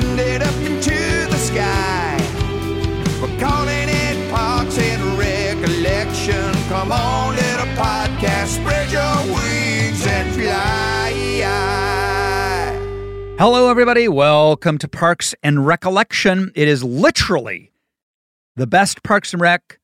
send 0.00 0.20
it 0.20 0.42
up 0.42 0.54
into 0.56 0.90
the 1.30 1.38
sky. 1.38 2.18
We're 3.18 3.40
calling 3.40 3.88
it 3.88 4.30
Parks 4.30 4.78
and 4.78 5.18
Recollection. 5.18 6.52
Come 6.68 6.92
on, 6.92 7.34
little 7.34 7.66
podcast, 7.76 8.48
spread 8.60 8.90
your 8.90 9.16
wings 9.34 10.06
and 10.06 10.34
fly. 10.34 11.12
Hello, 13.38 13.70
everybody. 13.70 14.06
Welcome 14.06 14.76
to 14.78 14.88
Parks 14.88 15.34
and 15.42 15.66
Recollection. 15.66 16.52
It 16.54 16.68
is 16.68 16.84
literally 16.84 17.72
the 18.54 18.66
best 18.66 19.02
Parks 19.02 19.32
and 19.32 19.40
Rec 19.40 19.78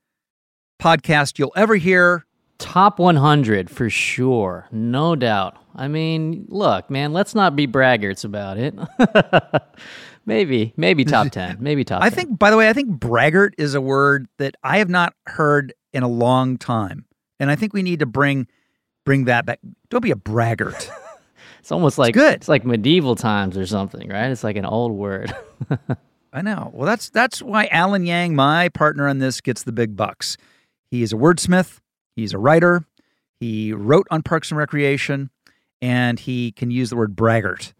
podcast 0.79 1.39
you'll 1.39 1.53
ever 1.55 1.75
hear. 1.75 2.25
Top 2.59 2.99
100 2.99 3.69
for 3.71 3.89
sure. 3.89 4.67
No 4.71 5.15
doubt. 5.15 5.62
I 5.75 5.87
mean, 5.87 6.45
look, 6.49 6.89
man, 6.89 7.13
let's 7.13 7.33
not 7.33 7.55
be 7.55 7.67
braggarts 7.67 8.23
about 8.25 8.57
it. 8.57 8.75
maybe, 10.25 10.73
maybe 10.77 11.05
top 11.05 11.29
10. 11.31 11.57
Maybe 11.59 11.83
top 11.83 12.01
I 12.03 12.09
10. 12.09 12.17
think, 12.17 12.39
by 12.39 12.51
the 12.51 12.57
way, 12.57 12.69
I 12.69 12.73
think 12.73 12.89
braggart 12.89 13.55
is 13.57 13.75
a 13.75 13.81
word 13.81 14.27
that 14.37 14.55
I 14.63 14.77
have 14.77 14.89
not 14.89 15.13
heard 15.25 15.73
in 15.91 16.03
a 16.03 16.07
long 16.07 16.57
time, 16.57 17.05
and 17.39 17.49
I 17.49 17.55
think 17.55 17.73
we 17.73 17.83
need 17.83 17.99
to 17.99 18.05
bring 18.05 18.47
bring 19.05 19.25
that 19.25 19.45
back. 19.45 19.59
Don't 19.89 20.01
be 20.01 20.11
a 20.11 20.15
braggart. 20.15 20.89
it's 21.59 21.71
almost 21.71 21.97
like 21.97 22.13
good. 22.13 22.35
It's 22.35 22.49
like 22.49 22.65
medieval 22.65 23.15
times 23.15 23.57
or 23.57 23.65
something, 23.65 24.09
right? 24.09 24.31
It's 24.31 24.43
like 24.43 24.55
an 24.55 24.65
old 24.65 24.91
word. 24.91 25.35
I 26.31 26.41
know. 26.41 26.71
Well, 26.73 26.87
that's 26.87 27.09
that's 27.09 27.41
why 27.41 27.67
Alan 27.67 28.05
Yang, 28.05 28.35
my 28.35 28.69
partner 28.69 29.07
on 29.07 29.19
this, 29.19 29.39
gets 29.41 29.63
the 29.63 29.71
big 29.71 29.95
bucks. 29.95 30.37
He 30.89 31.03
is 31.03 31.13
a 31.13 31.15
wordsmith. 31.15 31.79
He's 32.15 32.33
a 32.33 32.37
writer. 32.39 32.85
He 33.39 33.73
wrote 33.73 34.07
on 34.09 34.23
Parks 34.23 34.51
and 34.51 34.57
Recreation, 34.57 35.29
and 35.83 36.17
he 36.17 36.53
can 36.53 36.71
use 36.71 36.89
the 36.89 36.95
word 36.95 37.13
braggart. 37.13 37.73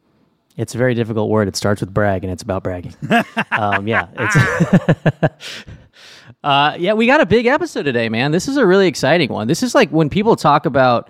It's 0.57 0.75
a 0.75 0.77
very 0.77 0.93
difficult 0.93 1.29
word. 1.29 1.47
It 1.47 1.55
starts 1.55 1.79
with 1.79 1.93
brag, 1.93 2.25
and 2.25 2.31
it's 2.31 2.43
about 2.43 2.61
bragging. 2.61 2.93
um, 3.51 3.87
yeah, 3.87 4.07
it's. 4.19 5.55
uh, 6.43 6.75
yeah, 6.77 6.93
we 6.93 7.07
got 7.07 7.21
a 7.21 7.25
big 7.25 7.45
episode 7.45 7.83
today, 7.83 8.09
man. 8.09 8.31
This 8.31 8.49
is 8.49 8.57
a 8.57 8.65
really 8.65 8.87
exciting 8.87 9.29
one. 9.29 9.47
This 9.47 9.63
is 9.63 9.73
like 9.73 9.89
when 9.89 10.09
people 10.09 10.35
talk 10.35 10.65
about 10.65 11.09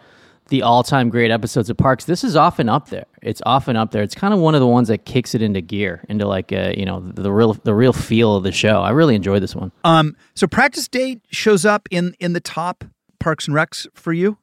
the 0.50 0.62
all-time 0.62 1.10
great 1.10 1.32
episodes 1.32 1.70
of 1.70 1.78
Parks. 1.78 2.06
This 2.06 2.24
is 2.24 2.36
often 2.36 2.70
up 2.70 2.90
there. 2.90 3.06
It's 3.24 3.42
often 3.46 3.76
up 3.76 3.92
there. 3.92 4.04
It's 4.04 4.16
kind 4.16 4.34
of 4.34 4.40
one 4.40 4.54
of 4.54 4.62
the 4.62 4.68
ones 4.68 4.88
that 4.90 5.04
kicks 5.04 5.34
it 5.34 5.42
into 5.42 5.62
gear, 5.62 6.06
into 6.10 6.28
like 6.28 6.54
uh, 6.54 6.74
you 6.78 6.86
know 6.86 7.00
the, 7.00 7.32
real 7.32 7.54
the 7.54 7.74
real 7.74 7.94
feel 7.94 8.36
of 8.36 8.44
the 8.44 8.52
show. 8.52 8.82
I 8.82 8.92
really 8.92 9.16
enjoy 9.16 9.40
this 9.40 9.56
one. 9.56 9.72
Um, 9.84 10.16
so 10.36 10.46
practice 10.46 10.88
date 10.88 11.22
shows 11.32 11.66
up 11.66 11.90
in 11.90 12.16
in 12.20 12.34
the 12.34 12.40
top 12.40 12.84
Parks 13.20 13.48
and 13.48 13.58
Recs 13.58 13.88
for 13.96 14.14
you. 14.14 14.38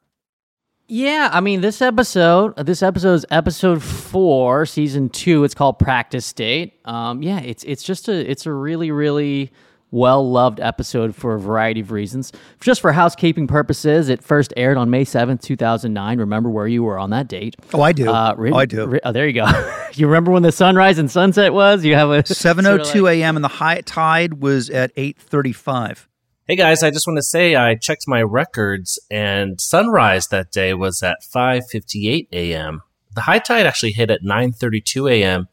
Yeah, 0.93 1.31
I 1.33 1.39
mean 1.39 1.61
this 1.61 1.81
episode, 1.81 2.57
this 2.57 2.83
episode 2.83 3.15
is 3.15 3.27
episode 3.31 3.81
four, 3.81 4.67
season 4.67 5.09
two. 5.09 5.45
It's 5.45 5.55
called 5.55 5.79
Practice 5.79 6.33
Date. 6.33 6.81
Um, 6.85 7.23
yeah, 7.23 7.39
it's 7.39 7.63
it's 7.63 7.85
just 7.85 8.09
a 8.09 8.29
it's 8.29 8.45
a 8.45 8.53
really 8.53 8.91
really 8.91 9.53
well 9.93 10.29
loved 10.29 10.59
episode 10.59 11.15
for 11.15 11.37
a 11.37 11.39
variety 11.39 11.79
of 11.79 11.93
reasons. 11.93 12.33
Just 12.61 12.81
for 12.81 12.91
housekeeping 12.91 13.47
purposes, 13.47 14.09
it 14.09 14.21
first 14.21 14.53
aired 14.57 14.77
on 14.77 14.91
May 14.91 15.05
seventh, 15.05 15.43
two 15.43 15.55
thousand 15.55 15.95
nine. 15.95 16.19
Remember 16.19 16.51
where 16.51 16.67
you 16.67 16.83
were 16.83 16.99
on 16.99 17.11
that 17.11 17.29
date? 17.29 17.55
Oh, 17.73 17.83
I 17.83 17.93
do. 17.93 18.11
Uh, 18.11 18.35
oh, 18.37 18.57
I 18.57 18.67
do. 18.67 18.99
oh, 19.05 19.13
there 19.13 19.29
you 19.29 19.35
go. 19.35 19.47
you 19.95 20.09
remember 20.09 20.33
when 20.33 20.43
the 20.43 20.51
sunrise 20.51 20.99
and 20.99 21.09
sunset 21.09 21.53
was? 21.53 21.85
You 21.85 21.95
have 21.95 22.11
a 22.11 22.27
Seven 22.35 22.67
oh 22.67 22.79
two 22.79 23.07
a.m. 23.07 23.37
and 23.37 23.45
the 23.45 23.49
high 23.49 23.81
tide 23.83 24.43
was 24.43 24.71
at 24.71 24.91
eight 24.97 25.19
thirty 25.19 25.53
five. 25.53 26.09
Hey 26.51 26.57
guys, 26.57 26.83
I 26.83 26.91
just 26.91 27.07
want 27.07 27.17
to 27.17 27.23
say 27.23 27.55
I 27.55 27.77
checked 27.77 28.09
my 28.09 28.21
records 28.23 28.99
and 29.09 29.61
sunrise 29.61 30.27
that 30.33 30.51
day 30.51 30.75
was 30.75 31.01
at 31.01 31.19
5:58 31.23 32.27
a.m. 32.33 32.83
The 33.15 33.21
high 33.21 33.39
tide 33.39 33.67
actually 33.67 33.93
hit 33.93 34.11
at 34.11 34.25
9:32 34.25 35.13
a.m. 35.13 35.47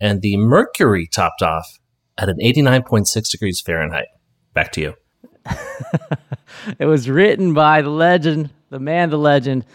and 0.00 0.22
the 0.22 0.38
mercury 0.38 1.06
topped 1.06 1.42
off 1.42 1.78
at 2.16 2.30
an 2.30 2.38
89.6 2.42 3.30
degrees 3.30 3.60
Fahrenheit. 3.60 4.06
Back 4.54 4.72
to 4.72 4.80
you. 4.80 4.94
it 6.78 6.86
was 6.86 7.10
written 7.10 7.52
by 7.52 7.82
the 7.82 7.90
legend, 7.90 8.48
the 8.70 8.80
man, 8.80 9.10
the 9.10 9.18
legend, 9.18 9.66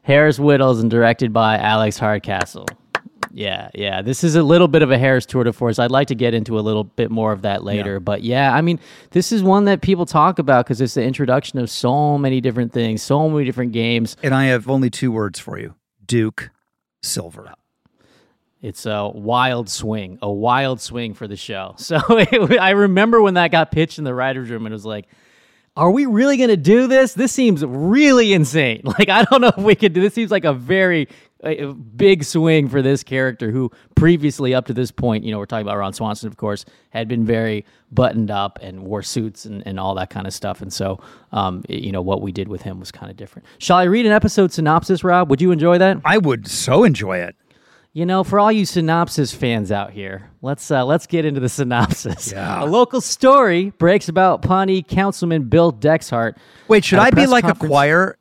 Harris 0.00 0.38
Wittels, 0.38 0.80
and 0.80 0.90
directed 0.90 1.34
by 1.34 1.58
Alex 1.58 1.98
Hardcastle. 1.98 2.68
Yeah, 3.34 3.70
yeah. 3.74 4.02
This 4.02 4.24
is 4.24 4.36
a 4.36 4.42
little 4.42 4.68
bit 4.68 4.82
of 4.82 4.90
a 4.90 4.98
Harris 4.98 5.24
tour 5.24 5.44
de 5.44 5.52
force. 5.52 5.78
I'd 5.78 5.90
like 5.90 6.08
to 6.08 6.14
get 6.14 6.34
into 6.34 6.58
a 6.58 6.60
little 6.60 6.84
bit 6.84 7.10
more 7.10 7.32
of 7.32 7.42
that 7.42 7.64
later. 7.64 7.94
Yeah. 7.94 7.98
But 8.00 8.22
yeah, 8.22 8.54
I 8.54 8.60
mean, 8.60 8.78
this 9.10 9.32
is 9.32 9.42
one 9.42 9.64
that 9.64 9.80
people 9.80 10.04
talk 10.06 10.38
about 10.38 10.66
because 10.66 10.80
it's 10.80 10.94
the 10.94 11.02
introduction 11.02 11.58
of 11.58 11.70
so 11.70 12.18
many 12.18 12.40
different 12.40 12.72
things, 12.72 13.02
so 13.02 13.28
many 13.30 13.44
different 13.44 13.72
games. 13.72 14.16
And 14.22 14.34
I 14.34 14.46
have 14.46 14.68
only 14.68 14.90
two 14.90 15.10
words 15.10 15.38
for 15.38 15.58
you: 15.58 15.74
Duke 16.04 16.50
Silver. 17.02 17.54
It's 18.60 18.86
a 18.86 19.08
wild 19.08 19.68
swing, 19.68 20.18
a 20.22 20.30
wild 20.30 20.80
swing 20.80 21.14
for 21.14 21.26
the 21.26 21.36
show. 21.36 21.74
So 21.78 22.00
it, 22.10 22.60
I 22.60 22.70
remember 22.70 23.20
when 23.20 23.34
that 23.34 23.50
got 23.50 23.72
pitched 23.72 23.98
in 23.98 24.04
the 24.04 24.14
writers' 24.14 24.50
room, 24.50 24.66
and 24.66 24.72
it 24.72 24.76
was 24.76 24.86
like, 24.86 25.06
"Are 25.76 25.90
we 25.90 26.06
really 26.06 26.36
going 26.36 26.48
to 26.50 26.56
do 26.56 26.86
this? 26.86 27.14
This 27.14 27.32
seems 27.32 27.64
really 27.64 28.32
insane. 28.32 28.82
Like 28.98 29.08
I 29.08 29.24
don't 29.24 29.40
know 29.40 29.52
if 29.56 29.64
we 29.64 29.74
could 29.74 29.94
do 29.94 30.00
this. 30.00 30.14
Seems 30.14 30.30
like 30.30 30.44
a 30.44 30.52
very 30.52 31.08
a 31.42 31.72
big 31.72 32.24
swing 32.24 32.68
for 32.68 32.82
this 32.82 33.02
character 33.02 33.50
who 33.50 33.70
previously 33.96 34.54
up 34.54 34.66
to 34.66 34.72
this 34.72 34.90
point, 34.90 35.24
you 35.24 35.32
know, 35.32 35.38
we're 35.38 35.46
talking 35.46 35.66
about 35.66 35.76
Ron 35.76 35.92
Swanson, 35.92 36.28
of 36.28 36.36
course, 36.36 36.64
had 36.90 37.08
been 37.08 37.24
very 37.24 37.64
buttoned 37.90 38.30
up 38.30 38.58
and 38.62 38.84
wore 38.84 39.02
suits 39.02 39.44
and, 39.44 39.66
and 39.66 39.80
all 39.80 39.94
that 39.96 40.10
kind 40.10 40.26
of 40.26 40.32
stuff. 40.32 40.62
And 40.62 40.72
so, 40.72 41.00
um, 41.32 41.64
you 41.68 41.92
know, 41.92 42.02
what 42.02 42.22
we 42.22 42.32
did 42.32 42.48
with 42.48 42.62
him 42.62 42.78
was 42.78 42.92
kind 42.92 43.10
of 43.10 43.16
different. 43.16 43.46
Shall 43.58 43.78
I 43.78 43.84
read 43.84 44.06
an 44.06 44.12
episode 44.12 44.52
synopsis, 44.52 45.02
Rob? 45.02 45.30
Would 45.30 45.40
you 45.40 45.50
enjoy 45.50 45.78
that? 45.78 46.00
I 46.04 46.18
would 46.18 46.46
so 46.46 46.84
enjoy 46.84 47.18
it. 47.18 47.36
You 47.94 48.06
know, 48.06 48.24
for 48.24 48.40
all 48.40 48.50
you 48.50 48.64
synopsis 48.64 49.34
fans 49.34 49.70
out 49.70 49.90
here, 49.90 50.30
let's 50.40 50.70
uh, 50.70 50.82
let's 50.82 51.06
get 51.06 51.26
into 51.26 51.40
the 51.40 51.50
synopsis. 51.50 52.32
Yeah. 52.32 52.64
A 52.64 52.64
local 52.64 53.02
story 53.02 53.68
breaks 53.68 54.08
about 54.08 54.40
Pawnee 54.40 54.82
Councilman 54.82 55.50
Bill 55.50 55.72
Dexhart. 55.72 56.38
Wait, 56.68 56.86
should 56.86 57.00
I 57.00 57.10
be 57.10 57.26
like 57.26 57.44
a 57.44 57.54
choir 57.54 58.16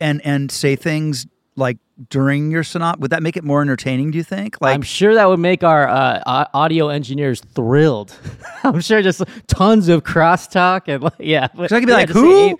and 0.00 0.24
and 0.24 0.50
say 0.50 0.74
things 0.74 1.26
like 1.56 1.78
during 2.08 2.50
your 2.50 2.62
sonat? 2.62 2.98
Would 3.00 3.10
that 3.10 3.22
make 3.22 3.36
it 3.36 3.44
more 3.44 3.62
entertaining? 3.62 4.10
Do 4.10 4.18
you 4.18 4.24
think? 4.24 4.60
Like, 4.60 4.74
I'm 4.74 4.82
sure 4.82 5.14
that 5.14 5.28
would 5.28 5.40
make 5.40 5.62
our 5.62 5.88
uh, 5.88 6.46
audio 6.54 6.88
engineers 6.88 7.40
thrilled. 7.54 8.14
I'm 8.64 8.80
sure 8.80 9.02
just 9.02 9.22
tons 9.46 9.88
of 9.88 10.02
crosstalk 10.04 10.82
and 10.86 11.02
like, 11.02 11.14
yeah. 11.18 11.48
I 11.58 11.68
could 11.68 11.86
be 11.86 11.90
Yeah, 11.90 11.96
like, 11.96 12.08
"Who?" 12.08 12.50
A, 12.50 12.54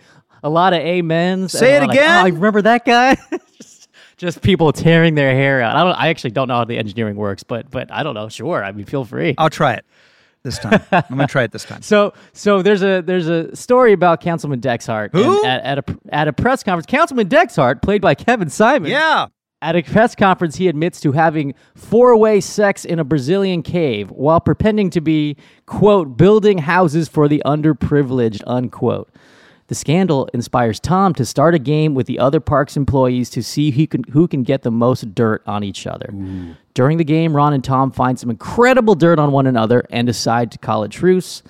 a 0.44 0.50
lot 0.50 0.72
of 0.72 0.80
amens. 0.80 1.52
Say 1.52 1.74
it 1.74 1.78
a 1.78 1.80
lot 1.80 1.88
like, 1.88 1.98
again." 1.98 2.16
oh, 2.16 2.26
I 2.26 2.28
remember 2.28 2.62
that 2.62 2.84
guy. 2.84 3.16
just, 3.56 3.88
just 4.16 4.42
people 4.42 4.72
tearing 4.72 5.14
their 5.14 5.32
hair 5.32 5.60
out. 5.62 5.76
I 5.76 5.84
don't. 5.84 5.94
I 5.94 6.08
actually 6.08 6.32
don't 6.32 6.48
know 6.48 6.56
how 6.56 6.64
the 6.64 6.78
engineering 6.78 7.16
works, 7.16 7.42
but 7.42 7.70
but 7.70 7.90
I 7.92 8.02
don't 8.02 8.14
know. 8.14 8.28
Sure, 8.28 8.62
I 8.62 8.72
mean, 8.72 8.86
feel 8.86 9.04
free. 9.04 9.34
I'll 9.38 9.50
try 9.50 9.74
it. 9.74 9.84
This 10.42 10.58
time. 10.58 10.80
I'm 10.92 11.04
going 11.08 11.20
to 11.20 11.26
try 11.26 11.42
it 11.44 11.52
this 11.52 11.64
time. 11.64 11.82
So, 11.90 12.12
so 12.32 12.62
there's 12.62 12.82
a 12.82 13.02
there's 13.02 13.26
a 13.26 13.54
story 13.56 13.92
about 13.92 14.20
Councilman 14.20 14.60
Dexhart. 14.60 15.10
Who? 15.12 15.44
At, 15.44 15.62
at 15.62 15.78
a 15.78 15.98
at 16.10 16.28
a 16.28 16.32
press 16.32 16.62
conference, 16.62 16.86
Councilman 16.86 17.28
Dexhart, 17.28 17.82
played 17.82 18.00
by 18.00 18.14
Kevin 18.14 18.48
Simon. 18.48 18.90
Yeah. 18.90 19.26
At 19.62 19.76
a 19.76 19.82
press 19.82 20.14
conference, 20.14 20.56
he 20.56 20.68
admits 20.68 21.00
to 21.00 21.12
having 21.12 21.54
four-way 21.74 22.40
sex 22.40 22.84
in 22.84 22.98
a 22.98 23.04
Brazilian 23.04 23.62
cave 23.62 24.10
while 24.10 24.40
pretending 24.40 24.88
to 24.90 25.00
be 25.00 25.36
quote 25.66 26.16
building 26.16 26.58
houses 26.58 27.08
for 27.08 27.28
the 27.28 27.42
underprivileged 27.44 28.42
unquote. 28.46 29.10
The 29.70 29.76
scandal 29.76 30.28
inspires 30.34 30.80
Tom 30.80 31.14
to 31.14 31.24
start 31.24 31.54
a 31.54 31.58
game 31.60 31.94
with 31.94 32.08
the 32.08 32.18
other 32.18 32.40
park's 32.40 32.76
employees 32.76 33.30
to 33.30 33.40
see 33.40 33.70
who 33.70 33.86
can, 33.86 34.02
who 34.02 34.26
can 34.26 34.42
get 34.42 34.62
the 34.62 34.70
most 34.72 35.14
dirt 35.14 35.44
on 35.46 35.62
each 35.62 35.86
other. 35.86 36.12
During 36.74 36.98
the 36.98 37.04
game, 37.04 37.36
Ron 37.36 37.52
and 37.52 37.62
Tom 37.62 37.92
find 37.92 38.18
some 38.18 38.30
incredible 38.30 38.96
dirt 38.96 39.20
on 39.20 39.30
one 39.30 39.46
another 39.46 39.86
and 39.90 40.08
decide 40.08 40.50
to 40.50 40.58
call 40.58 40.82
it 40.82 40.90
truce. 40.90 41.44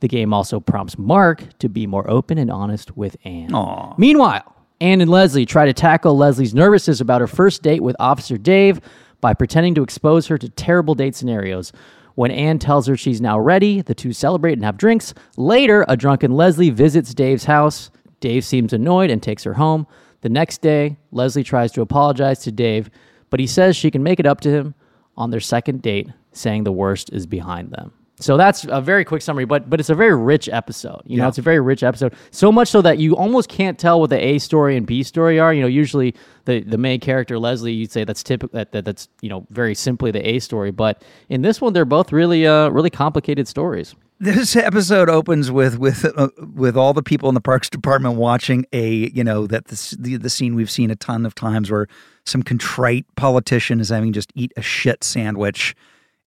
The 0.00 0.08
game 0.08 0.32
also 0.32 0.58
prompts 0.58 0.96
Mark 0.96 1.58
to 1.58 1.68
be 1.68 1.86
more 1.86 2.08
open 2.08 2.38
and 2.38 2.50
honest 2.50 2.96
with 2.96 3.14
Anne. 3.24 3.54
Meanwhile, 3.98 4.56
Anne 4.80 5.02
and 5.02 5.10
Leslie 5.10 5.44
try 5.44 5.66
to 5.66 5.74
tackle 5.74 6.16
Leslie's 6.16 6.54
nervousness 6.54 7.02
about 7.02 7.20
her 7.20 7.26
first 7.26 7.62
date 7.62 7.82
with 7.82 7.94
Officer 8.00 8.38
Dave 8.38 8.80
by 9.20 9.34
pretending 9.34 9.74
to 9.74 9.82
expose 9.82 10.28
her 10.28 10.38
to 10.38 10.48
terrible 10.48 10.94
date 10.94 11.14
scenarios. 11.14 11.72
When 12.16 12.30
Anne 12.30 12.58
tells 12.58 12.86
her 12.86 12.96
she's 12.96 13.20
now 13.20 13.38
ready, 13.38 13.82
the 13.82 13.94
two 13.94 14.12
celebrate 14.12 14.54
and 14.54 14.64
have 14.64 14.78
drinks. 14.78 15.12
Later, 15.36 15.84
a 15.86 15.98
drunken 15.98 16.32
Leslie 16.32 16.70
visits 16.70 17.14
Dave's 17.14 17.44
house. 17.44 17.90
Dave 18.20 18.42
seems 18.42 18.72
annoyed 18.72 19.10
and 19.10 19.22
takes 19.22 19.44
her 19.44 19.54
home. 19.54 19.86
The 20.22 20.30
next 20.30 20.62
day, 20.62 20.96
Leslie 21.12 21.44
tries 21.44 21.72
to 21.72 21.82
apologize 21.82 22.38
to 22.40 22.50
Dave, 22.50 22.88
but 23.28 23.38
he 23.38 23.46
says 23.46 23.76
she 23.76 23.90
can 23.90 24.02
make 24.02 24.18
it 24.18 24.26
up 24.26 24.40
to 24.40 24.50
him 24.50 24.74
on 25.14 25.30
their 25.30 25.40
second 25.40 25.82
date, 25.82 26.08
saying 26.32 26.64
the 26.64 26.72
worst 26.72 27.10
is 27.12 27.26
behind 27.26 27.70
them. 27.70 27.92
So 28.18 28.38
that's 28.38 28.64
a 28.64 28.80
very 28.80 29.04
quick 29.04 29.20
summary, 29.20 29.44
but 29.44 29.68
but 29.68 29.78
it's 29.78 29.90
a 29.90 29.94
very 29.94 30.16
rich 30.16 30.48
episode. 30.48 31.02
You 31.04 31.18
know, 31.18 31.28
it's 31.28 31.36
a 31.36 31.42
very 31.42 31.60
rich 31.60 31.82
episode. 31.82 32.14
So 32.30 32.50
much 32.50 32.68
so 32.68 32.80
that 32.80 32.98
you 32.98 33.14
almost 33.14 33.50
can't 33.50 33.78
tell 33.78 34.00
what 34.00 34.08
the 34.08 34.18
A 34.18 34.38
story 34.38 34.76
and 34.76 34.86
B 34.86 35.02
story 35.02 35.38
are. 35.38 35.52
You 35.52 35.60
know, 35.60 35.66
usually 35.66 36.14
the 36.46 36.60
the 36.60 36.78
main 36.78 36.98
character 36.98 37.38
Leslie, 37.38 37.72
you'd 37.72 37.92
say 37.92 38.04
that's 38.04 38.22
typical 38.22 38.56
that, 38.56 38.72
that 38.72 38.86
that's 38.86 39.08
you 39.20 39.28
know 39.28 39.46
very 39.50 39.74
simply 39.74 40.10
the 40.10 40.26
A 40.26 40.38
story, 40.38 40.70
but 40.70 41.02
in 41.28 41.42
this 41.42 41.60
one 41.60 41.74
they're 41.74 41.84
both 41.84 42.10
really 42.10 42.46
uh 42.46 42.68
really 42.70 42.90
complicated 42.90 43.48
stories. 43.48 43.94
This 44.18 44.56
episode 44.56 45.10
opens 45.10 45.50
with 45.50 45.78
with 45.78 46.06
uh, 46.16 46.28
with 46.54 46.74
all 46.74 46.94
the 46.94 47.02
people 47.02 47.28
in 47.28 47.34
the 47.34 47.40
parks 47.42 47.68
department 47.68 48.16
watching 48.16 48.64
a 48.72 49.10
you 49.10 49.22
know 49.22 49.46
that 49.46 49.66
this, 49.66 49.90
the 49.90 50.16
the 50.16 50.30
scene 50.30 50.54
we've 50.54 50.70
seen 50.70 50.90
a 50.90 50.96
ton 50.96 51.26
of 51.26 51.34
times 51.34 51.70
where 51.70 51.86
some 52.24 52.42
contrite 52.42 53.04
politician 53.16 53.78
is 53.78 53.90
having 53.90 54.14
just 54.14 54.32
eat 54.34 54.54
a 54.56 54.62
shit 54.62 55.04
sandwich 55.04 55.76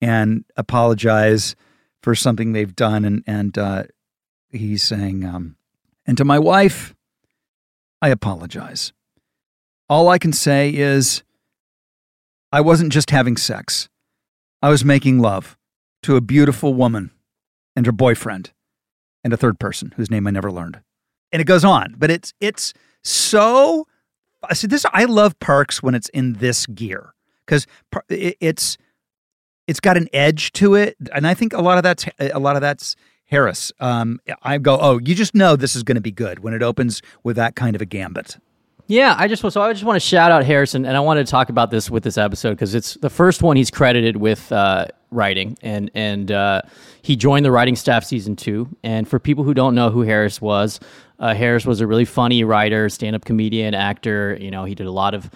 and 0.01 0.43
apologize 0.57 1.55
for 2.01 2.15
something 2.15 2.53
they've 2.53 2.75
done 2.75 3.05
and 3.05 3.23
and 3.27 3.57
uh, 3.57 3.83
he's 4.49 4.83
saying 4.83 5.25
um, 5.25 5.55
and 6.05 6.17
to 6.17 6.25
my 6.25 6.39
wife 6.39 6.93
I 8.01 8.09
apologize. 8.09 8.93
All 9.89 10.09
I 10.09 10.17
can 10.17 10.33
say 10.33 10.73
is 10.73 11.23
I 12.51 12.61
wasn't 12.61 12.91
just 12.91 13.09
having 13.09 13.37
sex. 13.37 13.89
I 14.61 14.69
was 14.69 14.85
making 14.85 15.19
love 15.19 15.57
to 16.03 16.15
a 16.15 16.21
beautiful 16.21 16.73
woman 16.73 17.11
and 17.75 17.85
her 17.85 17.91
boyfriend 17.91 18.51
and 19.23 19.33
a 19.33 19.37
third 19.37 19.59
person 19.59 19.93
whose 19.95 20.11
name 20.11 20.27
I 20.27 20.31
never 20.31 20.51
learned. 20.51 20.81
And 21.31 21.41
it 21.41 21.45
goes 21.45 21.65
on, 21.65 21.95
but 21.97 22.11
it's 22.11 22.33
it's 22.39 22.73
so 23.03 23.87
I 24.43 24.53
see 24.53 24.67
this 24.67 24.85
I 24.93 25.05
love 25.05 25.39
parks 25.39 25.81
when 25.81 25.95
it's 25.95 26.09
in 26.09 26.33
this 26.33 26.65
gear 26.67 27.13
cuz 27.47 27.65
it's 28.09 28.77
it's 29.67 29.79
got 29.79 29.97
an 29.97 30.07
edge 30.13 30.51
to 30.53 30.75
it 30.75 30.95
and 31.13 31.27
I 31.27 31.33
think 31.33 31.53
a 31.53 31.61
lot 31.61 31.77
of 31.77 31.83
that's 31.83 32.05
a 32.19 32.39
lot 32.39 32.55
of 32.55 32.61
that's 32.61 32.95
Harris. 33.25 33.73
Um, 33.79 34.19
I 34.41 34.57
go, 34.57 34.77
"Oh, 34.79 34.99
you 34.99 35.13
just 35.13 35.35
know 35.35 35.55
this 35.55 35.75
is 35.75 35.83
going 35.83 35.95
to 35.95 36.01
be 36.01 36.11
good 36.11 36.39
when 36.39 36.53
it 36.53 36.63
opens 36.63 37.01
with 37.23 37.35
that 37.35 37.55
kind 37.55 37.75
of 37.75 37.81
a 37.81 37.85
gambit." 37.85 38.37
Yeah, 38.89 39.15
I 39.17 39.27
just 39.27 39.41
so 39.41 39.61
I 39.61 39.73
just 39.73 39.83
want 39.83 39.97
to 39.97 40.07
shout 40.07 40.31
out 40.31 40.45
Harrison, 40.45 40.85
and 40.85 40.95
I 40.95 41.01
wanted 41.01 41.25
to 41.25 41.31
talk 41.31 41.49
about 41.49 41.69
this 41.71 41.91
with 41.91 42.03
this 42.03 42.17
episode 42.17 42.51
because 42.51 42.73
it's 42.73 42.93
the 42.95 43.09
first 43.09 43.43
one 43.43 43.57
he's 43.57 43.69
credited 43.69 44.15
with 44.15 44.49
uh, 44.49 44.85
writing, 45.11 45.57
and 45.61 45.91
and 45.93 46.31
uh, 46.31 46.61
he 47.01 47.17
joined 47.17 47.43
the 47.43 47.51
writing 47.51 47.75
staff 47.75 48.05
season 48.05 48.37
two. 48.37 48.69
And 48.83 49.05
for 49.05 49.19
people 49.19 49.43
who 49.43 49.53
don't 49.53 49.75
know 49.75 49.89
who 49.89 50.03
Harris 50.03 50.39
was, 50.39 50.79
uh, 51.19 51.33
Harris 51.33 51.65
was 51.65 51.81
a 51.81 51.87
really 51.87 52.05
funny 52.05 52.45
writer, 52.45 52.87
stand-up 52.87 53.25
comedian, 53.25 53.73
actor. 53.73 54.37
You 54.39 54.51
know, 54.51 54.63
he 54.63 54.73
did 54.73 54.87
a 54.87 54.91
lot 54.91 55.13
of, 55.13 55.29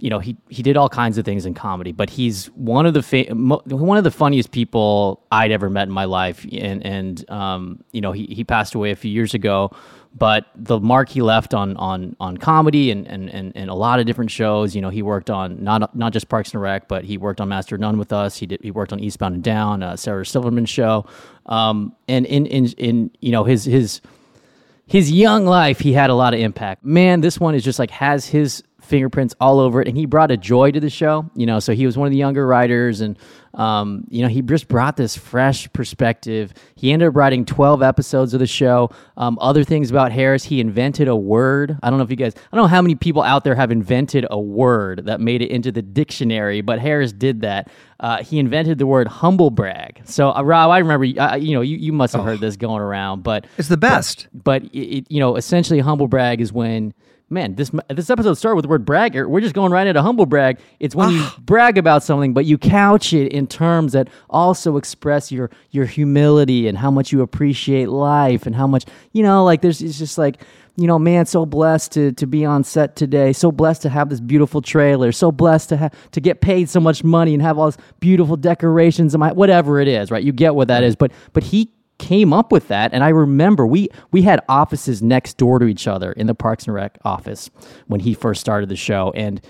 you 0.00 0.10
know, 0.10 0.18
he 0.18 0.36
he 0.48 0.62
did 0.62 0.76
all 0.76 0.88
kinds 0.88 1.18
of 1.18 1.24
things 1.24 1.46
in 1.46 1.54
comedy. 1.54 1.92
But 1.92 2.10
he's 2.10 2.46
one 2.48 2.86
of 2.86 2.94
the 2.94 3.02
fa- 3.02 3.34
mo- 3.34 3.62
one 3.66 3.98
of 3.98 4.04
the 4.04 4.10
funniest 4.10 4.50
people 4.50 5.24
I'd 5.30 5.50
ever 5.50 5.70
met 5.70 5.88
in 5.88 5.92
my 5.92 6.04
life, 6.04 6.46
and 6.52 6.84
and 6.84 7.30
um, 7.30 7.84
you 7.92 8.00
know, 8.00 8.12
he 8.12 8.26
he 8.26 8.44
passed 8.44 8.74
away 8.74 8.90
a 8.90 8.96
few 8.96 9.10
years 9.10 9.34
ago 9.34 9.70
but 10.14 10.46
the 10.56 10.80
mark 10.80 11.08
he 11.08 11.22
left 11.22 11.54
on 11.54 11.76
on 11.76 12.16
on 12.18 12.36
comedy 12.36 12.90
and, 12.90 13.06
and 13.06 13.30
and 13.30 13.52
and 13.54 13.70
a 13.70 13.74
lot 13.74 14.00
of 14.00 14.06
different 14.06 14.30
shows. 14.30 14.74
You 14.74 14.82
know, 14.82 14.90
he 14.90 15.02
worked 15.02 15.30
on 15.30 15.62
not 15.62 15.94
not 15.94 16.12
just 16.12 16.28
Parks 16.28 16.52
and 16.52 16.60
Rec, 16.60 16.88
but 16.88 17.04
he 17.04 17.16
worked 17.16 17.40
on 17.40 17.48
Master 17.48 17.78
None 17.78 17.98
with 17.98 18.12
us. 18.12 18.36
He 18.36 18.46
did 18.46 18.60
he 18.62 18.70
worked 18.70 18.92
on 18.92 19.00
Eastbound 19.00 19.34
and 19.36 19.44
Down, 19.44 19.82
uh, 19.82 19.96
Sarah 19.96 20.26
Silverman 20.26 20.66
show, 20.66 21.06
um, 21.46 21.94
and 22.08 22.26
in 22.26 22.46
in 22.46 22.66
in 22.72 23.10
you 23.20 23.30
know 23.30 23.44
his 23.44 23.64
his 23.64 24.00
his 24.86 25.12
young 25.12 25.46
life, 25.46 25.78
he 25.78 25.92
had 25.92 26.10
a 26.10 26.14
lot 26.14 26.34
of 26.34 26.40
impact. 26.40 26.84
Man, 26.84 27.20
this 27.20 27.38
one 27.38 27.54
is 27.54 27.62
just 27.62 27.78
like 27.78 27.92
has 27.92 28.26
his 28.26 28.64
fingerprints 28.90 29.34
all 29.40 29.58
over 29.60 29.80
it, 29.80 29.88
and 29.88 29.96
he 29.96 30.04
brought 30.04 30.30
a 30.30 30.36
joy 30.36 30.70
to 30.72 30.80
the 30.80 30.90
show. 30.90 31.30
You 31.34 31.46
know, 31.46 31.60
so 31.60 31.72
he 31.72 31.86
was 31.86 31.96
one 31.96 32.06
of 32.06 32.10
the 32.12 32.18
younger 32.18 32.46
writers, 32.46 33.00
and 33.00 33.16
um, 33.54 34.04
you 34.10 34.22
know, 34.22 34.28
he 34.28 34.42
just 34.42 34.68
brought 34.68 34.96
this 34.96 35.16
fresh 35.16 35.72
perspective. 35.72 36.52
He 36.76 36.92
ended 36.92 37.08
up 37.08 37.16
writing 37.16 37.44
twelve 37.46 37.82
episodes 37.82 38.34
of 38.34 38.40
the 38.40 38.46
show. 38.46 38.90
Um, 39.16 39.38
other 39.40 39.64
things 39.64 39.90
about 39.90 40.12
Harris, 40.12 40.44
he 40.44 40.60
invented 40.60 41.08
a 41.08 41.16
word. 41.16 41.78
I 41.82 41.88
don't 41.90 41.98
know 41.98 42.04
if 42.04 42.10
you 42.10 42.16
guys, 42.16 42.34
I 42.36 42.56
don't 42.56 42.64
know 42.64 42.68
how 42.68 42.82
many 42.82 42.94
people 42.94 43.22
out 43.22 43.44
there 43.44 43.54
have 43.54 43.70
invented 43.70 44.26
a 44.30 44.38
word 44.40 45.06
that 45.06 45.20
made 45.20 45.42
it 45.42 45.50
into 45.50 45.72
the 45.72 45.82
dictionary, 45.82 46.60
but 46.60 46.78
Harris 46.78 47.12
did 47.12 47.40
that. 47.40 47.70
Uh, 47.98 48.22
he 48.22 48.38
invented 48.38 48.78
the 48.78 48.86
word 48.86 49.06
humble 49.08 49.50
brag. 49.50 50.00
So, 50.04 50.34
uh, 50.34 50.42
Rob, 50.42 50.70
I 50.70 50.78
remember, 50.78 51.06
uh, 51.20 51.36
you 51.36 51.54
know, 51.54 51.60
you, 51.60 51.76
you 51.76 51.92
must 51.92 52.14
have 52.14 52.24
heard 52.24 52.40
this 52.40 52.56
going 52.56 52.80
around, 52.80 53.22
but 53.22 53.46
It's 53.58 53.68
the 53.68 53.76
best. 53.76 54.26
but 54.32 54.62
it, 54.64 54.78
it, 54.78 55.06
you 55.10 55.20
know, 55.20 55.36
essentially, 55.36 55.80
humble 55.80 56.08
brag 56.08 56.40
is 56.40 56.50
when 56.52 56.94
man 57.30 57.54
this 57.54 57.70
this 57.88 58.10
episode 58.10 58.34
started 58.34 58.56
with 58.56 58.64
the 58.64 58.68
word 58.68 58.84
bragger. 58.84 59.28
We're 59.28 59.40
just 59.40 59.54
going 59.54 59.72
right 59.72 59.86
into 59.86 60.02
humble 60.02 60.26
brag. 60.26 60.58
It's 60.80 60.94
when 60.94 61.10
you 61.10 61.20
ah. 61.22 61.36
brag 61.40 61.78
about 61.78 62.02
something, 62.02 62.34
but 62.34 62.44
you 62.44 62.58
couch 62.58 63.12
it 63.12 63.32
in 63.32 63.46
terms 63.46 63.92
that 63.92 64.08
also 64.28 64.76
express 64.76 65.30
your 65.30 65.50
your 65.70 65.86
humility 65.86 66.66
and 66.66 66.76
how 66.76 66.90
much 66.90 67.12
you 67.12 67.22
appreciate 67.22 67.88
life 67.88 68.46
and 68.46 68.54
how 68.54 68.66
much 68.66 68.84
you 69.12 69.22
know. 69.22 69.44
Like 69.44 69.62
there's 69.62 69.80
it's 69.80 69.98
just 69.98 70.18
like. 70.18 70.42
You 70.76 70.86
know, 70.86 70.98
man, 70.98 71.26
so 71.26 71.44
blessed 71.44 71.92
to, 71.92 72.12
to 72.12 72.26
be 72.26 72.46
on 72.46 72.64
set 72.64 72.96
today. 72.96 73.34
So 73.34 73.52
blessed 73.52 73.82
to 73.82 73.90
have 73.90 74.08
this 74.08 74.20
beautiful 74.20 74.62
trailer. 74.62 75.12
So 75.12 75.30
blessed 75.30 75.68
to 75.70 75.76
have 75.76 76.10
to 76.12 76.20
get 76.22 76.40
paid 76.40 76.70
so 76.70 76.80
much 76.80 77.04
money 77.04 77.34
and 77.34 77.42
have 77.42 77.58
all 77.58 77.66
this 77.66 77.76
beautiful 77.98 78.36
decorations 78.36 79.12
and 79.12 79.20
my 79.20 79.32
whatever 79.32 79.80
it 79.80 79.88
is, 79.88 80.10
right? 80.10 80.22
You 80.22 80.32
get 80.32 80.54
what 80.54 80.68
that 80.68 80.82
is. 80.82 80.96
But 80.96 81.12
but 81.34 81.42
he 81.42 81.70
came 82.00 82.32
up 82.32 82.50
with 82.50 82.66
that 82.68 82.92
and 82.94 83.04
i 83.04 83.10
remember 83.10 83.66
we 83.66 83.88
we 84.10 84.22
had 84.22 84.40
offices 84.48 85.02
next 85.02 85.36
door 85.36 85.58
to 85.58 85.66
each 85.66 85.86
other 85.86 86.12
in 86.12 86.26
the 86.26 86.34
parks 86.34 86.64
and 86.64 86.74
rec 86.74 86.96
office 87.04 87.50
when 87.88 88.00
he 88.00 88.14
first 88.14 88.40
started 88.40 88.68
the 88.70 88.76
show. 88.76 89.12
And 89.14 89.40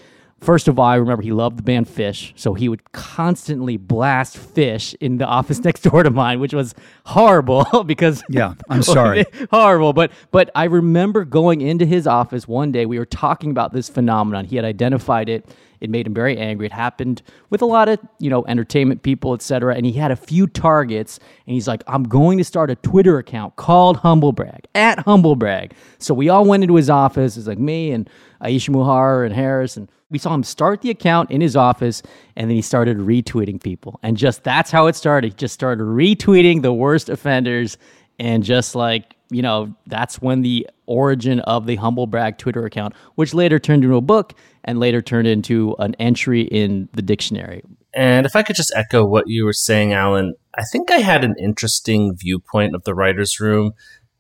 first 0.41 0.67
of 0.67 0.77
all 0.79 0.87
i 0.87 0.97
remember 0.97 1.23
he 1.23 1.31
loved 1.33 1.59
the 1.59 1.63
band 1.63 1.87
Phish 1.87 2.33
so 2.35 2.55
he 2.55 2.69
would 2.69 2.83
constantly 2.93 3.77
blast 3.77 4.37
Phish 4.37 4.95
in 5.01 5.19
the 5.19 5.27
office 5.27 5.61
next 5.69 5.83
door 5.83 6.03
to 6.03 6.11
mine 6.11 6.41
which 6.41 6.53
was 6.53 6.75
horrible 7.07 7.85
because 7.87 8.23
Yeah, 8.29 8.55
I'm 8.69 8.83
sorry. 8.83 9.25
horrible. 9.53 9.93
But 9.93 10.11
but 10.33 10.51
i 10.57 10.65
remember 10.65 11.25
going 11.25 11.61
into 11.61 11.85
his 11.87 12.07
office 12.07 12.49
one 12.49 12.73
day 12.73 12.85
we 12.85 12.99
were 12.99 13.07
talking 13.07 13.51
about 13.53 13.73
this 13.73 13.89
phenomenon. 13.89 14.45
He 14.45 14.57
had 14.57 14.65
identified 14.65 15.29
it 15.29 15.47
it 15.81 15.91
made 15.91 16.07
him 16.07 16.15
very 16.15 16.37
angry. 16.37 16.67
It 16.67 16.73
happened 16.73 17.23
with 17.51 17.63
a 17.63 17.67
lot 17.67 17.89
of 17.89 17.99
you 18.19 18.31
know 18.31 18.45
entertainment 18.47 19.03
people 19.03 19.35
etc 19.35 19.75
and 19.75 19.85
he 19.85 19.93
had 19.93 20.11
a 20.11 20.17
few 20.17 20.47
targets 20.47 21.19
and 21.47 21.55
he's 21.55 21.67
like 21.67 21.83
i'm 21.87 22.05
going 22.05 22.39
to 22.39 22.45
start 22.45 22.71
a 22.71 22.77
twitter 22.77 23.19
account 23.19 23.57
called 23.57 23.97
humblebrag 23.99 24.65
at 24.75 24.99
humblebrag 25.07 25.73
so 25.99 26.15
we 26.15 26.29
all 26.29 26.45
went 26.45 26.63
into 26.63 26.77
his 26.77 26.91
office. 26.91 27.37
It's 27.37 27.47
like 27.47 27.59
me 27.59 27.93
and 27.93 28.09
aisha 28.43 28.71
muharrar 28.71 29.25
and 29.25 29.35
harris 29.35 29.77
and 29.77 29.89
we 30.11 30.19
saw 30.19 30.35
him 30.35 30.43
start 30.43 30.83
the 30.83 30.91
account 30.91 31.31
in 31.31 31.41
his 31.41 31.57
office 31.57 32.03
and 32.37 32.51
then 32.51 32.57
he 32.57 32.63
started 32.63 32.99
retweeting 32.99 33.63
people. 33.63 34.01
And 34.03 34.17
just 34.17 34.43
that's 34.43 34.71
how 34.71 34.87
it 34.87 34.97
started. 34.97 35.33
He 35.33 35.37
just 35.37 35.55
started 35.55 35.85
retweeting 35.85 36.63
the 36.63 36.73
worst 36.73 37.09
offenders 37.09 37.79
and 38.19 38.43
just 38.43 38.75
like 38.75 39.15
you 39.31 39.43
know 39.43 39.75
that's 39.87 40.21
when 40.21 40.43
the 40.43 40.69
origin 40.87 41.41
of 41.41 41.67
the 41.67 41.77
humble 41.77 42.07
brag 42.07 42.39
twitter 42.39 42.65
account 42.65 42.95
which 43.15 43.33
later 43.33 43.59
turned 43.59 43.85
into 43.85 43.97
a 43.97 44.01
book 44.01 44.35
and 44.65 44.79
later 44.79 45.01
turned 45.01 45.27
into 45.27 45.75
an 45.79 45.95
entry 45.99 46.43
in 46.43 46.89
the 46.93 47.03
dictionary 47.03 47.63
And 47.93 48.27
if 48.27 48.37
I 48.37 48.43
could 48.43 48.57
just 48.57 48.73
echo 48.77 49.05
what 49.05 49.25
you 49.27 49.45
were 49.45 49.53
saying, 49.53 49.93
Alan, 49.93 50.35
I 50.57 50.63
think 50.71 50.93
I 50.93 50.99
had 50.99 51.25
an 51.25 51.35
interesting 51.41 52.17
viewpoint 52.17 52.75
of 52.77 52.85
the 52.85 52.95
writer's 52.95 53.41
room. 53.41 53.73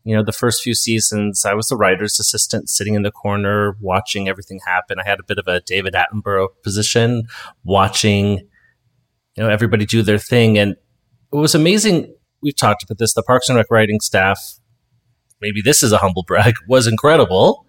You 0.03 0.17
know, 0.17 0.25
the 0.25 0.33
first 0.33 0.63
few 0.63 0.75
seasons, 0.75 1.45
I 1.45 1.55
was 1.55 1.69
the 1.69 1.77
writer's 1.77 2.19
assistant 2.19 2.69
sitting 2.69 2.95
in 2.95 3.03
the 3.03 3.13
corner 3.13 3.77
watching 3.81 4.29
everything 4.29 4.59
happen. 4.67 4.99
I 4.99 5.09
had 5.09 5.21
a 5.21 5.23
bit 5.23 5.39
of 5.39 5.47
a 5.47 5.61
David 5.61 5.95
Attenborough 5.95 6.49
position, 6.65 7.25
watching, 7.63 8.39
you 9.37 9.45
know, 9.45 9.49
everybody 9.49 9.87
do 9.87 10.03
their 10.03 10.19
thing. 10.19 10.59
And 10.59 10.73
it 11.33 11.37
was 11.37 11.55
amazing 11.55 12.13
we've 12.43 12.57
talked 12.57 12.83
about 12.83 12.99
this. 12.99 13.15
The 13.15 13.23
Parks 13.23 13.49
and 13.49 13.57
Rec 13.57 13.71
writing 13.71 14.01
staff, 14.01 14.59
maybe 15.41 15.63
this 15.63 15.83
is 15.83 15.93
a 15.93 15.99
humble 15.99 16.25
brag, 16.27 16.55
was 16.69 16.87
incredible. 16.87 17.67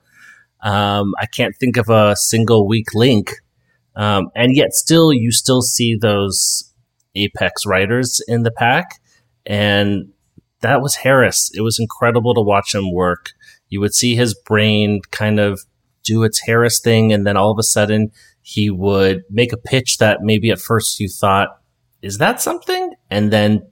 Um, 0.61 1.13
I 1.19 1.25
can't 1.25 1.55
think 1.55 1.77
of 1.77 1.89
a 1.89 2.15
single 2.15 2.67
weak 2.67 2.93
link, 2.93 3.31
um, 3.95 4.29
and 4.35 4.55
yet 4.55 4.73
still, 4.73 5.11
you 5.11 5.31
still 5.31 5.61
see 5.61 5.95
those 5.95 6.71
apex 7.15 7.65
writers 7.65 8.21
in 8.27 8.43
the 8.43 8.51
pack, 8.51 9.01
and 9.45 10.13
that 10.61 10.81
was 10.81 10.95
Harris. 10.95 11.49
It 11.55 11.61
was 11.61 11.79
incredible 11.79 12.35
to 12.35 12.41
watch 12.41 12.75
him 12.75 12.93
work. 12.93 13.31
You 13.69 13.79
would 13.79 13.95
see 13.95 14.15
his 14.15 14.35
brain 14.35 15.01
kind 15.09 15.39
of 15.39 15.61
do 16.03 16.23
its 16.23 16.41
Harris 16.45 16.79
thing, 16.79 17.11
and 17.11 17.25
then 17.25 17.37
all 17.37 17.51
of 17.51 17.57
a 17.57 17.63
sudden 17.63 18.11
he 18.43 18.69
would 18.69 19.23
make 19.29 19.53
a 19.53 19.57
pitch 19.57 19.97
that 19.97 20.19
maybe 20.21 20.51
at 20.51 20.59
first 20.59 20.99
you 20.99 21.09
thought, 21.09 21.49
"Is 22.03 22.19
that 22.19 22.39
something?" 22.39 22.93
and 23.09 23.31
then 23.31 23.63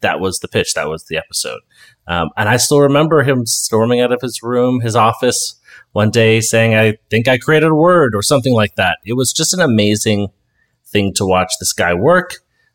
that 0.00 0.20
was 0.20 0.38
the 0.38 0.48
pitch. 0.48 0.74
That 0.74 0.88
was 0.88 1.04
the 1.04 1.16
episode. 1.16 1.60
Um, 2.06 2.30
and 2.36 2.48
I 2.48 2.56
still 2.58 2.80
remember 2.80 3.22
him 3.22 3.46
storming 3.46 4.00
out 4.00 4.12
of 4.12 4.20
his 4.20 4.42
room, 4.42 4.80
his 4.80 4.96
office 4.96 5.58
one 5.92 6.10
day 6.10 6.40
saying, 6.40 6.74
I 6.74 6.98
think 7.08 7.28
I 7.28 7.38
created 7.38 7.70
a 7.70 7.74
word 7.74 8.14
or 8.14 8.22
something 8.22 8.52
like 8.52 8.74
that. 8.76 8.98
It 9.04 9.14
was 9.14 9.32
just 9.32 9.54
an 9.54 9.60
amazing 9.60 10.28
thing 10.86 11.14
to 11.14 11.24
watch 11.24 11.52
this 11.60 11.72
guy 11.72 11.94
work. 11.94 12.34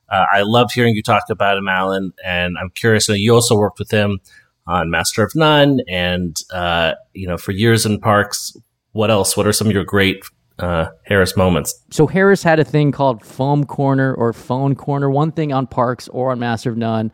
Uh, 0.10 0.26
I 0.32 0.42
loved 0.42 0.74
hearing 0.74 0.96
you 0.96 1.04
talk 1.04 1.24
about 1.30 1.58
him, 1.58 1.68
Alan, 1.68 2.14
and 2.26 2.58
I'm 2.60 2.72
curious. 2.72 3.08
You 3.08 3.34
also 3.34 3.56
worked 3.56 3.78
with 3.78 3.92
him 3.92 4.20
on 4.66 4.90
Master 4.90 5.24
of 5.24 5.36
None, 5.36 5.82
and 5.88 6.36
uh, 6.52 6.94
you 7.14 7.28
know, 7.28 7.38
for 7.38 7.52
years 7.52 7.86
in 7.86 8.00
parks. 8.00 8.56
What 8.92 9.12
else? 9.12 9.38
What 9.38 9.46
are 9.46 9.54
some 9.54 9.68
of 9.68 9.74
your 9.74 9.84
great 9.84 10.24
uh, 10.58 10.88
Harris 11.06 11.38
moments? 11.38 11.80
So 11.92 12.08
Harris 12.08 12.42
had 12.42 12.60
a 12.60 12.64
thing 12.64 12.92
called 12.92 13.24
Foam 13.24 13.66
Corner 13.66 14.14
or 14.16 14.34
Phone 14.34 14.76
Corner. 14.76 15.10
One 15.10 15.32
thing 15.32 15.54
on 15.54 15.68
Parks 15.68 16.08
or 16.08 16.32
on 16.32 16.40
Master 16.40 16.72
of 16.72 16.78
None. 16.78 17.12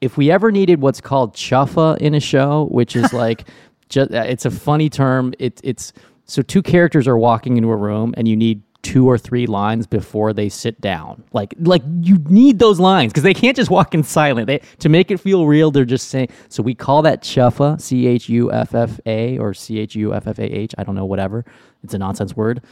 If 0.00 0.16
we 0.16 0.30
ever 0.30 0.50
needed 0.50 0.80
what's 0.80 1.00
called 1.00 1.34
chuffa 1.34 1.98
in 1.98 2.14
a 2.14 2.20
show, 2.20 2.68
which 2.70 2.96
is 2.96 3.12
like, 3.14 3.46
just, 3.88 4.12
uh, 4.12 4.24
it's 4.26 4.44
a 4.44 4.50
funny 4.50 4.88
term. 4.88 5.34
It, 5.38 5.60
it's 5.64 5.92
so 6.24 6.42
two 6.42 6.62
characters 6.62 7.08
are 7.08 7.18
walking 7.18 7.56
into 7.56 7.70
a 7.70 7.76
room 7.76 8.14
and 8.16 8.28
you 8.28 8.36
need 8.36 8.62
two 8.82 9.08
or 9.08 9.18
three 9.18 9.46
lines 9.46 9.86
before 9.86 10.32
they 10.32 10.48
sit 10.48 10.80
down. 10.80 11.22
Like 11.32 11.54
like 11.60 11.82
you 12.00 12.18
need 12.28 12.58
those 12.58 12.80
lines 12.80 13.12
because 13.12 13.22
they 13.22 13.34
can't 13.34 13.56
just 13.56 13.70
walk 13.70 13.94
in 13.94 14.02
silent. 14.02 14.46
They 14.46 14.62
to 14.78 14.88
make 14.88 15.10
it 15.10 15.18
feel 15.18 15.46
real, 15.46 15.70
they're 15.70 15.84
just 15.84 16.08
saying 16.08 16.28
so 16.48 16.62
we 16.62 16.74
call 16.74 17.02
that 17.02 17.22
chuffa, 17.22 17.80
C 17.80 18.06
H 18.06 18.28
U 18.28 18.50
F 18.52 18.74
F 18.74 18.98
A 19.06 19.38
or 19.38 19.52
C 19.54 19.78
H 19.78 19.94
U 19.96 20.14
F 20.14 20.26
F 20.26 20.38
A 20.38 20.44
H, 20.44 20.74
I 20.78 20.84
don't 20.84 20.94
know, 20.94 21.04
whatever. 21.04 21.44
It's 21.82 21.94
a 21.94 21.98
nonsense 21.98 22.34
word. 22.36 22.62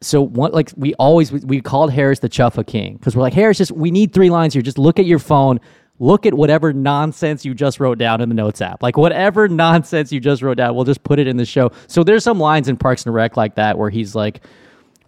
So 0.00 0.22
what 0.22 0.54
like 0.54 0.72
we 0.76 0.94
always 0.94 1.32
we 1.32 1.60
called 1.60 1.92
Harris 1.92 2.20
the 2.20 2.28
chuffa 2.28 2.66
king 2.66 2.94
because 2.96 3.16
we're 3.16 3.22
like 3.22 3.34
Harris 3.34 3.58
just 3.58 3.72
we 3.72 3.90
need 3.90 4.12
three 4.12 4.30
lines 4.30 4.54
here. 4.54 4.62
Just 4.62 4.78
look 4.78 4.98
at 4.98 5.06
your 5.06 5.18
phone. 5.18 5.58
Look 6.00 6.26
at 6.26 6.34
whatever 6.34 6.72
nonsense 6.72 7.44
you 7.44 7.54
just 7.54 7.78
wrote 7.78 7.98
down 7.98 8.20
in 8.20 8.28
the 8.28 8.34
notes 8.34 8.60
app. 8.60 8.82
Like 8.82 8.96
whatever 8.96 9.48
nonsense 9.48 10.10
you 10.10 10.18
just 10.18 10.42
wrote 10.42 10.56
down, 10.56 10.74
we'll 10.74 10.84
just 10.84 11.04
put 11.04 11.18
it 11.18 11.28
in 11.28 11.36
the 11.36 11.44
show. 11.44 11.70
So 11.86 12.02
there's 12.02 12.24
some 12.24 12.40
lines 12.40 12.68
in 12.68 12.76
Parks 12.78 13.04
and 13.04 13.14
Rec 13.14 13.36
like 13.36 13.54
that 13.56 13.78
where 13.78 13.90
he's 13.90 14.14
like, 14.14 14.40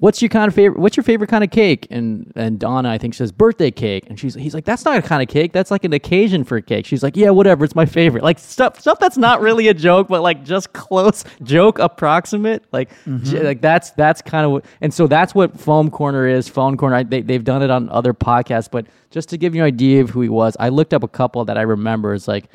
what's 0.02 0.20
your 0.20 0.28
kind 0.28 0.48
of 0.48 0.54
favorite 0.54 0.80
what's 0.80 0.96
your 0.96 1.04
favorite 1.04 1.28
kind 1.28 1.44
of 1.44 1.50
cake? 1.52 1.86
And 1.88 2.32
and 2.34 2.58
donna 2.58 2.90
i 2.90 2.98
think 2.98 3.14
says 3.14 3.30
birthday 3.30 3.70
cake. 3.70 4.04
And 4.08 4.18
she's 4.18 4.34
he's 4.34 4.52
like 4.52 4.64
that's 4.64 4.84
not 4.84 4.98
a 4.98 5.02
kind 5.02 5.22
of 5.22 5.28
cake. 5.28 5.52
That's 5.52 5.70
like 5.70 5.84
an 5.84 5.92
occasion 5.92 6.42
for 6.42 6.56
a 6.56 6.62
cake. 6.62 6.86
She's 6.86 7.04
like 7.04 7.16
yeah 7.16 7.30
whatever. 7.30 7.64
It's 7.64 7.76
my 7.76 7.86
favorite. 7.86 8.24
Like 8.24 8.40
stuff 8.40 8.80
stuff 8.80 8.98
that's 8.98 9.16
not 9.16 9.40
really 9.40 9.68
a 9.68 9.74
joke 9.74 10.08
but 10.08 10.20
like 10.20 10.44
just 10.44 10.72
close 10.72 11.24
joke 11.44 11.78
approximate. 11.78 12.64
Like 12.72 12.90
mm-hmm. 13.06 13.22
j- 13.22 13.44
like 13.44 13.60
that's 13.60 13.90
that's 13.90 14.20
kind 14.20 14.44
of 14.44 14.50
what 14.50 14.64
and 14.80 14.92
so 14.92 15.06
that's 15.06 15.36
what 15.36 15.58
foam 15.58 15.88
corner 15.88 16.26
is. 16.26 16.48
Phone 16.48 16.76
corner 16.76 16.96
I, 16.96 17.02
they, 17.04 17.20
they've 17.20 17.44
done 17.44 17.62
it 17.62 17.70
on 17.70 17.88
other 17.90 18.12
podcasts 18.12 18.68
but 18.68 18.86
just 19.10 19.28
to 19.28 19.38
give 19.38 19.54
you 19.54 19.62
an 19.62 19.68
idea 19.68 20.00
of 20.00 20.10
who 20.10 20.22
he 20.22 20.28
was 20.28 20.56
i 20.58 20.68
looked 20.68 20.94
up 20.94 21.04
a 21.04 21.08
couple 21.08 21.44
that 21.44 21.56
i 21.56 21.62
remember. 21.62 22.12
It's 22.12 22.26
like 22.26 22.46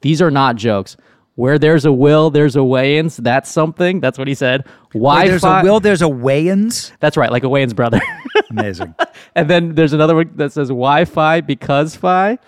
these 0.00 0.20
are 0.20 0.30
not 0.30 0.56
jokes 0.56 0.96
where 1.36 1.58
there's 1.58 1.84
a 1.84 1.92
will, 1.92 2.30
there's 2.30 2.56
a 2.56 2.60
Wayans. 2.60 3.16
That's 3.22 3.50
something. 3.50 4.00
That's 4.00 4.18
what 4.18 4.26
he 4.26 4.34
said. 4.34 4.66
Why 4.92 5.20
Where 5.20 5.28
there's 5.28 5.44
a 5.44 5.60
will, 5.62 5.80
there's 5.80 6.02
a 6.02 6.06
Wayans. 6.06 6.92
That's 6.98 7.16
right, 7.16 7.30
like 7.30 7.44
a 7.44 7.48
Wayans 7.48 7.76
brother. 7.76 8.00
Amazing. 8.50 8.94
and 9.34 9.48
then 9.48 9.74
there's 9.74 9.92
another 9.92 10.14
one 10.16 10.32
that 10.36 10.52
says 10.52 10.68
Wi-Fi 10.68 11.42
because 11.42 11.94
Fi. 11.94 12.38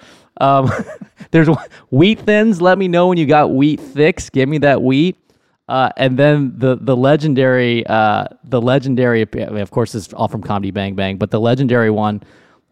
Um, 0.41 0.71
there's 1.31 1.49
wheat 1.91 2.21
thins. 2.21 2.61
Let 2.63 2.79
me 2.79 2.89
know 2.89 3.09
when 3.09 3.19
you 3.19 3.27
got 3.27 3.55
wheat 3.55 3.79
thicks. 3.79 4.31
Give 4.31 4.49
me 4.49 4.59
that 4.59 4.83
wheat. 4.83 5.17
Uh, 5.69 5.91
and 5.99 6.19
then 6.19 6.55
the 6.57 6.79
the 6.81 6.97
legendary 6.97 7.87
uh, 7.87 8.25
the 8.45 8.61
legendary 8.61 9.27
of 9.35 9.71
course 9.71 9.95
is 9.95 10.15
all 10.15 10.29
from 10.29 10.43
Comedy 10.43 10.71
Bang 10.71 10.95
Bang, 10.95 11.19
but 11.19 11.31
the 11.31 11.41
legendary 11.41 11.91
one. 11.91 12.23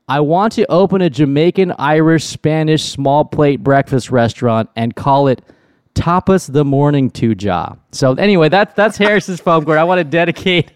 I 0.09 0.21
want 0.21 0.53
to 0.53 0.65
open 0.71 1.03
a 1.03 1.11
Jamaican, 1.11 1.73
Irish, 1.79 2.25
Spanish 2.25 2.85
small 2.85 3.25
plate 3.25 3.65
breakfast 3.65 4.13
restaurant 4.13 4.71
and 4.77 4.95
call 4.95 5.27
it 5.27 5.43
Tapas 5.97 6.53
the 6.53 6.65
Morning 6.65 7.11
to 7.13 7.35
Ja. 7.39 7.75
So 7.91 8.13
anyway, 8.15 8.49
that's 8.49 8.75
that's 8.75 8.97
Harris's 8.97 9.41
foam 9.41 9.65
core. 9.65 9.79
I 9.79 9.85
want 9.85 9.99
to 9.99 10.05
dedicate 10.05 10.71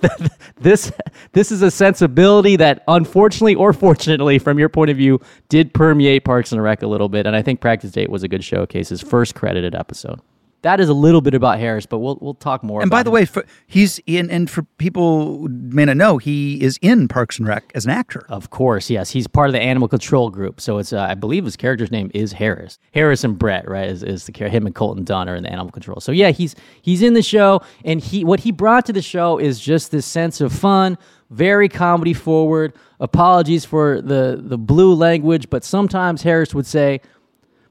this. 0.60 0.92
This 1.32 1.50
is 1.50 1.62
a 1.62 1.70
sensibility 1.70 2.56
that, 2.56 2.84
unfortunately 2.86 3.54
or 3.54 3.72
fortunately, 3.72 4.38
from 4.38 4.58
your 4.58 4.68
point 4.68 4.90
of 4.90 4.96
view, 4.96 5.20
did 5.48 5.72
permeate 5.72 6.24
Parks 6.24 6.52
and 6.52 6.62
Rec 6.62 6.82
a 6.82 6.86
little 6.86 7.08
bit. 7.08 7.26
And 7.26 7.34
I 7.34 7.42
think 7.42 7.60
Practice 7.60 7.90
Date 7.90 8.10
was 8.10 8.22
a 8.22 8.28
good 8.28 8.44
showcase. 8.44 8.90
His 8.90 9.00
first 9.00 9.34
credited 9.34 9.74
episode. 9.74 10.20
That 10.62 10.80
is 10.80 10.88
a 10.88 10.94
little 10.94 11.20
bit 11.20 11.34
about 11.34 11.60
Harris, 11.60 11.86
but 11.86 11.98
we'll 11.98 12.18
we'll 12.20 12.34
talk 12.34 12.64
more. 12.64 12.82
And 12.82 12.90
by 12.90 13.04
the 13.04 13.10
him. 13.10 13.14
way, 13.14 13.24
for, 13.26 13.44
he's 13.68 14.00
in, 14.06 14.28
and 14.28 14.50
for 14.50 14.62
people 14.78 15.38
who 15.38 15.48
may 15.48 15.84
not 15.84 15.96
know, 15.96 16.18
he 16.18 16.60
is 16.60 16.78
in 16.82 17.06
Parks 17.06 17.38
and 17.38 17.46
Rec 17.46 17.70
as 17.76 17.84
an 17.84 17.92
actor. 17.92 18.26
Of 18.28 18.50
course, 18.50 18.90
yes. 18.90 19.10
He's 19.10 19.28
part 19.28 19.48
of 19.48 19.52
the 19.52 19.60
Animal 19.60 19.86
Control 19.86 20.30
group. 20.30 20.60
So 20.60 20.78
it's, 20.78 20.92
uh, 20.92 21.00
I 21.00 21.14
believe 21.14 21.44
his 21.44 21.56
character's 21.56 21.92
name 21.92 22.10
is 22.12 22.32
Harris. 22.32 22.78
Harris 22.92 23.22
and 23.22 23.38
Brett, 23.38 23.68
right, 23.68 23.88
is, 23.88 24.02
is 24.02 24.26
the 24.26 24.32
character. 24.32 24.56
Him 24.56 24.66
and 24.66 24.74
Colton 24.74 25.04
Dunn 25.04 25.28
are 25.28 25.36
in 25.36 25.44
the 25.44 25.52
Animal 25.52 25.70
Control. 25.70 26.00
So 26.00 26.10
yeah, 26.10 26.30
he's 26.30 26.56
he's 26.82 27.02
in 27.02 27.14
the 27.14 27.22
show, 27.22 27.62
and 27.84 28.00
he 28.00 28.24
what 28.24 28.40
he 28.40 28.50
brought 28.50 28.84
to 28.86 28.92
the 28.92 29.02
show 29.02 29.38
is 29.38 29.60
just 29.60 29.92
this 29.92 30.06
sense 30.06 30.40
of 30.40 30.52
fun, 30.52 30.98
very 31.30 31.68
comedy 31.68 32.14
forward. 32.14 32.72
Apologies 32.98 33.64
for 33.64 34.02
the 34.02 34.40
the 34.42 34.58
blue 34.58 34.92
language, 34.92 35.48
but 35.50 35.62
sometimes 35.62 36.22
Harris 36.22 36.52
would 36.52 36.66
say. 36.66 37.00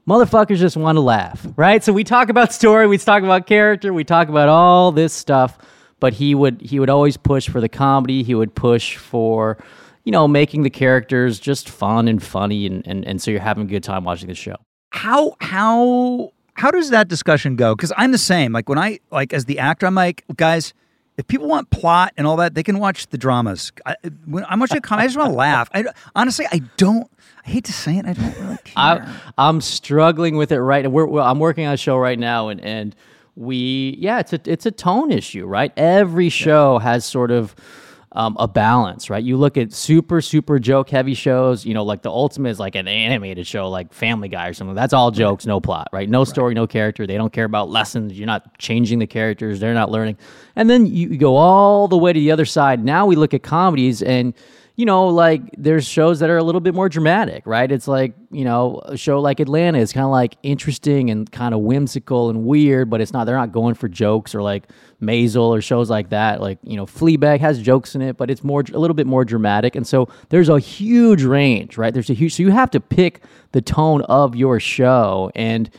Motherfuckers 0.07 0.57
just 0.57 0.77
want 0.77 0.95
to 0.95 1.01
laugh, 1.01 1.45
right? 1.57 1.83
So 1.83 1.91
we 1.91 2.05
talk 2.05 2.29
about 2.29 2.53
story, 2.53 2.87
we 2.87 2.97
talk 2.97 3.23
about 3.23 3.45
character, 3.45 3.91
we 3.91 4.05
talk 4.05 4.29
about 4.29 4.47
all 4.47 4.93
this 4.93 5.11
stuff, 5.11 5.57
but 5.99 6.13
he 6.13 6.33
would 6.33 6.61
he 6.61 6.79
would 6.79 6.89
always 6.89 7.17
push 7.17 7.49
for 7.49 7.59
the 7.59 7.67
comedy. 7.67 8.23
He 8.23 8.33
would 8.33 8.55
push 8.55 8.95
for, 8.95 9.57
you 10.05 10.13
know, 10.13 10.25
making 10.27 10.63
the 10.63 10.69
characters 10.69 11.39
just 11.39 11.69
fun 11.69 12.07
and 12.07 12.23
funny, 12.23 12.65
and 12.65 12.87
and, 12.87 13.05
and 13.05 13.21
so 13.21 13.31
you're 13.31 13.41
having 13.41 13.65
a 13.65 13.67
good 13.67 13.83
time 13.83 14.05
watching 14.05 14.29
the 14.29 14.35
show. 14.35 14.55
How 14.91 15.35
how 15.41 16.31
how 16.53 16.71
does 16.71 16.89
that 16.91 17.09
discussion 17.09 17.57
go? 17.57 17.75
Because 17.75 17.91
I'm 17.97 18.11
the 18.11 18.17
same. 18.17 18.53
Like 18.53 18.69
when 18.69 18.79
I 18.79 18.99
like 19.11 19.33
as 19.33 19.43
the 19.43 19.59
actor, 19.59 19.85
I'm 19.85 19.95
like, 19.95 20.23
guys, 20.37 20.73
if 21.17 21.27
people 21.27 21.47
want 21.47 21.69
plot 21.69 22.13
and 22.15 22.25
all 22.25 22.37
that, 22.37 22.55
they 22.55 22.63
can 22.63 22.79
watch 22.79 23.07
the 23.07 23.17
dramas. 23.17 23.71
I, 23.85 23.95
when 24.25 24.45
I'm 24.47 24.59
watching 24.59 24.77
a 24.77 24.81
comedy, 24.81 25.03
I 25.03 25.07
just 25.07 25.17
want 25.17 25.31
to 25.31 25.35
laugh. 25.35 25.69
I, 25.73 25.85
honestly, 26.15 26.45
I 26.51 26.61
don't. 26.77 27.11
I 27.48 27.50
hate 27.50 27.66
to 27.66 27.74
say 27.74 27.98
it, 27.98 28.06
I 28.06 28.13
don't 28.13 28.39
really 28.39 28.58
care. 28.66 28.74
I, 28.75 29.20
I'm 29.38 29.62
struggling 29.62 30.36
with 30.36 30.51
it 30.51 30.60
right 30.60 30.84
now. 30.84 30.89
We're, 30.89 31.22
I'm 31.22 31.39
working 31.39 31.66
on 31.66 31.74
a 31.74 31.77
show 31.77 31.98
right 31.98 32.20
now, 32.20 32.50
and 32.50 32.60
and 32.60 32.96
we 33.36 33.96
yeah, 34.00 34.20
it's 34.20 34.34
a 34.34 34.42
it's 34.46 34.66
a 34.66 34.72
tone 34.72 35.12
issue, 35.12 35.46
right? 35.46 35.72
Every 35.77 36.30
show 36.30 36.77
has 36.80 37.06
sort 37.06 37.32
of 37.32 37.56
um, 38.12 38.36
a 38.39 38.48
balance, 38.48 39.10
right? 39.10 39.24
You 39.24 39.38
look 39.38 39.58
at 39.58 39.72
super 39.72 40.20
super 40.20 40.60
joke 40.60 40.89
heavy 40.89 41.13
shows, 41.13 41.66
you 41.66 41.74
know, 41.74 41.84
like 41.84 42.01
the 42.01 42.10
ultimate 42.10 42.50
is 42.50 42.60
like 42.60 42.75
an 42.75 42.88
animated 42.88 43.48
show, 43.48 43.70
like 43.70 43.94
Family 43.94 44.27
Guy 44.27 44.48
or 44.48 44.54
something. 44.54 44.75
That's 44.75 44.94
all 44.94 45.12
jokes, 45.12 45.46
no 45.46 45.62
plot, 45.62 45.88
right? 45.94 46.10
No 46.10 46.25
story, 46.25 46.54
no 46.54 46.68
character. 46.68 47.08
They 47.08 47.16
don't 47.16 47.32
care 47.32 47.46
about 47.46 47.70
lessons. 47.70 48.18
You're 48.18 48.27
not 48.27 48.58
changing 48.58 49.00
the 49.00 49.08
characters. 49.08 49.62
They're 49.62 49.74
not 49.74 49.89
learning. 49.89 50.18
And 50.58 50.70
then 50.70 50.86
you 50.86 51.16
go 51.18 51.38
all 51.38 51.88
the 51.88 51.98
way 51.98 52.12
to 52.12 52.20
the 52.20 52.32
other 52.32 52.46
side. 52.46 52.84
Now 52.84 53.06
we 53.06 53.16
look 53.16 53.34
at 53.34 53.44
comedies 53.44 54.01
and 54.01 54.34
you 54.77 54.86
know, 54.86 55.07
like 55.07 55.41
there's 55.57 55.88
shows 55.88 56.19
that 56.19 56.29
are 56.29 56.38
a 56.38 56.43
little 56.43 56.62
bit 56.62 56.75
more 56.75 56.88
dramatic, 56.88 57.48
right? 57.48 57.72
It's 57.72 57.88
like, 57.88 58.13
you 58.29 58.46
know, 58.46 58.79
a 58.86 58.96
show 58.96 59.19
like 59.19 59.39
Atlanta 59.39 59.79
is 59.79 59.91
kind 59.91 60.05
of 60.05 60.12
like 60.12 60.38
interesting 60.43 61.10
and 61.10 61.29
kind 61.31 61.55
of 61.55 61.62
whimsical 61.62 62.29
and 62.29 62.46
weird, 62.46 62.88
but 62.88 63.01
it's 63.01 63.12
not, 63.12 63.25
they're 63.25 63.36
not 63.36 63.51
going 63.51 63.74
for 63.74 63.88
jokes 63.88 64.36
or 64.36 64.43
like 64.43 64.69
Maisel 65.01 65.48
or 65.48 65.62
shows 65.62 65.89
like 65.89 66.10
that. 66.12 66.41
Like, 66.41 66.60
you 66.62 66.77
know, 66.77 66.86
Fleabag 66.86 67.39
has 67.39 67.60
jokes 67.60 67.96
in 67.96 68.03
it, 68.03 68.17
but 68.17 68.29
it's 68.29 68.43
more, 68.43 68.63
a 68.72 68.77
little 68.77 68.93
bit 68.93 69.07
more 69.07 69.25
dramatic. 69.25 69.75
And 69.75 69.88
so 69.88 70.10
there's 70.29 70.48
a 70.48 70.60
huge 70.60 71.24
range, 71.24 71.75
right? 71.75 71.91
There's 71.91 72.12
a 72.12 72.13
huge, 72.13 72.36
so 72.36 72.43
you 72.43 72.51
have 72.51 72.69
to 72.69 72.79
pick 72.79 73.24
the 73.53 73.62
tone 73.62 74.03
of 74.03 74.36
your 74.36 74.60
show. 74.60 75.31
And, 75.34 75.72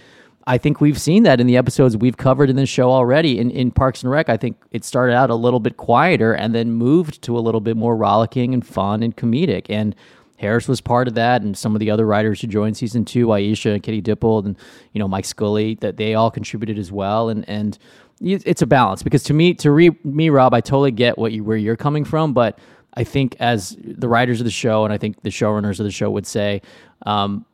I 0.48 0.56
think 0.56 0.80
we've 0.80 0.98
seen 0.98 1.24
that 1.24 1.40
in 1.40 1.46
the 1.46 1.58
episodes 1.58 1.94
we've 1.94 2.16
covered 2.16 2.48
in 2.48 2.56
this 2.56 2.70
show 2.70 2.90
already. 2.90 3.38
In, 3.38 3.50
in 3.50 3.70
Parks 3.70 4.02
and 4.02 4.10
Rec, 4.10 4.30
I 4.30 4.38
think 4.38 4.56
it 4.70 4.82
started 4.82 5.14
out 5.14 5.28
a 5.28 5.34
little 5.34 5.60
bit 5.60 5.76
quieter 5.76 6.32
and 6.32 6.54
then 6.54 6.72
moved 6.72 7.20
to 7.22 7.36
a 7.36 7.40
little 7.40 7.60
bit 7.60 7.76
more 7.76 7.94
rollicking 7.94 8.54
and 8.54 8.66
fun 8.66 9.02
and 9.02 9.14
comedic. 9.14 9.66
And 9.68 9.94
Harris 10.38 10.66
was 10.66 10.80
part 10.80 11.06
of 11.06 11.14
that, 11.14 11.42
and 11.42 11.56
some 11.56 11.74
of 11.74 11.80
the 11.80 11.90
other 11.90 12.06
writers 12.06 12.40
who 12.40 12.46
joined 12.46 12.78
season 12.78 13.04
two, 13.04 13.26
Aisha 13.26 13.74
and 13.74 13.82
Katie 13.82 14.00
Dippold, 14.00 14.46
and 14.46 14.56
you 14.94 15.00
know 15.00 15.06
Mike 15.06 15.26
Scully, 15.26 15.74
that 15.82 15.98
they 15.98 16.14
all 16.14 16.30
contributed 16.30 16.78
as 16.78 16.90
well. 16.90 17.28
And 17.28 17.46
and 17.46 17.78
it's 18.20 18.62
a 18.62 18.66
balance 18.66 19.02
because 19.02 19.24
to 19.24 19.34
me, 19.34 19.52
to 19.54 19.70
re, 19.70 19.90
me, 20.02 20.30
Rob, 20.30 20.54
I 20.54 20.62
totally 20.62 20.92
get 20.92 21.18
what 21.18 21.32
you 21.32 21.44
where 21.44 21.58
you're 21.58 21.76
coming 21.76 22.04
from, 22.04 22.32
but 22.32 22.58
I 22.94 23.04
think 23.04 23.36
as 23.38 23.76
the 23.80 24.08
writers 24.08 24.40
of 24.40 24.44
the 24.44 24.50
show 24.50 24.84
and 24.84 24.94
I 24.94 24.98
think 24.98 25.22
the 25.22 25.30
showrunners 25.30 25.78
of 25.78 25.84
the 25.84 25.90
show 25.90 26.10
would 26.10 26.26
say, 26.26 26.62
um, 27.04 27.44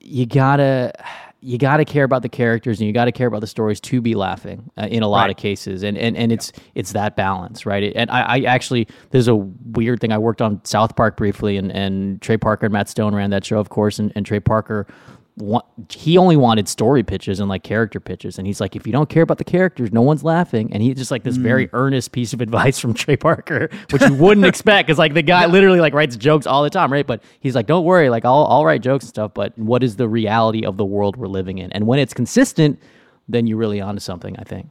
you 0.00 0.26
gotta 0.26 0.92
you 1.46 1.58
gotta 1.58 1.84
care 1.84 2.02
about 2.02 2.22
the 2.22 2.28
characters 2.28 2.80
and 2.80 2.88
you 2.88 2.92
gotta 2.92 3.12
care 3.12 3.28
about 3.28 3.40
the 3.40 3.46
stories 3.46 3.78
to 3.78 4.00
be 4.00 4.16
laughing 4.16 4.68
uh, 4.76 4.88
in 4.90 5.04
a 5.04 5.08
lot 5.08 5.30
of 5.30 5.36
cases, 5.36 5.84
and 5.84 5.96
and, 5.96 6.16
and 6.16 6.32
it's 6.32 6.50
it's 6.74 6.90
that 6.92 7.14
balance, 7.14 7.64
right? 7.64 7.92
And 7.94 8.10
I, 8.10 8.22
I 8.22 8.40
actually 8.40 8.88
there's 9.10 9.28
a 9.28 9.36
weird 9.36 10.00
thing. 10.00 10.10
I 10.10 10.18
worked 10.18 10.42
on 10.42 10.60
South 10.64 10.96
Park 10.96 11.16
briefly, 11.16 11.56
and 11.56 11.70
and 11.70 12.20
Trey 12.20 12.36
Parker 12.36 12.66
and 12.66 12.72
Matt 12.72 12.88
Stone 12.88 13.14
ran 13.14 13.30
that 13.30 13.44
show, 13.44 13.60
of 13.60 13.68
course, 13.68 14.00
and, 14.00 14.12
and 14.16 14.26
Trey 14.26 14.40
Parker. 14.40 14.88
He 15.90 16.16
only 16.16 16.36
wanted 16.36 16.66
story 16.66 17.02
pitches 17.02 17.40
and 17.40 17.48
like 17.48 17.62
character 17.62 18.00
pitches, 18.00 18.38
and 18.38 18.46
he's 18.46 18.60
like, 18.60 18.74
if 18.74 18.86
you 18.86 18.92
don't 18.92 19.08
care 19.08 19.22
about 19.22 19.36
the 19.36 19.44
characters, 19.44 19.92
no 19.92 20.00
one's 20.00 20.24
laughing. 20.24 20.72
And 20.72 20.82
he's 20.82 20.96
just 20.96 21.10
like 21.10 21.24
this 21.24 21.36
very 21.36 21.68
earnest 21.74 22.12
piece 22.12 22.32
of 22.32 22.40
advice 22.46 22.78
from 22.78 22.94
Trey 22.94 23.16
Parker, 23.16 23.68
which 23.90 24.02
you 24.02 24.14
wouldn't 24.14 24.46
expect, 24.46 24.86
because 24.86 24.98
like 24.98 25.12
the 25.12 25.22
guy 25.22 25.44
literally 25.46 25.80
like 25.80 25.92
writes 25.92 26.16
jokes 26.16 26.46
all 26.46 26.62
the 26.62 26.70
time, 26.70 26.90
right? 26.90 27.06
But 27.06 27.22
he's 27.40 27.54
like, 27.54 27.66
don't 27.66 27.84
worry, 27.84 28.08
like 28.08 28.24
I'll 28.24 28.46
I'll 28.46 28.64
write 28.64 28.80
jokes 28.80 29.04
and 29.04 29.10
stuff. 29.10 29.34
But 29.34 29.56
what 29.58 29.82
is 29.82 29.96
the 29.96 30.08
reality 30.08 30.64
of 30.64 30.78
the 30.78 30.86
world 30.86 31.16
we're 31.16 31.28
living 31.28 31.58
in? 31.58 31.70
And 31.72 31.86
when 31.86 31.98
it's 31.98 32.14
consistent, 32.14 32.80
then 33.28 33.46
you're 33.46 33.58
really 33.58 33.80
onto 33.80 34.00
something. 34.00 34.36
I 34.38 34.44
think. 34.44 34.68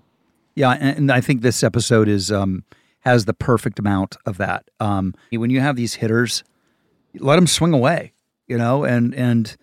Yeah, 0.56 0.72
and, 0.72 0.98
and 0.98 1.12
I 1.12 1.22
think 1.22 1.42
this 1.42 1.64
episode 1.64 2.08
is 2.08 2.32
um, 2.32 2.64
has 3.02 3.26
the 3.26 3.34
perfect 3.34 3.78
amount 3.78 4.18
of 4.26 4.38
that. 4.38 4.70
Um, 4.80 5.14
when 5.30 5.50
you 5.52 5.60
have 5.60 5.76
these 5.76 5.96
hitters, 5.96 6.44
let 7.20 7.36
them 7.36 7.46
swing 7.46 7.74
away, 7.74 8.14
you 8.48 8.58
know, 8.58 8.84
and 8.84 9.14
and 9.14 9.56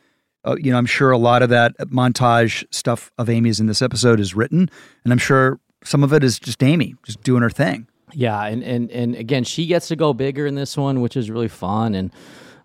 uh, 0.45 0.57
you 0.59 0.73
know, 0.73 0.79
I'm 0.79 0.87
sure 0.87 1.11
a 1.11 1.19
lot 1.19 1.43
of 1.43 1.51
that 1.51 1.77
montage 1.89 2.65
stuff 2.75 3.11
of 3.19 3.29
Amy's 3.29 3.61
in 3.61 3.67
this 3.67 3.83
episode 3.83 4.21
is 4.21 4.35
written, 4.35 4.69
and 5.05 5.13
I'm 5.13 5.19
sure 5.19 5.61
some 5.85 6.03
of 6.03 6.13
it 6.13 6.25
is 6.25 6.39
just 6.39 6.63
Amy 6.63 6.95
just 7.05 7.23
doing 7.23 7.43
her 7.43 7.51
thing. 7.51 7.87
Yeah, 8.13 8.45
and 8.45 8.63
and 8.63 8.91
and 8.91 9.15
again, 9.15 9.45
she 9.45 9.67
gets 9.67 9.89
to 9.89 9.97
go 9.97 10.13
bigger 10.13 10.47
in 10.47 10.55
this 10.55 10.77
one, 10.77 11.01
which 11.01 11.17
is 11.17 11.31
really 11.31 11.49
fun. 11.49 11.95
And 11.95 12.13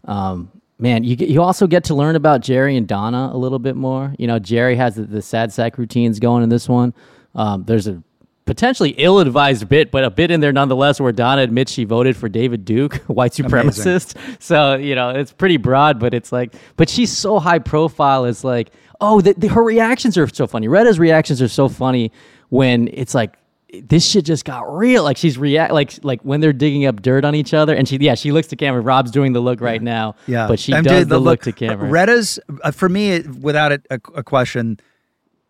um, 0.05 0.51
man, 0.79 1.03
you 1.03 1.15
you 1.19 1.41
also 1.41 1.67
get 1.67 1.83
to 1.85 1.95
learn 1.95 2.15
about 2.15 2.41
Jerry 2.41 2.75
and 2.75 2.87
Donna 2.87 3.29
a 3.33 3.37
little 3.37 3.59
bit 3.59 3.75
more. 3.75 4.13
You 4.17 4.27
know, 4.27 4.39
Jerry 4.39 4.75
has 4.75 4.95
the, 4.95 5.03
the 5.03 5.21
sad 5.21 5.53
sack 5.53 5.77
routines 5.77 6.19
going 6.19 6.43
in 6.43 6.49
this 6.49 6.67
one. 6.67 6.93
Um, 7.35 7.63
there's 7.65 7.87
a 7.87 8.03
potentially 8.47 8.91
ill-advised 8.97 9.69
bit, 9.69 9.91
but 9.91 10.03
a 10.03 10.09
bit 10.09 10.31
in 10.31 10.39
there 10.39 10.51
nonetheless, 10.51 10.99
where 10.99 11.11
Donna 11.11 11.43
admits 11.43 11.71
she 11.71 11.83
voted 11.83 12.17
for 12.17 12.27
David 12.27 12.65
Duke, 12.65 12.95
white 13.07 13.33
supremacist. 13.33 14.17
So 14.41 14.75
you 14.75 14.95
know, 14.95 15.09
it's 15.09 15.31
pretty 15.31 15.57
broad, 15.57 15.99
but 15.99 16.13
it's 16.15 16.31
like, 16.31 16.55
but 16.77 16.89
she's 16.89 17.15
so 17.15 17.39
high 17.39 17.59
profile. 17.59 18.25
It's 18.25 18.43
like, 18.43 18.71
oh, 18.99 19.21
the, 19.21 19.33
the, 19.33 19.47
her 19.49 19.63
reactions 19.63 20.17
are 20.17 20.27
so 20.27 20.47
funny. 20.47 20.67
Retta's 20.67 20.97
reactions 20.97 21.41
are 21.41 21.47
so 21.47 21.69
funny 21.69 22.11
when 22.49 22.87
it's 22.93 23.13
like 23.13 23.37
this 23.83 24.05
shit 24.09 24.25
just 24.25 24.45
got 24.45 24.61
real. 24.73 25.03
Like 25.03 25.17
she's 25.17 25.37
react 25.37 25.73
like 25.73 26.03
like 26.03 26.21
when 26.21 26.39
they're 26.39 26.53
digging 26.53 26.85
up 26.85 27.01
dirt 27.01 27.25
on 27.25 27.35
each 27.35 27.53
other, 27.53 27.75
and 27.75 27.87
she 27.87 27.97
yeah 27.97 28.15
she 28.15 28.31
looks 28.31 28.47
to 28.47 28.55
camera. 28.55 28.81
Rob's 28.81 29.11
doing 29.11 29.33
the 29.33 29.41
look 29.41 29.61
right 29.61 29.81
now, 29.81 30.15
Yeah, 30.25 30.47
but 30.47 30.59
she 30.59 30.73
I'm 30.73 30.83
does 30.83 31.07
the, 31.07 31.19
look, 31.19 31.41
to 31.41 31.51
camera. 31.51 31.87
Retta's 31.89 32.39
uh, 32.63 32.71
for 32.71 32.87
me, 32.89 33.21
without 33.21 33.73
a, 33.73 33.81
a, 33.89 33.99
a 34.15 34.23
question, 34.23 34.79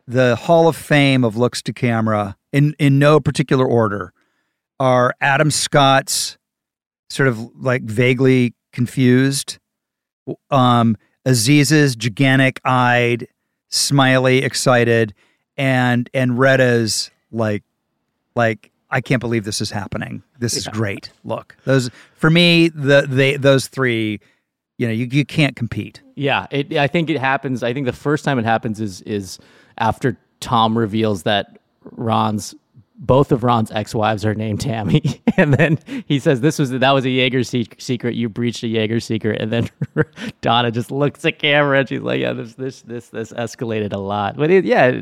the 0.07 0.35
Hall 0.35 0.67
of 0.67 0.75
Fame 0.75 1.23
of 1.23 1.35
looks 1.35 1.61
to 1.63 1.73
camera 1.73 2.37
in 2.53 2.75
in 2.79 2.97
no 2.97 3.19
particular 3.19 3.65
order 3.65 4.13
are 4.79 5.13
Adam 5.21 5.51
Scott's 5.51 6.37
sort 7.09 7.27
of 7.27 7.39
like 7.55 7.83
vaguely 7.83 8.53
confused, 8.71 9.59
um, 10.51 10.97
Aziz's 11.25 11.95
gigantic 11.95 12.61
eyed, 12.63 13.27
smiley, 13.69 14.39
excited, 14.39 15.13
and 15.57 16.09
and 16.13 16.39
Retta's 16.39 17.11
like 17.31 17.63
like 18.35 18.71
I 18.89 19.01
can't 19.01 19.19
believe 19.19 19.43
this 19.43 19.59
is 19.59 19.71
happening. 19.71 20.23
This 20.39 20.55
is 20.55 20.67
great. 20.67 21.11
Look, 21.25 21.57
those 21.65 21.89
for 22.15 22.29
me, 22.29 22.69
the 22.69 23.05
they 23.07 23.35
those 23.35 23.67
three, 23.67 24.21
you 24.77 24.87
know, 24.87 24.93
you 24.93 25.07
you 25.11 25.25
can't 25.25 25.55
compete. 25.55 26.01
Yeah, 26.15 26.47
it, 26.49 26.73
I 26.73 26.87
think 26.87 27.09
it 27.09 27.19
happens. 27.19 27.61
I 27.63 27.73
think 27.73 27.85
the 27.85 27.93
first 27.93 28.23
time 28.23 28.39
it 28.39 28.45
happens 28.45 28.79
is 28.79 29.01
is 29.01 29.39
after 29.77 30.17
Tom 30.39 30.77
reveals 30.77 31.23
that 31.23 31.59
Ron's 31.83 32.55
both 32.99 33.31
of 33.31 33.43
Ron's 33.43 33.69
ex-wives 33.69 34.25
are 34.25 34.33
named 34.33 34.59
Tammy, 34.59 35.21
and 35.37 35.53
then 35.53 35.77
he 36.07 36.17
says 36.17 36.41
this 36.41 36.57
was 36.57 36.71
that 36.71 36.91
was 36.91 37.05
a 37.05 37.09
Jaeger 37.11 37.43
se- 37.43 37.67
secret. 37.77 38.15
You 38.15 38.27
breached 38.27 38.63
a 38.63 38.67
Jaeger 38.67 38.99
secret, 38.99 39.39
and 39.39 39.51
then 39.51 39.69
Donna 40.41 40.71
just 40.71 40.89
looks 40.91 41.23
at 41.23 41.37
camera 41.37 41.79
and 41.79 41.87
she's 41.89 42.01
like, 42.01 42.19
"Yeah, 42.19 42.33
this 42.33 42.55
this 42.55 42.81
this 42.81 43.09
this 43.09 43.31
escalated 43.33 43.93
a 43.93 43.99
lot." 43.99 44.35
But 44.35 44.49
it, 44.49 44.65
yeah, 44.65 44.99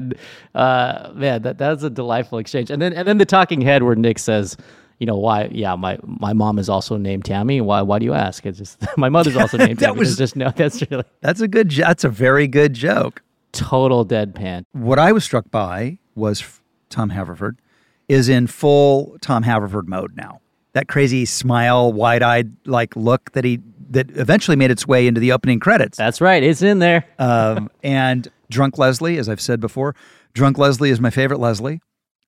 uh, 0.53 1.11
man, 1.13 1.41
that 1.43 1.57
that's 1.57 1.83
a 1.83 1.89
delightful 1.89 2.37
exchange. 2.37 2.69
And 2.69 2.81
then 2.81 2.91
and 2.93 3.07
then 3.07 3.17
the 3.17 3.25
talking 3.25 3.61
head 3.61 3.83
where 3.83 3.95
Nick 3.95 4.19
says. 4.19 4.57
You 4.97 5.05
know 5.05 5.17
why? 5.17 5.49
Yeah, 5.51 5.75
my 5.75 5.99
my 6.03 6.31
mom 6.31 6.57
is 6.57 6.69
also 6.69 6.95
named 6.95 7.25
Tammy. 7.25 7.59
Why? 7.59 7.81
Why 7.81 7.99
do 7.99 8.05
you 8.05 8.13
ask? 8.13 8.45
It's 8.45 8.57
just 8.57 8.81
my 8.97 9.09
mother's 9.09 9.35
also 9.35 9.57
named 9.57 9.79
That 9.79 9.87
Tammy. 9.87 9.99
was- 9.99 10.15
just 10.17 10.37
no. 10.37 10.51
That's 10.51 10.81
really 10.89 11.03
That's 11.19 11.41
a 11.41 11.49
good. 11.49 11.69
That's 11.71 12.05
a 12.05 12.09
very 12.09 12.47
good 12.47 12.71
joke. 12.73 13.21
Total 13.55 14.05
deadpan. 14.05 14.65
What 14.73 14.99
I 14.99 15.11
was 15.11 15.23
struck 15.23 15.49
by 15.49 15.99
was 16.15 16.43
Tom 16.89 17.09
Haverford 17.09 17.59
is 18.07 18.29
in 18.29 18.47
full 18.47 19.17
Tom 19.21 19.43
Haverford 19.43 19.89
mode 19.89 20.15
now. 20.15 20.41
That 20.73 20.87
crazy 20.87 21.25
smile, 21.25 21.91
wide-eyed 21.93 22.55
like 22.67 22.95
look 22.95 23.31
that 23.31 23.45
he 23.45 23.61
that 23.91 24.11
eventually 24.17 24.57
made 24.57 24.71
its 24.71 24.87
way 24.87 25.07
into 25.07 25.21
the 25.21 25.31
opening 25.31 25.59
credits. 25.59 25.97
That's 25.97 26.19
right. 26.19 26.43
It's 26.43 26.61
in 26.61 26.79
there. 26.79 27.05
um, 27.19 27.69
and 27.83 28.27
drunk 28.49 28.77
Leslie, 28.77 29.17
as 29.17 29.29
I've 29.29 29.41
said 29.41 29.59
before, 29.59 29.95
drunk 30.33 30.57
Leslie 30.57 30.89
is 30.89 30.99
my 30.99 31.09
favorite 31.09 31.39
Leslie. 31.39 31.81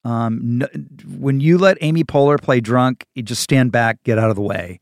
Um, 0.05 0.61
n- 0.61 0.87
when 1.17 1.39
you 1.41 1.57
let 1.57 1.77
Amy 1.81 2.03
Poehler 2.03 2.41
play 2.41 2.61
drunk, 2.61 3.05
you 3.15 3.23
just 3.23 3.41
stand 3.41 3.71
back, 3.71 4.01
get 4.03 4.17
out 4.17 4.29
of 4.29 4.35
the 4.35 4.41
way, 4.41 4.79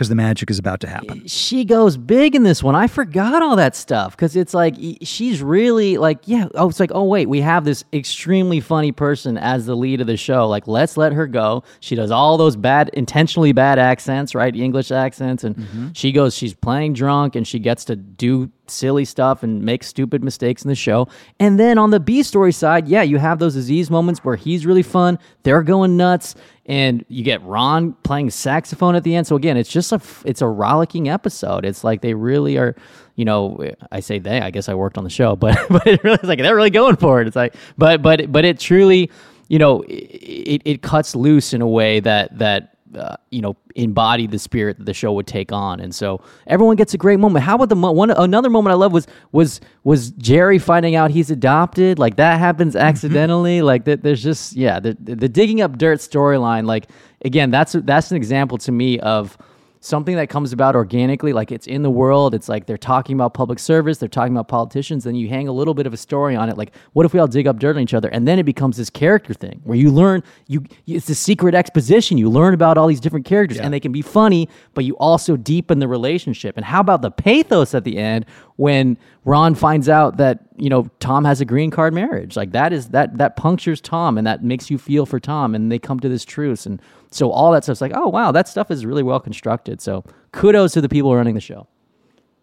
because 0.00 0.08
the 0.08 0.14
magic 0.14 0.50
is 0.50 0.58
about 0.58 0.80
to 0.80 0.88
happen. 0.88 1.26
she 1.26 1.62
goes 1.62 1.98
big 1.98 2.34
in 2.34 2.42
this 2.42 2.62
one. 2.62 2.74
I 2.74 2.86
forgot 2.86 3.42
all 3.42 3.54
that 3.56 3.76
stuff 3.76 4.16
because 4.16 4.34
it's 4.34 4.54
like 4.54 4.74
she's 5.02 5.42
really 5.42 5.98
like, 5.98 6.20
yeah. 6.24 6.48
Oh, 6.54 6.70
it's 6.70 6.80
like, 6.80 6.90
oh 6.94 7.04
wait, 7.04 7.28
we 7.28 7.42
have 7.42 7.66
this 7.66 7.84
extremely 7.92 8.60
funny 8.60 8.92
person 8.92 9.36
as 9.36 9.66
the 9.66 9.76
lead 9.76 10.00
of 10.00 10.06
the 10.06 10.16
show. 10.16 10.48
Like, 10.48 10.66
let's 10.66 10.96
let 10.96 11.12
her 11.12 11.26
go. 11.26 11.64
She 11.80 11.96
does 11.96 12.10
all 12.10 12.38
those 12.38 12.56
bad, 12.56 12.88
intentionally 12.94 13.52
bad 13.52 13.78
accents, 13.78 14.34
right? 14.34 14.56
English 14.56 14.90
accents, 14.90 15.44
and 15.44 15.54
mm-hmm. 15.54 15.88
she 15.92 16.12
goes. 16.12 16.34
She's 16.34 16.54
playing 16.54 16.94
drunk, 16.94 17.36
and 17.36 17.46
she 17.46 17.58
gets 17.58 17.84
to 17.84 17.96
do 17.96 18.50
silly 18.70 19.04
stuff 19.04 19.42
and 19.42 19.62
make 19.62 19.82
stupid 19.82 20.22
mistakes 20.22 20.62
in 20.62 20.68
the 20.68 20.74
show. 20.74 21.08
And 21.38 21.58
then 21.58 21.78
on 21.78 21.90
the 21.90 22.00
B 22.00 22.22
story 22.22 22.52
side, 22.52 22.88
yeah, 22.88 23.02
you 23.02 23.18
have 23.18 23.38
those 23.38 23.56
Aziz 23.56 23.90
moments 23.90 24.24
where 24.24 24.36
he's 24.36 24.66
really 24.66 24.82
fun. 24.82 25.18
They're 25.42 25.62
going 25.62 25.96
nuts. 25.96 26.34
And 26.66 27.04
you 27.08 27.24
get 27.24 27.42
Ron 27.42 27.94
playing 28.04 28.30
saxophone 28.30 28.94
at 28.94 29.02
the 29.02 29.16
end. 29.16 29.26
So 29.26 29.34
again, 29.34 29.56
it's 29.56 29.70
just 29.70 29.90
a 29.90 30.00
it's 30.24 30.40
a 30.40 30.46
rollicking 30.46 31.08
episode. 31.08 31.64
It's 31.64 31.82
like 31.82 32.00
they 32.00 32.14
really 32.14 32.58
are, 32.58 32.76
you 33.16 33.24
know. 33.24 33.58
I 33.90 33.98
say 33.98 34.20
they. 34.20 34.40
I 34.40 34.50
guess 34.50 34.68
I 34.68 34.74
worked 34.74 34.96
on 34.96 35.02
the 35.02 35.10
show, 35.10 35.34
but 35.36 35.58
but 35.68 35.84
it 35.86 36.04
really 36.04 36.18
is 36.22 36.28
like 36.28 36.38
they're 36.38 36.54
really 36.54 36.70
going 36.70 36.94
for 36.94 37.20
it. 37.20 37.26
It's 37.26 37.34
like, 37.34 37.56
but 37.76 38.02
but 38.02 38.30
but 38.30 38.44
it 38.44 38.60
truly, 38.60 39.10
you 39.48 39.58
know, 39.58 39.82
it, 39.88 40.62
it 40.64 40.82
cuts 40.82 41.16
loose 41.16 41.52
in 41.52 41.60
a 41.60 41.66
way 41.66 41.98
that 41.98 42.38
that 42.38 42.76
uh, 42.96 43.16
you 43.30 43.40
know 43.40 43.56
embody 43.76 44.26
the 44.26 44.38
spirit 44.38 44.78
that 44.78 44.84
the 44.84 44.94
show 44.94 45.12
would 45.12 45.26
take 45.26 45.52
on. 45.52 45.80
And 45.80 45.94
so 45.94 46.22
everyone 46.46 46.76
gets 46.76 46.94
a 46.94 46.98
great 46.98 47.18
moment. 47.18 47.44
How 47.44 47.54
about 47.54 47.68
the 47.68 47.76
mo- 47.76 47.92
one 47.92 48.10
another 48.10 48.50
moment 48.50 48.72
i 48.72 48.76
love 48.76 48.92
was 48.92 49.06
was 49.32 49.60
was 49.84 50.10
jerry 50.12 50.58
finding 50.58 50.94
out 50.94 51.10
he's 51.10 51.30
adopted? 51.30 51.98
Like 51.98 52.16
that 52.16 52.38
happens 52.38 52.76
accidentally? 52.76 53.62
Like 53.62 53.84
that 53.84 54.02
there's 54.02 54.22
just 54.22 54.54
yeah 54.54 54.80
the, 54.80 54.96
the 55.00 55.28
digging 55.28 55.60
up 55.60 55.78
dirt 55.78 55.98
storyline 55.98 56.66
like 56.66 56.86
again 57.24 57.50
that's 57.50 57.72
that's 57.72 58.10
an 58.10 58.16
example 58.16 58.58
to 58.58 58.72
me 58.72 58.98
of 59.00 59.36
something 59.80 60.16
that 60.16 60.28
comes 60.28 60.52
about 60.52 60.76
organically 60.76 61.32
like 61.32 61.50
it's 61.50 61.66
in 61.66 61.82
the 61.82 61.90
world 61.90 62.34
it's 62.34 62.48
like 62.48 62.66
they're 62.66 62.76
talking 62.76 63.14
about 63.14 63.34
public 63.34 63.58
service 63.58 63.98
they're 63.98 64.08
talking 64.08 64.34
about 64.34 64.46
politicians 64.46 65.04
then 65.04 65.14
you 65.14 65.28
hang 65.28 65.48
a 65.48 65.52
little 65.52 65.74
bit 65.74 65.86
of 65.86 65.92
a 65.92 65.96
story 65.96 66.36
on 66.36 66.48
it 66.48 66.56
like 66.56 66.72
what 66.92 67.06
if 67.06 67.12
we 67.12 67.18
all 67.20 67.26
dig 67.26 67.46
up 67.46 67.58
dirt 67.58 67.76
on 67.76 67.82
each 67.82 67.94
other? 67.94 68.08
And 68.08 68.26
then 68.26 68.38
it 68.38 68.44
becomes 68.44 68.76
this 68.76 68.90
character 68.90 69.34
thing 69.34 69.60
where 69.64 69.76
you 69.76 69.90
learn 69.90 70.22
you 70.46 70.64
it's 70.86 71.08
a 71.08 71.14
secret 71.14 71.54
exposition. 71.54 72.18
You 72.18 72.28
learn 72.28 72.54
about 72.54 72.78
all 72.78 72.86
these 72.86 73.00
different 73.00 73.26
characters 73.26 73.58
and 73.58 73.72
they 73.72 73.80
can 73.80 73.92
be 73.92 74.02
funny 74.02 74.48
but 74.74 74.84
you 74.84 74.96
also 74.98 75.36
deepen 75.36 75.78
the 75.78 75.88
relationship. 75.88 76.56
And 76.56 76.64
how 76.64 76.80
about 76.80 77.02
the 77.02 77.10
pathos 77.10 77.74
at 77.74 77.84
the 77.84 77.98
end 77.98 78.26
when 78.56 78.98
Ron 79.24 79.54
finds 79.54 79.88
out 79.88 80.16
that 80.18 80.40
you 80.56 80.68
know 80.68 80.88
Tom 81.00 81.24
has 81.24 81.40
a 81.40 81.44
green 81.44 81.70
card 81.70 81.94
marriage? 81.94 82.36
Like 82.36 82.52
that 82.52 82.72
is 82.72 82.88
that 82.88 83.18
that 83.18 83.36
punctures 83.36 83.80
Tom 83.80 84.18
and 84.18 84.26
that 84.26 84.44
makes 84.44 84.70
you 84.70 84.78
feel 84.78 85.06
for 85.06 85.20
Tom 85.20 85.54
and 85.54 85.70
they 85.70 85.78
come 85.78 86.00
to 86.00 86.08
this 86.08 86.24
truce 86.24 86.66
and 86.66 86.80
so 87.10 87.30
all 87.30 87.52
that 87.52 87.64
stuff's 87.64 87.80
like 87.80 87.92
oh 87.94 88.08
wow 88.08 88.32
that 88.32 88.48
stuff 88.48 88.70
is 88.70 88.86
really 88.86 89.02
well 89.02 89.20
constructed. 89.20 89.80
So 89.80 90.04
kudos 90.32 90.72
to 90.72 90.80
the 90.80 90.88
people 90.88 91.14
running 91.14 91.34
the 91.34 91.40
show. 91.40 91.66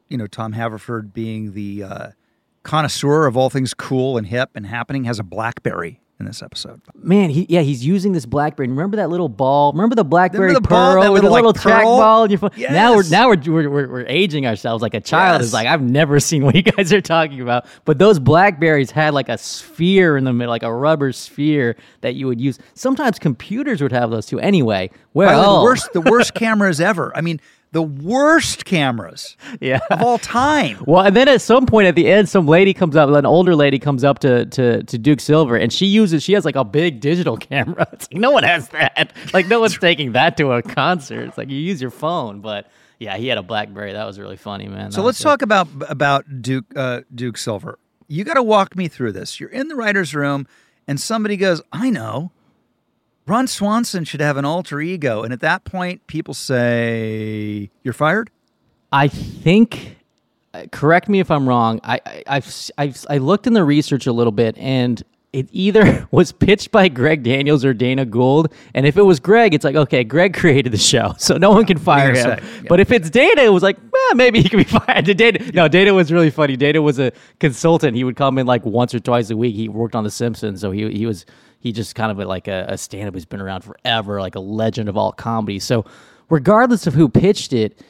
You 0.09 0.17
know, 0.17 0.27
Tom 0.27 0.53
Haverford 0.53 1.13
being 1.13 1.53
the 1.53 1.83
uh, 1.83 2.07
connoisseur 2.63 3.25
of 3.25 3.35
all 3.35 3.49
things 3.49 3.73
cool 3.73 4.17
and 4.17 4.27
hip 4.27 4.51
and 4.55 4.65
happening 4.65 5.03
has 5.03 5.19
a 5.19 5.23
BlackBerry 5.23 6.01
in 6.19 6.25
this 6.25 6.41
episode. 6.41 6.81
man 6.95 7.29
he 7.29 7.45
yeah 7.47 7.61
he's 7.61 7.85
using 7.85 8.11
this 8.11 8.25
blackberry. 8.25 8.67
Remember 8.67 8.97
that 8.97 9.09
little 9.09 9.29
ball? 9.29 9.71
Remember 9.71 9.95
the 9.95 10.03
blackberry 10.03 10.47
Remember 10.47 10.61
the 10.61 10.67
ball, 10.67 10.93
pearl 10.93 11.03
that 11.03 11.11
with 11.11 11.23
a 11.23 11.29
little, 11.29 11.51
like, 11.51 11.61
track 11.61 11.83
pearl? 11.83 11.97
ball 11.97 12.23
in 12.23 12.31
your 12.31 12.39
phone 12.39 12.51
now 12.57 12.95
we're 12.95 13.07
now 13.09 13.29
we're, 13.29 13.41
we're, 13.45 13.69
we're, 13.69 13.87
we're 13.87 14.05
aging 14.07 14.47
ourselves 14.47 14.81
like 14.81 14.93
a 14.93 15.01
child. 15.01 15.41
Is 15.41 15.53
like 15.53 15.67
I've 15.67 15.81
never 15.81 16.19
seen 16.19 16.43
what 16.43 16.55
you 16.55 16.63
guys 16.63 16.91
are 16.91 17.01
talking 17.01 17.41
about. 17.41 17.65
But 17.85 17.99
those 17.99 18.19
blackberries 18.19 18.91
had 18.91 19.13
like 19.13 19.29
a 19.29 19.37
sphere 19.37 20.17
in 20.17 20.23
the 20.23 20.33
middle 20.33 20.51
like 20.51 20.63
a 20.63 20.73
rubber 20.73 21.11
sphere 21.11 21.75
that 22.01 22.15
you 22.15 22.27
would 22.27 22.41
use. 22.41 22.57
Sometimes 22.73 23.19
computers 23.19 23.81
would 23.81 23.91
have 23.91 24.09
those 24.09 24.25
too. 24.25 24.39
Anyway 24.39 24.89
where 25.17 25.29
By 25.29 25.33
the 25.33 25.41
way, 25.41 25.47
oh, 25.47 25.57
the 25.57 25.63
worst, 25.63 25.93
the 25.93 26.01
worst 26.01 26.33
cameras 26.35 26.79
ever. 26.79 27.11
I 27.15 27.21
mean, 27.21 27.41
the 27.73 27.81
worst 27.81 28.65
cameras 28.65 29.35
Yeah. 29.59 29.79
of 29.91 30.01
all 30.01 30.17
time. 30.17 30.77
Well, 30.87 31.05
and 31.05 31.15
then 31.15 31.27
at 31.27 31.41
some 31.41 31.65
point 31.65 31.87
at 31.87 31.95
the 31.95 32.07
end, 32.09 32.29
some 32.29 32.47
lady 32.47 32.73
comes 32.73 32.95
up, 32.95 33.09
an 33.09 33.25
older 33.25 33.55
lady 33.55 33.77
comes 33.79 34.03
up 34.03 34.19
to 34.19 34.45
to 34.47 34.83
to 34.83 34.97
Duke 34.97 35.19
Silver, 35.19 35.55
and 35.57 35.71
she 35.71 35.85
uses 35.85 36.23
she 36.23 36.33
has 36.33 36.45
like 36.45 36.55
a 36.55 36.63
big 36.63 36.99
digital 37.01 37.35
camera. 37.49 37.87
It's 37.91 38.07
like 38.11 38.19
no 38.21 38.31
one 38.31 38.43
has 38.43 38.69
that. 38.69 39.13
Like 39.33 39.47
no 39.47 39.59
one's 39.59 39.77
taking 39.77 40.13
that 40.13 40.37
to 40.37 40.51
a 40.53 40.61
concert. 40.61 41.23
It's 41.27 41.37
like 41.37 41.49
you 41.49 41.57
use 41.57 41.81
your 41.81 41.91
phone, 41.91 42.39
but 42.41 42.67
yeah, 42.99 43.17
he 43.17 43.27
had 43.27 43.37
a 43.37 43.43
BlackBerry. 43.43 43.93
That 43.93 44.05
was 44.07 44.17
really 44.19 44.37
funny, 44.37 44.67
man. 44.67 44.91
So 44.91 45.01
That 45.01 45.05
let's 45.07 45.19
talk 45.19 45.41
about 45.41 45.67
about 45.89 46.41
Duke 46.41 46.65
uh, 46.75 47.01
Duke 47.13 47.37
Silver. 47.37 47.77
You 48.07 48.23
got 48.23 48.35
to 48.35 48.43
walk 48.43 48.75
me 48.77 48.87
through 48.87 49.11
this. 49.11 49.39
You're 49.39 49.49
in 49.49 49.67
the 49.67 49.75
writers' 49.75 50.15
room, 50.15 50.47
and 50.87 50.99
somebody 50.99 51.35
goes, 51.37 51.61
"I 51.73 51.89
know, 51.89 52.31
Ron 53.27 53.45
Swanson 53.47 54.03
should 54.05 54.21
have 54.21 54.37
an 54.37 54.45
alter 54.45 54.79
ego," 54.81 55.23
and 55.23 55.33
at 55.33 55.41
that 55.41 55.63
point, 55.65 56.05
people 56.07 56.33
say, 56.33 57.69
"You're 57.83 57.93
fired." 57.93 58.29
I 58.91 59.07
think. 59.07 59.97
uh, 60.53 60.65
Correct 60.71 61.09
me 61.09 61.19
if 61.19 61.29
I'm 61.29 61.47
wrong. 61.47 61.79
I, 61.83 61.99
I 62.05 62.23
I've, 62.27 62.71
I've 62.77 63.05
I 63.09 63.17
looked 63.17 63.47
in 63.47 63.53
the 63.53 63.63
research 63.63 64.07
a 64.07 64.13
little 64.13 64.31
bit, 64.31 64.57
and 64.57 65.03
it 65.33 65.49
either 65.51 66.07
was 66.11 66.31
pitched 66.31 66.71
by 66.71 66.87
Greg 66.87 67.21
Daniels 67.23 67.65
or 67.65 67.73
Dana 67.73 68.05
Gould. 68.05 68.53
And 68.73 68.85
if 68.87 68.95
it 68.95 69.01
was 69.03 69.19
Greg, 69.19 69.53
it's 69.53 69.65
like 69.65 69.75
okay, 69.75 70.03
Greg 70.05 70.33
created 70.41 70.71
the 70.71 70.77
show, 70.77 71.13
so 71.17 71.35
no 71.37 71.51
one 71.51 71.65
can 71.65 71.77
fire 71.77 72.13
him. 72.13 72.27
Yeah. 72.27 72.39
But 72.69 72.79
if 72.79 72.91
it's 72.91 73.09
Dana, 73.09 73.41
it 73.41 73.51
was 73.51 73.61
like 73.63 73.77
well, 73.91 74.15
maybe 74.15 74.41
he 74.41 74.47
can 74.47 74.57
be 74.57 74.63
fired. 74.79 75.05
Dana, 75.05 75.39
no, 75.53 75.67
Dana 75.67 75.93
was 75.93 76.11
really 76.13 76.29
funny. 76.31 76.55
Dana 76.55 76.81
was 76.81 76.97
a 76.97 77.11
consultant. 77.41 77.97
He 77.97 78.03
would 78.05 78.15
come 78.15 78.37
in 78.37 78.47
like 78.47 78.65
once 78.65 78.95
or 78.95 78.99
twice 78.99 79.29
a 79.29 79.35
week. 79.35 79.53
He 79.55 79.67
worked 79.67 79.95
on 79.95 80.05
The 80.05 80.11
Simpsons, 80.11 80.61
so 80.61 80.71
he 80.71 80.89
he 80.93 81.05
was 81.05 81.25
he 81.59 81.71
just 81.71 81.95
kind 81.95 82.11
of 82.11 82.27
like 82.27 82.47
a, 82.47 82.65
a 82.69 82.77
stand-up 82.77 83.13
who's 83.13 83.25
been 83.25 83.41
around 83.41 83.61
forever, 83.61 84.21
like 84.21 84.35
a 84.35 84.39
legend 84.39 84.89
of 84.89 84.97
all 84.97 85.11
comedy. 85.11 85.59
So 85.59 85.85
regardless 86.29 86.87
of 86.87 86.93
who 86.93 87.09
pitched 87.09 87.53
it 87.53 87.81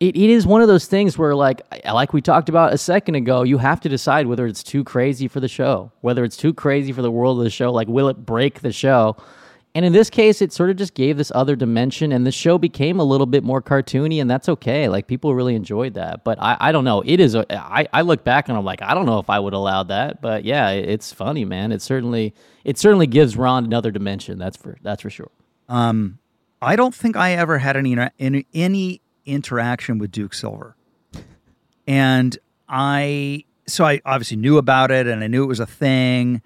it, 0.00 0.16
it 0.16 0.30
is 0.30 0.46
one 0.46 0.62
of 0.62 0.68
those 0.68 0.86
things 0.86 1.18
where 1.18 1.34
like 1.34 1.60
like 1.84 2.12
we 2.14 2.22
talked 2.22 2.48
about 2.48 2.72
a 2.72 2.78
second 2.78 3.14
ago 3.14 3.42
you 3.42 3.58
have 3.58 3.80
to 3.80 3.88
decide 3.88 4.26
whether 4.26 4.46
it's 4.46 4.62
too 4.62 4.82
crazy 4.82 5.28
for 5.28 5.40
the 5.40 5.48
show 5.48 5.92
whether 6.00 6.24
it's 6.24 6.38
too 6.38 6.54
crazy 6.54 6.90
for 6.90 7.02
the 7.02 7.10
world 7.10 7.38
of 7.38 7.44
the 7.44 7.50
show 7.50 7.70
like 7.70 7.86
will 7.86 8.08
it 8.08 8.26
break 8.26 8.60
the 8.60 8.72
show? 8.72 9.16
And 9.72 9.84
in 9.84 9.92
this 9.92 10.10
case 10.10 10.42
it 10.42 10.52
sort 10.52 10.70
of 10.70 10.76
just 10.76 10.94
gave 10.94 11.16
this 11.16 11.30
other 11.32 11.54
dimension 11.54 12.10
and 12.12 12.26
the 12.26 12.32
show 12.32 12.58
became 12.58 12.98
a 12.98 13.04
little 13.04 13.26
bit 13.26 13.44
more 13.44 13.62
cartoony 13.62 14.20
and 14.20 14.28
that's 14.28 14.48
okay. 14.48 14.88
Like 14.88 15.06
people 15.06 15.34
really 15.34 15.54
enjoyed 15.54 15.94
that. 15.94 16.24
But 16.24 16.38
i, 16.40 16.56
I 16.58 16.72
don't 16.72 16.84
know. 16.84 17.02
It 17.04 17.20
is 17.20 17.34
a, 17.36 17.44
I, 17.54 17.86
I 17.92 18.00
look 18.00 18.24
back 18.24 18.48
and 18.48 18.56
i'm 18.56 18.64
like 18.64 18.82
i 18.82 18.94
don't 18.94 19.06
know 19.06 19.18
if 19.18 19.28
i 19.28 19.38
would 19.38 19.52
allow 19.52 19.82
that. 19.84 20.22
But 20.22 20.44
yeah 20.44 20.70
it, 20.70 20.88
it's 20.88 21.12
funny 21.12 21.44
man. 21.44 21.72
It 21.72 21.82
certainly 21.82 22.34
it 22.64 22.78
certainly 22.78 23.06
gives 23.06 23.36
ron 23.36 23.64
another 23.64 23.90
dimension 23.90 24.38
that's 24.38 24.56
for 24.56 24.76
that's 24.82 25.02
for 25.02 25.10
sure 25.10 25.30
um, 25.70 26.18
I 26.60 26.76
don't 26.76 26.94
think 26.94 27.16
I 27.16 27.32
ever 27.32 27.58
had 27.58 27.76
any 27.76 27.96
any, 28.18 28.46
any 28.52 29.00
interaction 29.24 29.98
with 29.98 30.10
Duke 30.10 30.34
Silver, 30.34 30.76
and 31.86 32.36
I 32.68 33.44
so 33.66 33.84
I 33.84 34.00
obviously 34.04 34.36
knew 34.36 34.58
about 34.58 34.90
it 34.90 35.06
and 35.06 35.22
I 35.22 35.28
knew 35.28 35.44
it 35.44 35.46
was 35.46 35.60
a 35.60 35.66
thing, 35.66 36.42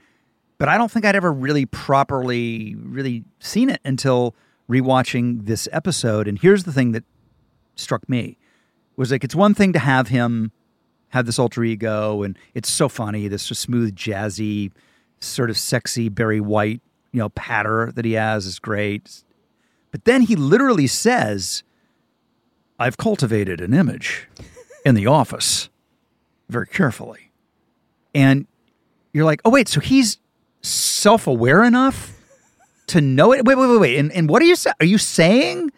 but 0.59 0.69
I 0.69 0.77
don't 0.77 0.91
think 0.91 1.05
I'd 1.07 1.17
ever 1.17 1.33
really 1.33 1.65
properly 1.67 2.77
really 2.77 3.25
seen 3.41 3.71
it 3.71 3.81
until 3.85 4.35
rewatching 4.69 5.47
this 5.47 5.69
episode. 5.73 6.29
And 6.29 6.39
here's 6.39 6.65
the 6.65 6.73
thing 6.73 6.93
that 6.93 7.05
struck 7.77 8.09
me 8.09 8.37
was 8.97 9.11
like 9.11 9.25
it's 9.25 9.35
one 9.35 9.55
thing 9.55 9.73
to 9.73 9.79
have 9.79 10.09
him 10.09 10.53
have 11.09 11.27
this 11.27 11.39
alter 11.39 11.65
ego 11.65 12.23
and 12.23 12.39
it's 12.55 12.71
so 12.71 12.89
funny 12.89 13.27
this 13.27 13.43
smooth 13.45 13.97
jazzy 13.97 14.71
sort 15.25 15.51
of 15.51 15.59
sexy 15.59 16.09
Barry 16.09 16.41
White 16.41 16.81
you 17.13 17.19
know 17.19 17.29
patter 17.31 17.93
that 17.95 18.05
he 18.05 18.13
has 18.13 18.47
is 18.47 18.59
great 18.59 19.25
but 19.95 20.07
then 20.07 20.23
he 20.23 20.35
literally 20.35 20.89
says, 20.89 21.63
I've 22.81 22.97
cultivated 22.97 23.61
an 23.61 23.73
image 23.73 24.27
in 24.85 24.97
the 24.97 25.07
office 25.07 25.69
very 26.49 26.67
carefully. 26.67 27.31
And 28.13 28.49
you're 29.13 29.25
like, 29.25 29.41
oh, 29.45 29.51
wait, 29.51 29.69
so 29.69 29.79
he's 29.79 30.19
self 30.63 31.29
aware 31.29 31.63
enough 31.63 32.19
to 32.89 33.01
know 33.01 33.33
it? 33.33 33.45
Wait, 33.45 33.55
wait, 33.55 33.69
wait, 33.69 33.79
wait. 33.79 33.99
And, 34.01 34.11
and 34.11 34.29
what 34.29 34.43
are 34.43 34.47
you 34.47 34.57
saying? 34.57 34.75
Are 34.81 34.87
you 34.87 34.99
saying 34.99 35.71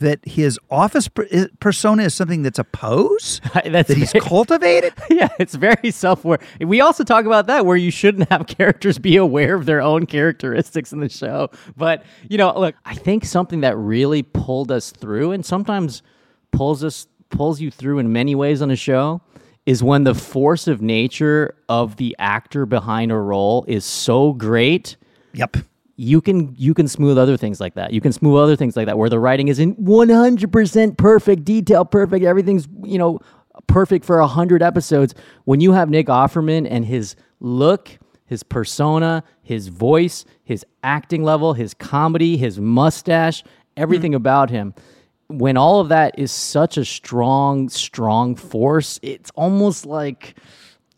that 0.00 0.20
his 0.24 0.58
office 0.70 1.08
per- 1.08 1.48
persona 1.60 2.02
is 2.04 2.14
something 2.14 2.42
that's 2.42 2.58
a 2.58 2.64
pose 2.64 3.40
That's 3.54 3.88
that 3.88 3.96
he's 3.96 4.12
very- 4.12 4.24
cultivated? 4.24 4.92
yeah, 5.10 5.28
it's 5.38 5.54
very 5.54 5.90
self-aware. 5.90 6.40
We 6.60 6.80
also 6.80 7.04
talk 7.04 7.24
about 7.24 7.46
that 7.46 7.64
where 7.64 7.76
you 7.76 7.90
shouldn't 7.90 8.28
have 8.30 8.46
characters 8.58 8.98
be 8.98 9.16
aware 9.16 9.54
of 9.54 9.64
their 9.66 9.80
own 9.80 10.06
characteristics 10.06 10.92
in 10.92 11.00
the 11.00 11.08
show. 11.08 11.50
But, 11.76 12.04
you 12.28 12.36
know, 12.36 12.52
look, 12.58 12.74
I 12.84 12.94
think 12.94 13.24
something 13.24 13.60
that 13.60 13.76
really 13.76 14.22
pulled 14.22 14.70
us 14.70 14.90
through 14.90 15.32
and 15.32 15.46
sometimes 15.46 16.02
pulls 16.52 16.82
us 16.84 17.06
pulls 17.30 17.60
you 17.60 17.70
through 17.70 17.98
in 18.00 18.12
many 18.12 18.34
ways 18.34 18.60
on 18.60 18.70
a 18.72 18.76
show 18.76 19.20
is 19.66 19.82
when 19.84 20.02
the 20.02 20.14
force 20.16 20.66
of 20.66 20.82
nature 20.82 21.54
of 21.68 21.94
the 21.96 22.16
actor 22.18 22.66
behind 22.66 23.12
a 23.12 23.16
role 23.16 23.64
is 23.68 23.84
so 23.84 24.32
great 24.32 24.96
Yep. 25.34 25.58
You 26.00 26.22
can 26.22 26.54
you 26.56 26.72
can 26.72 26.88
smooth 26.88 27.18
other 27.18 27.36
things 27.36 27.60
like 27.60 27.74
that. 27.74 27.92
You 27.92 28.00
can 28.00 28.10
smooth 28.10 28.40
other 28.40 28.56
things 28.56 28.74
like 28.74 28.86
that 28.86 28.96
where 28.96 29.10
the 29.10 29.18
writing 29.18 29.48
is 29.48 29.58
in 29.58 29.76
100% 29.76 30.96
perfect, 30.96 31.44
detail 31.44 31.84
perfect, 31.84 32.24
everything's, 32.24 32.66
you 32.82 32.96
know, 32.96 33.20
perfect 33.66 34.06
for 34.06 34.18
100 34.18 34.62
episodes. 34.62 35.14
When 35.44 35.60
you 35.60 35.72
have 35.72 35.90
Nick 35.90 36.06
Offerman 36.06 36.66
and 36.70 36.86
his 36.86 37.16
look, 37.40 37.98
his 38.24 38.42
persona, 38.42 39.22
his 39.42 39.68
voice, 39.68 40.24
his 40.42 40.64
acting 40.82 41.22
level, 41.22 41.52
his 41.52 41.74
comedy, 41.74 42.38
his 42.38 42.58
mustache, 42.58 43.44
everything 43.76 44.12
mm-hmm. 44.12 44.22
about 44.22 44.48
him, 44.48 44.72
when 45.28 45.58
all 45.58 45.80
of 45.80 45.90
that 45.90 46.18
is 46.18 46.32
such 46.32 46.78
a 46.78 46.84
strong 46.86 47.68
strong 47.68 48.36
force, 48.36 48.98
it's 49.02 49.30
almost 49.32 49.84
like 49.84 50.34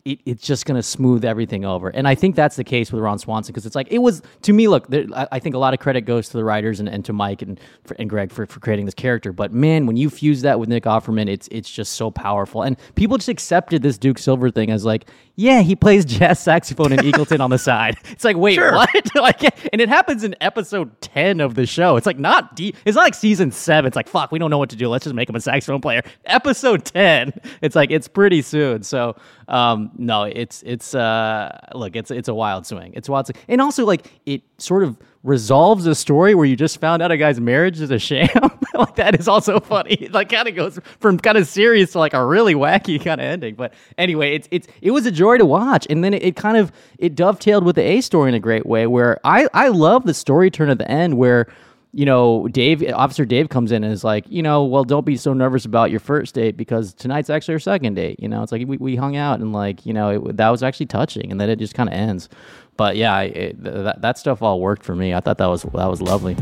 it, 0.05 0.19
it's 0.25 0.45
just 0.45 0.65
going 0.65 0.75
to 0.75 0.83
smooth 0.83 1.23
everything 1.23 1.63
over. 1.63 1.89
And 1.89 2.07
I 2.07 2.15
think 2.15 2.35
that's 2.35 2.55
the 2.57 2.63
case 2.63 2.91
with 2.91 3.01
Ron 3.01 3.17
Swanson 3.19 3.53
because 3.53 3.65
it's 3.65 3.75
like, 3.75 3.87
it 3.89 3.99
was, 3.99 4.21
to 4.41 4.51
me, 4.51 4.67
look, 4.67 4.87
there, 4.87 5.05
I, 5.15 5.27
I 5.33 5.39
think 5.39 5.55
a 5.55 5.57
lot 5.57 5.73
of 5.73 5.79
credit 5.79 6.01
goes 6.01 6.27
to 6.29 6.37
the 6.37 6.43
writers 6.43 6.79
and, 6.79 6.89
and 6.89 7.05
to 7.05 7.13
Mike 7.13 7.41
and, 7.41 7.59
and 7.97 8.09
Greg 8.09 8.31
for, 8.31 8.45
for 8.45 8.59
creating 8.59 8.85
this 8.85 8.93
character. 8.93 9.31
But 9.31 9.53
man, 9.53 9.85
when 9.85 9.95
you 9.95 10.09
fuse 10.09 10.41
that 10.41 10.59
with 10.59 10.67
Nick 10.67 10.83
Offerman, 10.83 11.29
it's, 11.29 11.47
it's 11.51 11.69
just 11.69 11.93
so 11.93 12.11
powerful. 12.11 12.63
And 12.63 12.77
people 12.95 13.17
just 13.17 13.29
accepted 13.29 13.81
this 13.81 13.97
Duke 13.97 14.17
Silver 14.17 14.51
thing 14.51 14.71
as 14.71 14.83
like, 14.83 15.05
yeah, 15.35 15.61
he 15.61 15.75
plays 15.75 16.05
jazz 16.05 16.39
saxophone 16.39 16.91
in 16.91 16.99
Eagleton 16.99 17.39
on 17.39 17.49
the 17.49 17.57
side. 17.57 17.97
It's 18.13 18.23
like, 18.23 18.37
wait, 18.37 18.59
what? 18.59 18.89
like, 19.15 19.41
and 19.73 19.81
it 19.81 19.89
happens 19.89 20.23
in 20.23 20.35
episode 20.39 21.01
10 21.01 21.39
of 21.39 21.55
the 21.55 21.65
show. 21.65 21.95
It's 21.95 22.05
like, 22.05 22.19
not 22.19 22.55
deep. 22.55 22.77
It's 22.85 22.95
not 22.95 23.01
like 23.03 23.15
season 23.15 23.51
seven. 23.51 23.87
It's 23.87 23.95
like, 23.95 24.07
fuck, 24.07 24.31
we 24.31 24.37
don't 24.37 24.51
know 24.51 24.59
what 24.59 24.69
to 24.69 24.75
do. 24.75 24.87
Let's 24.87 25.05
just 25.05 25.15
make 25.15 25.29
him 25.29 25.35
a 25.35 25.41
saxophone 25.41 25.81
player. 25.81 26.03
Episode 26.25 26.85
10, 26.85 27.33
it's 27.61 27.75
like, 27.75 27.89
it's 27.89 28.07
pretty 28.07 28.43
soon. 28.43 28.83
So, 28.83 29.15
um, 29.47 29.91
no, 29.97 30.23
it's 30.23 30.63
it's 30.65 30.95
uh 30.95 31.57
look, 31.73 31.95
it's 31.95 32.11
it's 32.11 32.27
a 32.27 32.33
wild 32.33 32.65
swing. 32.65 32.93
It's 32.95 33.09
wild 33.09 33.27
swing. 33.27 33.37
And 33.47 33.61
also 33.61 33.85
like 33.85 34.11
it 34.25 34.41
sort 34.57 34.83
of 34.83 34.97
resolves 35.23 35.85
a 35.85 35.95
story 35.95 36.35
where 36.35 36.45
you 36.45 36.55
just 36.55 36.79
found 36.81 37.01
out 37.01 37.11
a 37.11 37.17
guy's 37.17 37.39
marriage 37.39 37.79
is 37.79 37.91
a 37.91 37.99
sham. 37.99 38.27
like 38.73 38.95
that 38.95 39.17
is 39.19 39.27
also 39.27 39.59
funny. 39.59 40.09
Like 40.11 40.29
kind 40.29 40.47
of 40.47 40.55
goes 40.55 40.79
from 40.99 41.17
kind 41.17 41.37
of 41.37 41.47
serious 41.47 41.93
to 41.93 41.99
like 41.99 42.13
a 42.13 42.25
really 42.25 42.55
wacky 42.55 43.03
kind 43.03 43.21
of 43.21 43.25
ending. 43.25 43.55
But 43.55 43.73
anyway, 43.97 44.35
it's 44.35 44.47
it's 44.51 44.67
it 44.81 44.91
was 44.91 45.05
a 45.05 45.11
joy 45.11 45.37
to 45.37 45.45
watch. 45.45 45.87
And 45.89 46.03
then 46.03 46.13
it, 46.13 46.23
it 46.23 46.35
kind 46.35 46.57
of 46.57 46.71
it 46.97 47.15
dovetailed 47.15 47.63
with 47.63 47.75
the 47.75 47.83
A 47.83 48.01
story 48.01 48.29
in 48.29 48.35
a 48.35 48.39
great 48.39 48.65
way 48.65 48.87
where 48.87 49.19
I 49.23 49.47
I 49.53 49.69
love 49.69 50.05
the 50.05 50.13
story 50.13 50.51
turn 50.51 50.69
at 50.69 50.77
the 50.77 50.89
end 50.89 51.17
where 51.17 51.47
you 51.95 52.05
know, 52.05 52.47
Dave, 52.47 52.83
Officer 52.91 53.23
Dave 53.23 53.49
comes 53.49 53.71
in 53.71 53.83
and 53.83 53.93
is 53.93 54.03
like, 54.03 54.25
you 54.27 54.41
know, 54.41 54.63
well, 54.63 54.83
don't 54.83 55.05
be 55.05 55.15
so 55.15 55.31
nervous 55.31 55.63
about 55.63 55.91
your 55.91 55.99
first 55.99 56.33
date 56.33 56.57
because 56.57 56.91
tonight's 56.93 57.29
actually 57.29 57.53
our 57.53 57.59
second 57.59 57.93
date. 57.93 58.19
You 58.19 58.27
know, 58.27 58.41
it's 58.41 58.51
like 58.51 58.67
we, 58.67 58.77
we 58.77 58.95
hung 58.95 59.15
out 59.15 59.39
and 59.39 59.53
like, 59.53 59.85
you 59.85 59.93
know, 59.93 60.09
it, 60.09 60.37
that 60.37 60.49
was 60.49 60.63
actually 60.63 60.87
touching, 60.87 61.31
and 61.31 61.39
then 61.39 61.51
it 61.51 61.57
just 61.59 61.75
kind 61.75 61.87
of 61.89 61.93
ends. 61.93 62.29
But 62.77 62.95
yeah, 62.97 63.13
I- 63.13 63.23
it, 63.25 63.63
that 63.63 64.01
that 64.01 64.17
stuff 64.17 64.41
all 64.41 64.59
worked 64.59 64.83
for 64.83 64.95
me. 64.95 65.13
I 65.13 65.19
thought 65.19 65.37
that 65.37 65.45
was 65.47 65.61
that 65.61 65.87
was 65.87 66.01
lovely. 66.01 66.35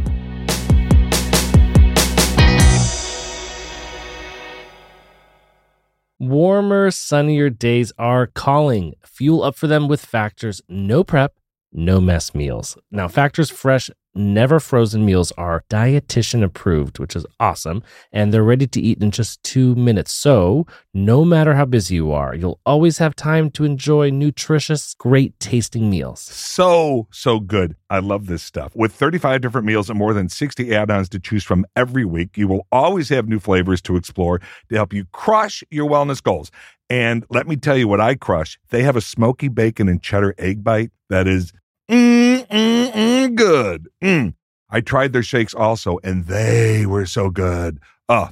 Warmer, 6.20 6.92
sunnier 6.92 7.50
days 7.50 7.92
are 7.98 8.28
calling. 8.28 8.94
Fuel 9.04 9.44
up 9.44 9.56
for 9.56 9.68
them 9.68 9.88
with 9.88 10.06
Factor's 10.06 10.62
no 10.70 11.04
prep, 11.04 11.34
no 11.74 12.00
mess 12.00 12.36
meals. 12.36 12.78
Now, 12.92 13.08
Factor's 13.08 13.50
fresh, 13.50 13.90
never 14.16 14.60
frozen 14.60 15.06
meals 15.06 15.32
are 15.38 15.64
dietitian 15.70 16.44
approved, 16.44 17.00
which 17.00 17.16
is 17.16 17.26
awesome, 17.40 17.84
and 18.12 18.34
they're 18.34 18.44
ready 18.44 18.68
to 18.68 18.82
eat 18.82 19.02
in 19.02 19.12
just 19.12 19.42
two 19.44 19.76
minutes. 19.76 20.12
So, 20.12 20.66
no 20.94 21.24
matter 21.24 21.56
how 21.56 21.66
busy 21.66 21.96
you 21.96 22.12
are, 22.12 22.36
you'll 22.36 22.60
always 22.66 22.98
have 22.98 23.16
time 23.16 23.50
to 23.52 23.64
enjoy 23.64 24.10
nutritious, 24.10 24.94
great 24.96 25.40
tasting 25.40 25.90
meals. 25.90 26.20
So, 26.20 27.08
so 27.12 27.40
good. 27.40 27.76
I 27.90 28.00
love 28.00 28.28
this 28.28 28.44
stuff. 28.44 28.76
With 28.76 28.94
35 28.94 29.42
different 29.42 29.68
meals 29.68 29.90
and 29.90 30.00
more 30.00 30.14
than 30.14 30.30
60 30.30 30.76
add 30.76 30.92
ons 30.92 31.10
to 31.10 31.20
choose 31.20 31.44
from 31.44 31.66
every 31.76 32.06
week, 32.06 32.38
you 32.38 32.48
will 32.48 32.68
always 32.72 33.10
have 33.10 33.28
new 33.28 33.40
flavors 33.40 33.82
to 33.84 33.96
explore 33.96 34.40
to 34.70 34.76
help 34.76 34.94
you 34.94 35.06
crush 35.12 35.64
your 35.70 35.90
wellness 35.90 36.22
goals. 36.22 36.52
And 36.90 37.26
let 37.30 37.48
me 37.48 37.56
tell 37.56 37.78
you 37.78 37.88
what 37.88 38.02
I 38.02 38.16
crush. 38.16 38.60
They 38.70 38.84
have 38.84 38.98
a 38.98 39.02
smoky 39.02 39.48
bacon 39.48 39.88
and 39.88 40.02
cheddar 40.02 40.36
egg 40.38 40.62
bite 40.62 40.92
that 41.10 41.26
is 41.26 41.54
mm, 41.90 42.41
mm, 42.52 42.92
mm, 42.92 43.36
good. 43.36 43.88
Mm. 44.04 44.34
I 44.70 44.82
tried 44.82 45.14
their 45.14 45.24
shakes 45.24 45.54
also, 45.54 46.00
and 46.04 46.26
they 46.26 46.86
were 46.86 47.06
so 47.06 47.30
good. 47.30 47.80
Oh, 48.08 48.30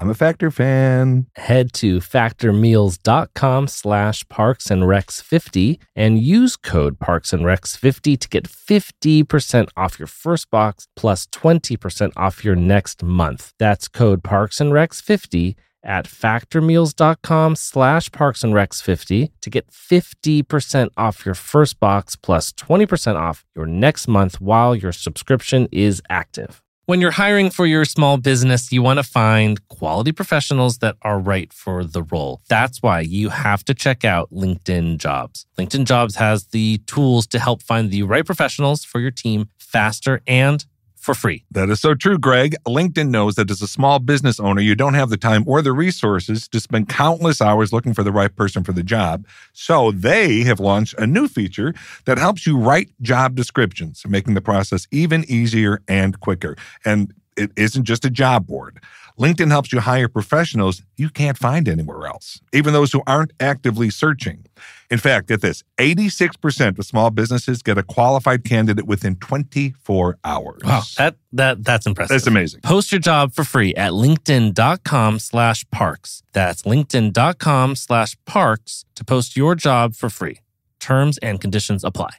I'm 0.00 0.08
a 0.08 0.14
Factor 0.14 0.50
fan. 0.50 1.26
Head 1.36 1.74
to 1.74 1.98
factormeals.com 1.98 3.68
slash 3.68 4.26
parks 4.30 4.70
and 4.70 4.84
recs 4.84 5.22
50 5.22 5.78
and 5.94 6.18
use 6.18 6.56
code 6.56 6.98
parks 6.98 7.34
and 7.34 7.42
recs 7.42 7.76
50 7.76 8.16
to 8.16 8.28
get 8.30 8.48
50% 8.48 9.68
off 9.76 9.98
your 9.98 10.06
first 10.06 10.50
box 10.50 10.88
plus 10.96 11.26
20% 11.26 12.12
off 12.16 12.42
your 12.42 12.56
next 12.56 13.02
month. 13.02 13.52
That's 13.58 13.88
code 13.88 14.24
parks 14.24 14.58
and 14.58 14.72
recs 14.72 15.02
50 15.02 15.54
at 15.82 16.06
factormeals.com 16.06 17.56
slash 17.56 18.10
parks 18.12 18.42
and 18.42 18.52
recs 18.52 18.82
50 18.82 19.32
to 19.40 19.50
get 19.50 19.70
50% 19.70 20.88
off 20.96 21.24
your 21.24 21.34
first 21.34 21.80
box 21.80 22.16
plus 22.16 22.52
20% 22.52 23.16
off 23.16 23.44
your 23.54 23.66
next 23.66 24.08
month 24.08 24.40
while 24.40 24.74
your 24.74 24.92
subscription 24.92 25.68
is 25.72 26.02
active. 26.08 26.62
When 26.90 27.00
you're 27.00 27.12
hiring 27.12 27.50
for 27.50 27.66
your 27.66 27.84
small 27.84 28.16
business, 28.16 28.72
you 28.72 28.82
want 28.82 28.98
to 28.98 29.04
find 29.04 29.68
quality 29.68 30.10
professionals 30.10 30.78
that 30.78 30.96
are 31.02 31.20
right 31.20 31.52
for 31.52 31.84
the 31.84 32.02
role. 32.02 32.40
That's 32.48 32.82
why 32.82 33.02
you 33.02 33.28
have 33.28 33.64
to 33.66 33.74
check 33.74 34.04
out 34.04 34.28
LinkedIn 34.32 34.98
Jobs. 34.98 35.46
LinkedIn 35.56 35.84
Jobs 35.84 36.16
has 36.16 36.46
the 36.46 36.78
tools 36.86 37.28
to 37.28 37.38
help 37.38 37.62
find 37.62 37.92
the 37.92 38.02
right 38.02 38.26
professionals 38.26 38.84
for 38.84 38.98
your 38.98 39.12
team 39.12 39.50
faster 39.56 40.20
and 40.26 40.66
for 41.00 41.14
free. 41.14 41.44
That 41.50 41.70
is 41.70 41.80
so 41.80 41.94
true, 41.94 42.18
Greg. 42.18 42.54
LinkedIn 42.66 43.08
knows 43.08 43.34
that 43.34 43.50
as 43.50 43.62
a 43.62 43.66
small 43.66 43.98
business 43.98 44.38
owner, 44.38 44.60
you 44.60 44.74
don't 44.74 44.94
have 44.94 45.08
the 45.08 45.16
time 45.16 45.44
or 45.46 45.62
the 45.62 45.72
resources 45.72 46.46
to 46.48 46.60
spend 46.60 46.88
countless 46.88 47.40
hours 47.40 47.72
looking 47.72 47.94
for 47.94 48.02
the 48.02 48.12
right 48.12 48.34
person 48.34 48.62
for 48.62 48.72
the 48.72 48.82
job. 48.82 49.26
So 49.54 49.90
they 49.90 50.40
have 50.40 50.60
launched 50.60 50.94
a 50.98 51.06
new 51.06 51.26
feature 51.26 51.74
that 52.04 52.18
helps 52.18 52.46
you 52.46 52.58
write 52.58 52.90
job 53.00 53.34
descriptions, 53.34 54.02
making 54.06 54.34
the 54.34 54.40
process 54.42 54.86
even 54.90 55.24
easier 55.26 55.80
and 55.88 56.20
quicker. 56.20 56.56
And 56.84 57.14
it 57.36 57.50
isn't 57.56 57.84
just 57.84 58.04
a 58.04 58.10
job 58.10 58.46
board. 58.46 58.78
LinkedIn 59.18 59.50
helps 59.50 59.72
you 59.72 59.80
hire 59.80 60.08
professionals 60.08 60.82
you 60.96 61.10
can't 61.10 61.36
find 61.36 61.68
anywhere 61.68 62.06
else, 62.06 62.40
even 62.52 62.72
those 62.72 62.92
who 62.92 63.02
aren't 63.06 63.32
actively 63.38 63.90
searching. 63.90 64.46
In 64.90 64.98
fact, 64.98 65.28
get 65.28 65.42
this 65.42 65.62
86% 65.78 66.78
of 66.78 66.84
small 66.84 67.10
businesses 67.10 67.62
get 67.62 67.76
a 67.76 67.82
qualified 67.82 68.44
candidate 68.44 68.86
within 68.86 69.16
24 69.16 70.18
hours. 70.24 70.62
Wow, 70.64 70.82
that 70.96 71.16
that 71.32 71.64
that's 71.64 71.86
impressive. 71.86 72.14
That's 72.14 72.26
amazing. 72.26 72.62
Post 72.62 72.92
your 72.92 73.00
job 73.00 73.32
for 73.32 73.44
free 73.44 73.74
at 73.74 73.92
LinkedIn.com 73.92 75.18
slash 75.18 75.68
parks. 75.70 76.22
That's 76.32 76.62
LinkedIn.com 76.62 77.76
slash 77.76 78.16
parks 78.24 78.84
to 78.94 79.04
post 79.04 79.36
your 79.36 79.54
job 79.54 79.94
for 79.94 80.08
free. 80.08 80.40
Terms 80.80 81.18
and 81.18 81.40
conditions 81.40 81.84
apply. 81.84 82.14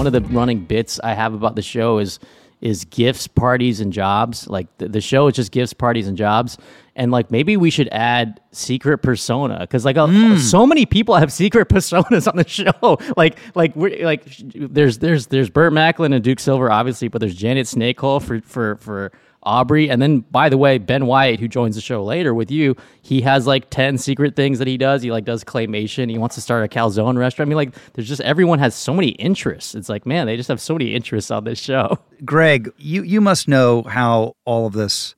One 0.00 0.06
of 0.06 0.14
the 0.14 0.22
running 0.22 0.64
bits 0.64 0.98
I 1.04 1.12
have 1.12 1.34
about 1.34 1.56
the 1.56 1.62
show 1.62 1.98
is 1.98 2.18
is 2.62 2.86
gifts, 2.86 3.26
parties, 3.26 3.80
and 3.80 3.92
jobs. 3.92 4.48
Like 4.48 4.66
the, 4.78 4.88
the 4.88 5.02
show 5.02 5.26
is 5.26 5.34
just 5.34 5.52
gifts, 5.52 5.74
parties, 5.74 6.08
and 6.08 6.16
jobs. 6.16 6.56
And 6.96 7.12
like 7.12 7.30
maybe 7.30 7.58
we 7.58 7.68
should 7.68 7.86
add 7.92 8.40
secret 8.50 8.98
persona 9.02 9.58
because 9.60 9.84
like 9.84 9.98
uh, 9.98 10.38
so 10.38 10.66
many 10.66 10.86
people 10.86 11.16
have 11.16 11.30
secret 11.30 11.68
personas 11.68 12.26
on 12.26 12.38
the 12.38 12.48
show. 12.48 12.98
like 13.18 13.38
like 13.54 13.76
we're 13.76 14.02
like 14.06 14.24
there's 14.54 15.00
there's 15.00 15.26
there's 15.26 15.50
Burt 15.50 15.74
Macklin 15.74 16.14
and 16.14 16.24
Duke 16.24 16.40
Silver 16.40 16.72
obviously, 16.72 17.08
but 17.08 17.20
there's 17.20 17.34
Janet 17.34 17.66
Snakehole 17.66 18.22
for 18.22 18.40
for 18.40 18.76
for 18.76 19.12
Aubrey. 19.42 19.88
And 19.90 20.00
then, 20.02 20.20
by 20.20 20.48
the 20.48 20.58
way, 20.58 20.78
Ben 20.78 21.06
Wyatt, 21.06 21.40
who 21.40 21.48
joins 21.48 21.74
the 21.74 21.80
show 21.80 22.04
later 22.04 22.34
with 22.34 22.50
you, 22.50 22.76
he 23.00 23.22
has 23.22 23.46
like 23.46 23.70
10 23.70 23.98
secret 23.98 24.36
things 24.36 24.58
that 24.58 24.68
he 24.68 24.76
does. 24.76 25.02
He 25.02 25.10
like 25.10 25.24
does 25.24 25.44
claymation. 25.44 26.10
He 26.10 26.18
wants 26.18 26.34
to 26.34 26.40
start 26.40 26.64
a 26.64 26.68
calzone 26.68 27.18
restaurant. 27.18 27.48
I 27.48 27.50
mean, 27.50 27.56
like, 27.56 27.74
there's 27.94 28.08
just 28.08 28.20
everyone 28.20 28.58
has 28.58 28.74
so 28.74 28.92
many 28.92 29.08
interests. 29.10 29.74
It's 29.74 29.88
like, 29.88 30.04
man, 30.04 30.26
they 30.26 30.36
just 30.36 30.48
have 30.48 30.60
so 30.60 30.74
many 30.74 30.94
interests 30.94 31.30
on 31.30 31.44
this 31.44 31.58
show. 31.58 31.98
Greg, 32.24 32.70
you 32.76 33.02
you 33.02 33.20
must 33.20 33.48
know 33.48 33.82
how 33.84 34.34
all 34.44 34.66
of 34.66 34.74
this 34.74 35.14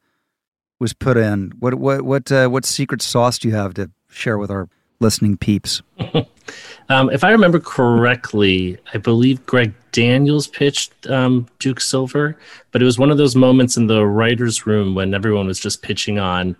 was 0.78 0.92
put 0.92 1.16
in. 1.16 1.52
What 1.58 1.74
what 1.74 2.02
what 2.02 2.30
uh, 2.30 2.48
what 2.48 2.64
secret 2.64 3.02
sauce 3.02 3.38
do 3.38 3.48
you 3.48 3.54
have 3.54 3.74
to 3.74 3.90
share 4.08 4.38
with 4.38 4.50
our 4.50 4.68
listening 5.02 5.36
peeps? 5.36 5.82
Um, 6.88 7.10
if 7.10 7.24
I 7.24 7.30
remember 7.30 7.58
correctly, 7.60 8.76
I 8.92 8.98
believe 8.98 9.46
Greg 9.46 9.72
Daniels 9.92 10.46
pitched 10.46 10.92
um, 11.08 11.46
Duke 11.58 11.80
Silver, 11.80 12.36
but 12.70 12.82
it 12.82 12.84
was 12.84 12.98
one 12.98 13.10
of 13.10 13.18
those 13.18 13.36
moments 13.36 13.76
in 13.76 13.86
the 13.86 14.04
writer's 14.04 14.66
room 14.66 14.94
when 14.94 15.14
everyone 15.14 15.46
was 15.46 15.58
just 15.58 15.82
pitching 15.82 16.18
on 16.18 16.56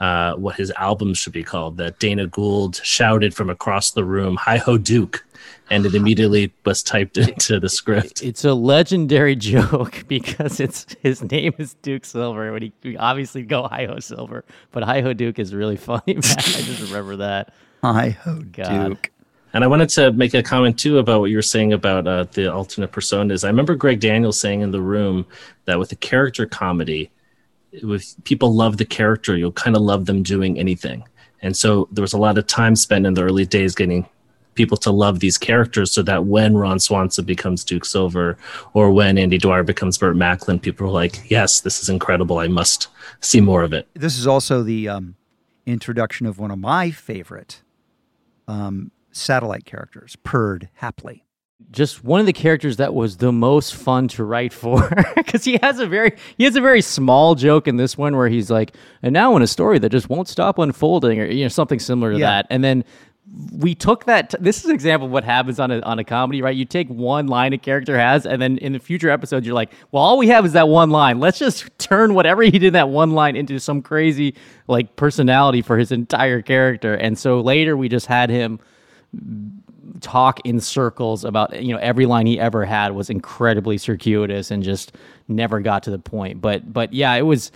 uh, 0.00 0.34
what 0.34 0.56
his 0.56 0.70
album 0.72 1.14
should 1.14 1.32
be 1.32 1.42
called 1.42 1.76
that 1.78 1.98
Dana 1.98 2.26
Gould 2.26 2.76
shouted 2.82 3.34
from 3.34 3.48
across 3.48 3.92
the 3.92 4.04
room, 4.04 4.36
Hi 4.36 4.56
ho 4.58 4.76
Duke. 4.76 5.24
And 5.70 5.84
it 5.84 5.94
immediately 5.94 6.52
was 6.64 6.82
typed 6.82 7.16
into 7.18 7.58
the 7.58 7.68
script. 7.68 8.22
It's 8.22 8.44
a 8.44 8.54
legendary 8.54 9.36
joke 9.36 10.04
because 10.06 10.60
it's 10.60 10.86
his 11.00 11.22
name 11.22 11.54
is 11.58 11.74
Duke 11.74 12.04
Silver. 12.04 12.52
When 12.52 12.62
he, 12.62 12.72
we 12.82 12.96
obviously 12.96 13.42
go 13.42 13.68
Hi 13.68 13.86
Ho 13.86 13.98
Silver, 14.00 14.44
but 14.70 14.82
Hi 14.84 15.00
Ho 15.00 15.12
Duke 15.12 15.38
is 15.38 15.54
really 15.54 15.76
funny. 15.76 16.14
Man. 16.14 16.22
I 16.24 16.62
just 16.62 16.82
remember 16.82 17.16
that. 17.16 17.52
Hi 17.82 18.10
ho, 18.10 18.42
God. 18.52 18.88
Duke. 18.88 19.12
And 19.52 19.64
I 19.64 19.68
wanted 19.68 19.88
to 19.90 20.12
make 20.12 20.34
a 20.34 20.42
comment 20.42 20.78
too 20.78 20.98
about 20.98 21.20
what 21.20 21.30
you 21.30 21.36
were 21.36 21.42
saying 21.42 21.72
about 21.72 22.06
uh, 22.06 22.24
the 22.32 22.52
alternate 22.52 22.92
personas. 22.92 23.42
I 23.42 23.48
remember 23.48 23.74
Greg 23.74 24.00
Daniels 24.00 24.38
saying 24.38 24.60
in 24.60 24.70
the 24.70 24.82
room 24.82 25.24
that 25.64 25.78
with 25.78 25.90
a 25.92 25.96
character 25.96 26.44
comedy, 26.44 27.10
if 27.72 28.22
people 28.24 28.54
love 28.54 28.76
the 28.76 28.84
character, 28.84 29.36
you'll 29.36 29.52
kind 29.52 29.74
of 29.74 29.82
love 29.82 30.04
them 30.04 30.22
doing 30.22 30.58
anything. 30.58 31.04
And 31.40 31.56
so 31.56 31.88
there 31.90 32.02
was 32.02 32.12
a 32.12 32.18
lot 32.18 32.36
of 32.36 32.46
time 32.46 32.76
spent 32.76 33.06
in 33.06 33.14
the 33.14 33.22
early 33.22 33.46
days 33.46 33.74
getting 33.74 34.06
people 34.56 34.76
to 34.78 34.90
love 34.90 35.20
these 35.20 35.38
characters 35.38 35.92
so 35.92 36.02
that 36.02 36.24
when 36.24 36.56
Ron 36.56 36.78
Swanson 36.78 37.24
becomes 37.24 37.64
Duke 37.64 37.84
Silver 37.84 38.36
or 38.74 38.90
when 38.90 39.16
Andy 39.16 39.38
Dwyer 39.38 39.62
becomes 39.62 39.96
Burt 39.96 40.16
Macklin, 40.16 40.58
people 40.58 40.86
are 40.86 40.90
like, 40.90 41.30
yes, 41.30 41.60
this 41.60 41.82
is 41.82 41.88
incredible. 41.88 42.38
I 42.38 42.48
must 42.48 42.88
see 43.20 43.40
more 43.40 43.62
of 43.62 43.72
it. 43.72 43.86
This 43.94 44.18
is 44.18 44.26
also 44.26 44.62
the 44.62 44.88
um, 44.88 45.16
introduction 45.66 46.26
of 46.26 46.38
one 46.38 46.50
of 46.50 46.58
my 46.58 46.90
favorite 46.90 47.62
um, 48.48 48.90
satellite 49.12 49.64
characters, 49.64 50.16
Perd 50.24 50.68
Hapley. 50.80 51.22
just 51.70 52.04
one 52.04 52.20
of 52.20 52.26
the 52.26 52.32
characters 52.32 52.76
that 52.76 52.92
was 52.94 53.16
the 53.16 53.32
most 53.32 53.74
fun 53.74 54.08
to 54.08 54.22
write 54.24 54.52
for 54.52 54.88
because 55.16 55.44
he 55.44 55.58
has 55.62 55.78
a 55.78 55.86
very 55.86 56.12
he 56.36 56.44
has 56.44 56.54
a 56.54 56.60
very 56.60 56.82
small 56.82 57.34
joke 57.34 57.66
in 57.66 57.76
this 57.76 57.96
one 57.96 58.14
where 58.16 58.28
he's 58.28 58.50
like 58.50 58.74
and 59.02 59.12
now 59.14 59.34
in 59.36 59.42
a 59.42 59.46
story 59.46 59.78
that 59.78 59.88
just 59.90 60.08
won't 60.10 60.28
stop 60.28 60.58
unfolding 60.58 61.18
or 61.18 61.24
you 61.26 61.44
know 61.44 61.48
something 61.48 61.78
similar 61.78 62.12
to 62.12 62.18
Yeah. 62.18 62.26
that 62.42 62.46
and 62.50 62.62
then 62.62 62.84
we 63.52 63.74
took 63.74 64.04
that 64.04 64.34
this 64.38 64.58
is 64.58 64.66
an 64.66 64.70
example 64.70 65.06
of 65.06 65.12
what 65.12 65.24
happens 65.24 65.58
on 65.58 65.70
a, 65.70 65.80
on 65.80 65.98
a 65.98 66.04
comedy 66.04 66.42
right? 66.42 66.54
You 66.54 66.64
take 66.64 66.88
one 66.88 67.26
line 67.26 67.52
a 67.52 67.58
character 67.58 67.98
has 67.98 68.24
and 68.24 68.40
then 68.40 68.58
in 68.58 68.72
the 68.72 68.78
future 68.78 69.10
episodes 69.10 69.46
you're 69.46 69.54
like 69.54 69.72
well 69.90 70.02
all 70.02 70.18
we 70.18 70.28
have 70.28 70.46
is 70.46 70.52
that 70.52 70.68
one 70.68 70.90
line. 70.90 71.18
Let's 71.18 71.38
just 71.38 71.66
turn 71.78 72.14
whatever 72.14 72.42
he 72.42 72.52
did 72.52 72.64
in 72.64 72.72
that 72.74 72.88
one 72.88 73.10
line 73.12 73.36
into 73.36 73.58
some 73.58 73.82
crazy 73.82 74.34
like 74.68 74.96
personality 74.96 75.60
for 75.60 75.76
his 75.76 75.90
entire 75.90 76.40
character. 76.40 76.94
And 76.94 77.18
so 77.18 77.40
later 77.40 77.76
we 77.76 77.88
just 77.88 78.06
had 78.06 78.30
him 78.30 78.60
talk 80.00 80.40
in 80.44 80.60
circles 80.60 81.24
about 81.24 81.62
you 81.62 81.72
know 81.72 81.80
every 81.80 82.06
line 82.06 82.26
he 82.26 82.38
ever 82.38 82.64
had 82.64 82.94
was 82.94 83.10
incredibly 83.10 83.78
circuitous 83.78 84.50
and 84.50 84.62
just 84.62 84.92
never 85.28 85.60
got 85.60 85.82
to 85.82 85.90
the 85.90 85.98
point. 85.98 86.40
But 86.40 86.72
but 86.72 86.92
yeah 86.92 87.14
it 87.14 87.22
was 87.22 87.50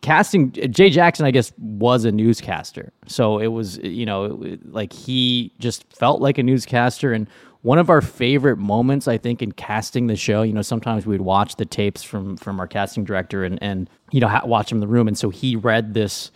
casting 0.00 0.50
jay 0.52 0.90
jackson 0.90 1.26
i 1.26 1.30
guess 1.30 1.52
was 1.58 2.04
a 2.04 2.12
newscaster. 2.12 2.92
So 3.06 3.38
it 3.38 3.48
was 3.48 3.78
you 3.78 4.06
know 4.06 4.58
like 4.64 4.92
he 4.92 5.52
just 5.58 5.84
felt 5.92 6.20
like 6.20 6.38
a 6.38 6.42
newscaster. 6.42 7.12
And 7.12 7.28
one 7.62 7.78
of 7.78 7.88
our 7.88 8.02
favorite 8.02 8.56
moments 8.58 9.08
i 9.08 9.16
think 9.16 9.40
in 9.40 9.52
casting 9.52 10.06
the 10.06 10.16
show 10.16 10.42
you 10.42 10.52
know 10.52 10.62
sometimes 10.62 11.06
we'd 11.06 11.22
watch 11.22 11.56
the 11.56 11.64
tapes 11.64 12.02
from 12.02 12.36
from 12.36 12.60
our 12.60 12.66
casting 12.66 13.04
director 13.04 13.44
and 13.44 13.58
and 13.62 13.88
you 14.12 14.20
know 14.20 14.40
watch 14.44 14.70
him 14.70 14.76
in 14.76 14.80
the 14.80 14.88
room. 14.88 15.08
And 15.08 15.18
so 15.18 15.30
he 15.30 15.56
read 15.56 15.94
this 15.94 16.30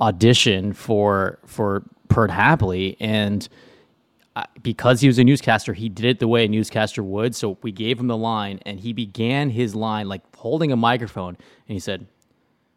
audition 0.00 0.72
for 0.72 1.38
for 1.46 1.82
Perd 2.08 2.30
Hapley. 2.30 2.96
And 3.00 3.48
uh, 4.36 4.44
because 4.62 5.00
he 5.00 5.06
was 5.06 5.18
a 5.18 5.24
newscaster, 5.24 5.72
he 5.72 5.88
did 5.88 6.04
it 6.04 6.18
the 6.18 6.28
way 6.28 6.44
a 6.44 6.48
newscaster 6.48 7.02
would. 7.02 7.34
So 7.34 7.58
we 7.62 7.72
gave 7.72 7.98
him 7.98 8.06
the 8.06 8.16
line, 8.16 8.60
and 8.66 8.78
he 8.78 8.92
began 8.92 9.50
his 9.50 9.74
line 9.74 10.08
like 10.08 10.22
holding 10.36 10.72
a 10.72 10.76
microphone, 10.76 11.36
and 11.36 11.74
he 11.74 11.78
said, 11.78 12.06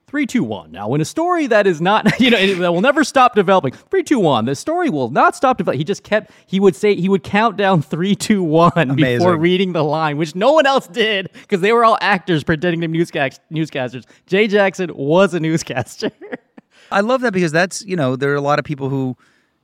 Three, 0.10 0.26
two, 0.26 0.44
one. 0.44 0.72
Now, 0.72 0.92
in 0.96 1.02
a 1.02 1.06
story 1.06 1.46
that 1.46 1.68
is 1.68 1.80
not, 1.80 2.20
you 2.20 2.32
know, 2.32 2.56
that 2.56 2.74
will 2.74 2.82
never 2.82 3.04
stop 3.04 3.36
developing. 3.36 3.74
Three, 3.74 4.02
two, 4.02 4.18
one. 4.18 4.46
The 4.46 4.56
story 4.56 4.90
will 4.90 5.12
not 5.12 5.36
stop 5.36 5.60
developing. 5.60 5.78
He 5.78 5.84
just 5.84 6.02
kept. 6.02 6.32
He 6.48 6.60
would 6.60 6.76
say 6.76 6.96
he 6.96 7.08
would 7.08 7.22
count 7.22 7.58
down 7.58 7.84
three, 7.84 8.16
two, 8.16 8.42
one 8.42 8.96
before 8.96 9.38
reading 9.38 9.74
the 9.74 9.84
line, 9.84 10.18
which 10.18 10.34
no 10.34 10.54
one 10.54 10.66
else 10.66 10.88
did 10.88 11.30
because 11.34 11.62
they 11.62 11.72
were 11.72 11.86
all 11.86 12.00
actors 12.02 12.44
pretending 12.44 12.82
to 12.82 12.88
be 12.88 12.98
newscast- 12.98 13.40
newscasters. 13.52 14.06
Jay 14.26 14.48
Jackson 14.48 14.90
was 14.96 15.36
a 15.36 15.40
newscaster. 15.40 16.10
I 16.92 17.02
love 17.02 17.22
that 17.22 17.32
because 17.34 17.52
that's 17.52 17.86
you 17.86 17.96
know 17.96 18.16
there 18.16 18.32
are 18.32 18.36
a 18.36 18.42
lot 18.42 18.58
of 18.58 18.66
people 18.66 18.90
who 18.90 19.16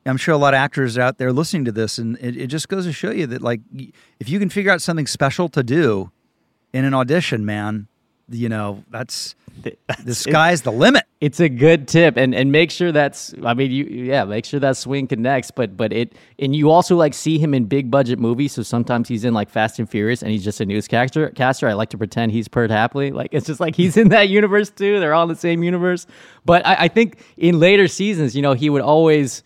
I'm 0.05 0.17
sure 0.17 0.35
a 0.35 0.37
lot 0.37 0.53
of 0.53 0.59
actors 0.59 0.95
out 0.95 1.17
there 1.17 1.33
listening 1.33 1.65
to 1.65 1.71
this, 1.71 1.97
and 1.97 2.19
it, 2.19 2.37
it 2.37 2.47
just 2.47 2.69
goes 2.69 2.85
to 2.85 2.93
show 2.93 3.09
you 3.09 3.25
that 3.25 3.41
like 3.41 3.61
if 4.19 4.29
you 4.29 4.37
can 4.37 4.49
figure 4.49 4.71
out 4.71 4.83
something 4.83 5.07
special 5.07 5.49
to 5.49 5.63
do 5.63 6.11
in 6.71 6.85
an 6.85 6.93
audition, 6.93 7.47
man, 7.47 7.87
you 8.29 8.47
know 8.47 8.83
that's 8.91 9.33
the 9.61 10.13
sky's 10.15 10.61
the 10.61 10.71
limit. 10.71 11.03
It's 11.21 11.39
a 11.39 11.49
good 11.49 11.87
tip, 11.87 12.17
and 12.17 12.35
and 12.35 12.51
make 12.51 12.71
sure 12.71 12.91
that's. 12.91 13.33
I 13.43 13.53
mean, 13.53 13.71
you 13.71 13.85
yeah, 13.85 14.23
make 14.25 14.45
sure 14.45 14.59
that 14.59 14.77
swing 14.77 15.07
connects. 15.07 15.51
But 15.51 15.75
but 15.75 15.93
it 15.93 16.13
and 16.39 16.55
you 16.55 16.69
also 16.69 16.95
like 16.95 17.13
see 17.13 17.37
him 17.37 17.53
in 17.53 17.65
big 17.65 17.89
budget 17.89 18.19
movies. 18.19 18.53
So 18.53 18.63
sometimes 18.63 19.07
he's 19.07 19.23
in 19.25 19.33
like 19.33 19.49
Fast 19.49 19.79
and 19.79 19.89
Furious, 19.89 20.21
and 20.21 20.31
he's 20.31 20.43
just 20.43 20.61
a 20.61 20.65
newscaster. 20.65 21.29
Caster, 21.29 21.67
I 21.67 21.73
like 21.73 21.89
to 21.89 21.97
pretend 21.97 22.31
he's 22.31 22.47
Perd 22.47 22.69
Hapley. 22.69 23.13
Like 23.13 23.29
it's 23.33 23.47
just 23.47 23.59
like 23.59 23.75
he's 23.75 23.97
in 23.97 24.09
that 24.09 24.29
universe 24.29 24.69
too. 24.69 24.99
They're 24.99 25.13
all 25.13 25.23
in 25.23 25.29
the 25.29 25.35
same 25.35 25.63
universe. 25.63 26.05
But 26.45 26.65
I, 26.65 26.75
I 26.81 26.87
think 26.87 27.19
in 27.37 27.59
later 27.59 27.87
seasons, 27.87 28.35
you 28.35 28.41
know, 28.41 28.53
he 28.53 28.69
would 28.69 28.81
always 28.81 29.43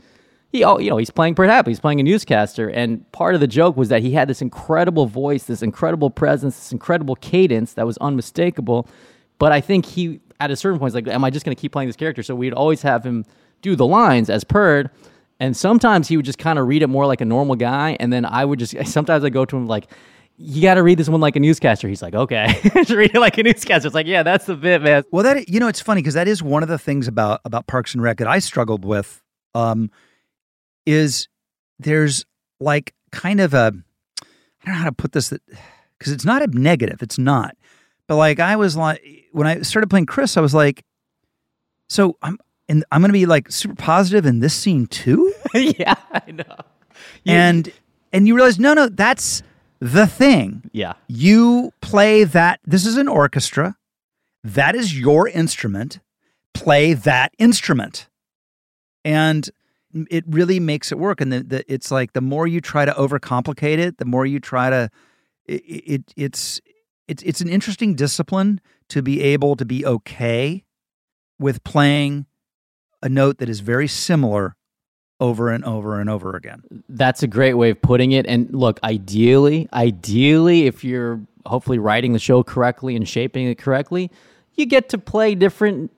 he 0.52 0.60
you 0.60 0.90
know 0.90 0.98
he's 0.98 1.12
playing 1.12 1.36
Perd 1.36 1.50
Hapley, 1.50 1.70
he's 1.70 1.80
playing 1.80 2.00
a 2.00 2.04
newscaster, 2.04 2.70
and 2.70 3.10
part 3.12 3.36
of 3.36 3.42
the 3.42 3.48
joke 3.48 3.78
was 3.78 3.90
that 3.90 4.02
he 4.02 4.12
had 4.12 4.28
this 4.28 4.42
incredible 4.42 5.06
voice, 5.06 5.44
this 5.44 5.62
incredible 5.62 6.10
presence, 6.10 6.56
this 6.56 6.72
incredible 6.72 7.16
cadence 7.16 7.74
that 7.74 7.86
was 7.86 7.98
unmistakable. 8.00 8.88
But 9.40 9.52
I 9.52 9.62
think 9.62 9.86
he 9.86 10.22
at 10.40 10.52
a 10.52 10.56
certain 10.56 10.80
point 10.80 10.90
is 10.90 10.96
like, 10.96 11.08
am 11.08 11.24
I 11.24 11.30
just 11.30 11.46
going 11.46 11.56
to 11.56 11.60
keep 11.60 11.72
playing 11.72 11.90
this 11.90 11.96
character? 11.96 12.22
So 12.24 12.36
we'd 12.36 12.54
always 12.54 12.82
have 12.84 13.04
him 13.04 13.26
do 13.62 13.76
the 13.76 13.86
lines 13.86 14.30
as 14.30 14.44
Perd. 14.44 14.90
And 15.40 15.56
sometimes 15.56 16.08
he 16.08 16.18
would 16.18 16.26
just 16.26 16.38
kind 16.38 16.60
of 16.60 16.68
read 16.68 16.82
it 16.82 16.88
more 16.88 17.06
like 17.06 17.22
a 17.22 17.26
normal 17.26 17.56
guy. 17.56 17.98
And 18.00 18.12
then 18.12 18.26
I 18.26 18.46
would 18.46 18.60
just, 18.60 18.76
sometimes 18.86 19.24
I 19.24 19.30
go 19.30 19.46
to 19.46 19.58
him 19.58 19.68
like, 19.68 19.88
you 20.42 20.62
got 20.62 20.76
to 20.76 20.84
read 20.84 20.98
this 20.98 21.10
one 21.10 21.20
like 21.20 21.36
a 21.36 21.40
newscaster. 21.40 21.88
He's 21.90 22.02
like, 22.02 22.14
okay, 22.14 22.58
just 22.74 22.92
read 22.92 23.14
it 23.14 23.20
like 23.20 23.38
a 23.38 23.44
newscaster. 23.44 23.88
It's 23.88 23.96
like, 23.96 24.08
yeah, 24.08 24.24
that's 24.24 24.46
the 24.46 24.56
bit, 24.56 24.82
man. 24.82 25.04
Well, 25.12 25.24
that 25.24 25.50
you 25.50 25.60
know, 25.60 25.68
it's 25.68 25.82
funny 25.82 26.02
because 26.02 26.14
that 26.14 26.30
is 26.30 26.42
one 26.42 26.64
of 26.64 26.70
the 26.70 26.78
things 26.78 27.10
about 27.10 27.42
about 27.44 27.68
Parks 27.68 27.94
and 27.94 28.02
Rec 28.02 28.18
that 28.20 28.28
I 28.28 28.40
struggled 28.40 28.86
with. 28.86 29.22
Um, 29.54 29.92
is 30.86 31.28
there's 31.78 32.26
like 32.62 32.94
kind 33.12 33.42
of 33.42 33.54
a 33.54 33.74
I 34.22 34.66
don't 34.66 34.76
know 34.76 34.80
how 34.80 34.86
to 34.86 34.94
put 34.94 35.12
this 35.12 35.34
because 35.98 36.14
it's 36.14 36.24
not 36.24 36.42
a 36.42 36.48
negative. 36.48 37.02
It's 37.02 37.18
not, 37.18 37.58
but 38.10 38.16
like 38.16 38.40
I 38.40 38.56
was 38.56 38.76
like 38.76 39.28
when 39.32 39.46
I 39.46 39.62
started 39.62 39.88
playing 39.88 40.08
Chris, 40.08 40.36
I 40.36 40.42
was 40.42 40.56
like, 40.56 40.84
so 41.88 42.18
I'm 42.24 42.40
and 42.68 42.84
I'm 42.92 43.02
going 43.02 43.10
to 43.10 43.14
be 43.14 43.28
like 43.28 43.52
super 43.52 43.76
positive 43.76 44.26
in 44.26 44.40
this 44.40 44.56
scene 44.56 44.88
too. 44.88 45.32
yeah, 45.54 45.94
I 46.12 46.32
know. 46.32 46.56
You, 47.24 47.34
and 47.34 47.72
and 48.12 48.28
you 48.28 48.36
realize 48.36 48.58
no, 48.58 48.74
no, 48.74 48.90
that's 48.90 49.44
the 49.80 50.08
thing. 50.08 50.72
Yeah, 50.74 50.94
you 51.08 51.72
play 51.82 52.24
that. 52.24 52.60
This 52.66 52.88
is 52.88 52.98
an 52.98 53.08
orchestra. 53.08 53.78
That 54.44 54.74
is 54.74 55.00
your 55.00 55.28
instrument. 55.28 56.00
Play 56.56 56.94
that 56.94 57.32
instrument. 57.38 58.08
And 59.06 59.48
it 60.10 60.24
really 60.28 60.60
makes 60.60 60.92
it 60.92 60.98
work. 60.98 61.22
And 61.22 61.32
the, 61.32 61.44
the, 61.44 61.72
it's 61.72 61.92
like 61.92 62.14
the 62.14 62.22
more 62.22 62.48
you 62.48 62.60
try 62.60 62.86
to 62.86 62.92
overcomplicate 62.94 63.78
it, 63.78 64.00
the 64.00 64.06
more 64.06 64.26
you 64.26 64.40
try 64.40 64.72
to. 64.72 64.90
It, 65.46 65.64
it 65.66 66.14
it's 66.16 66.62
it's 67.10 67.24
it's 67.24 67.42
an 67.42 67.50
interesting 67.50 67.96
discipline 67.96 68.62
to 68.90 69.02
be 69.02 69.22
able 69.22 69.56
to 69.56 69.66
be 69.66 69.86
okay 69.86 70.64
with 71.40 71.64
playing 71.64 72.28
a 73.02 73.10
note 73.10 73.40
that 73.40 73.50
is 73.50 73.62
very 73.62 73.88
similar 73.88 74.56
over 75.20 75.50
and 75.50 75.66
over 75.66 76.00
and 76.00 76.10
over 76.10 76.36
again. 76.36 76.62
That's 76.88 77.24
a 77.24 77.28
great 77.28 77.56
way 77.56 77.72
of 77.72 77.82
putting 77.82 78.12
it. 78.12 78.26
And 78.28 78.54
look, 78.54 78.80
ideally, 78.84 79.68
ideally, 79.74 80.68
if 80.68 80.84
you're 80.84 81.20
hopefully 81.46 81.80
writing 81.80 82.14
the 82.14 82.20
show 82.20 82.44
correctly 82.44 82.96
and 82.96 83.08
shaping 83.08 83.48
it 83.48 83.58
correctly, 83.58 84.12
you 84.54 84.66
get 84.66 84.90
to 84.90 84.98
play 84.98 85.36
different 85.36 85.92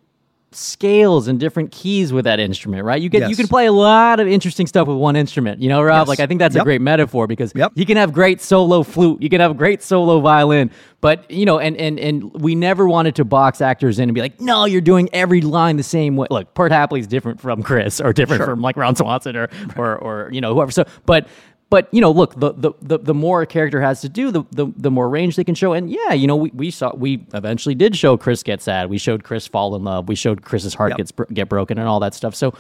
scales 0.53 1.27
and 1.29 1.39
different 1.39 1.71
keys 1.71 2.11
with 2.11 2.25
that 2.25 2.39
instrument, 2.39 2.83
right? 2.83 3.01
You 3.01 3.09
get 3.09 3.21
Yes. 3.21 3.29
you 3.29 3.35
can 3.37 3.47
play 3.47 3.67
a 3.67 3.71
lot 3.71 4.19
of 4.19 4.27
interesting 4.27 4.67
stuff 4.67 4.87
with 4.87 4.97
one 4.97 5.15
instrument. 5.15 5.61
You 5.61 5.69
know, 5.69 5.81
Rob? 5.81 6.01
Yes. 6.01 6.07
Like 6.09 6.19
I 6.19 6.27
think 6.27 6.39
that's 6.39 6.55
a 6.55 6.63
great 6.63 6.81
metaphor 6.81 7.25
because 7.27 7.53
Yep. 7.55 7.71
you 7.75 7.85
can 7.85 7.95
have 7.97 8.11
great 8.11 8.41
solo 8.41 8.83
flute, 8.83 9.21
you 9.21 9.29
can 9.29 9.39
have 9.39 9.55
great 9.55 9.81
solo 9.81 10.19
violin, 10.19 10.69
but 10.99 11.29
you 11.31 11.45
know, 11.45 11.57
and 11.59 11.77
and 11.77 11.97
and 11.99 12.33
we 12.33 12.55
never 12.55 12.87
wanted 12.87 13.15
to 13.15 13.25
box 13.25 13.61
actors 13.61 13.97
in 13.97 14.09
and 14.09 14.13
be 14.13 14.19
like, 14.21 14.41
no, 14.41 14.65
you're 14.65 14.81
doing 14.81 15.09
every 15.13 15.39
line 15.41 15.77
the 15.77 15.83
same 15.83 16.17
way. 16.17 16.27
Look, 16.29 16.53
Perd 16.53 16.71
Hapley's 16.73 17.07
different 17.07 17.39
from 17.39 17.63
Chris 17.63 18.01
or 18.01 18.11
different 18.11 18.43
from 18.43 18.61
like 18.61 18.75
Ron 18.75 18.95
Swanson 18.95 19.35
or 19.37 19.47
or 19.77 19.95
or 19.97 20.29
you 20.33 20.41
know 20.41 20.53
whoever. 20.53 20.71
So, 20.71 20.83
but 21.05 21.27
but 21.71 21.87
you 21.91 22.01
know, 22.01 22.11
look, 22.11 22.39
the, 22.39 22.53
the 22.53 22.73
the 22.81 22.99
the 22.99 23.13
more 23.15 23.41
a 23.41 23.47
character 23.47 23.81
has 23.81 24.01
to 24.01 24.09
do, 24.09 24.29
the 24.29 24.43
the, 24.51 24.67
the 24.77 24.91
more 24.91 25.09
range 25.09 25.37
they 25.37 25.43
can 25.43 25.55
show. 25.55 25.73
And 25.73 25.89
yeah, 25.89 26.13
you 26.13 26.27
know, 26.27 26.35
we, 26.35 26.51
we 26.53 26.69
saw 26.69 26.93
we 26.93 27.25
eventually 27.33 27.73
did 27.73 27.95
show 27.95 28.17
Chris 28.17 28.43
get 28.43 28.61
sad. 28.61 28.89
We 28.89 28.99
showed 28.99 29.23
Chris 29.23 29.47
fall 29.47 29.75
in 29.75 29.83
love. 29.83 30.07
We 30.07 30.15
showed 30.15 30.43
Chris's 30.43 30.75
heart 30.75 30.91
Yep. 30.91 30.97
gets 30.97 31.11
get 31.33 31.49
broken 31.49 31.79
and 31.79 31.87
all 31.87 31.99
that 32.01 32.13
stuff. 32.13 32.35
So 32.35 32.53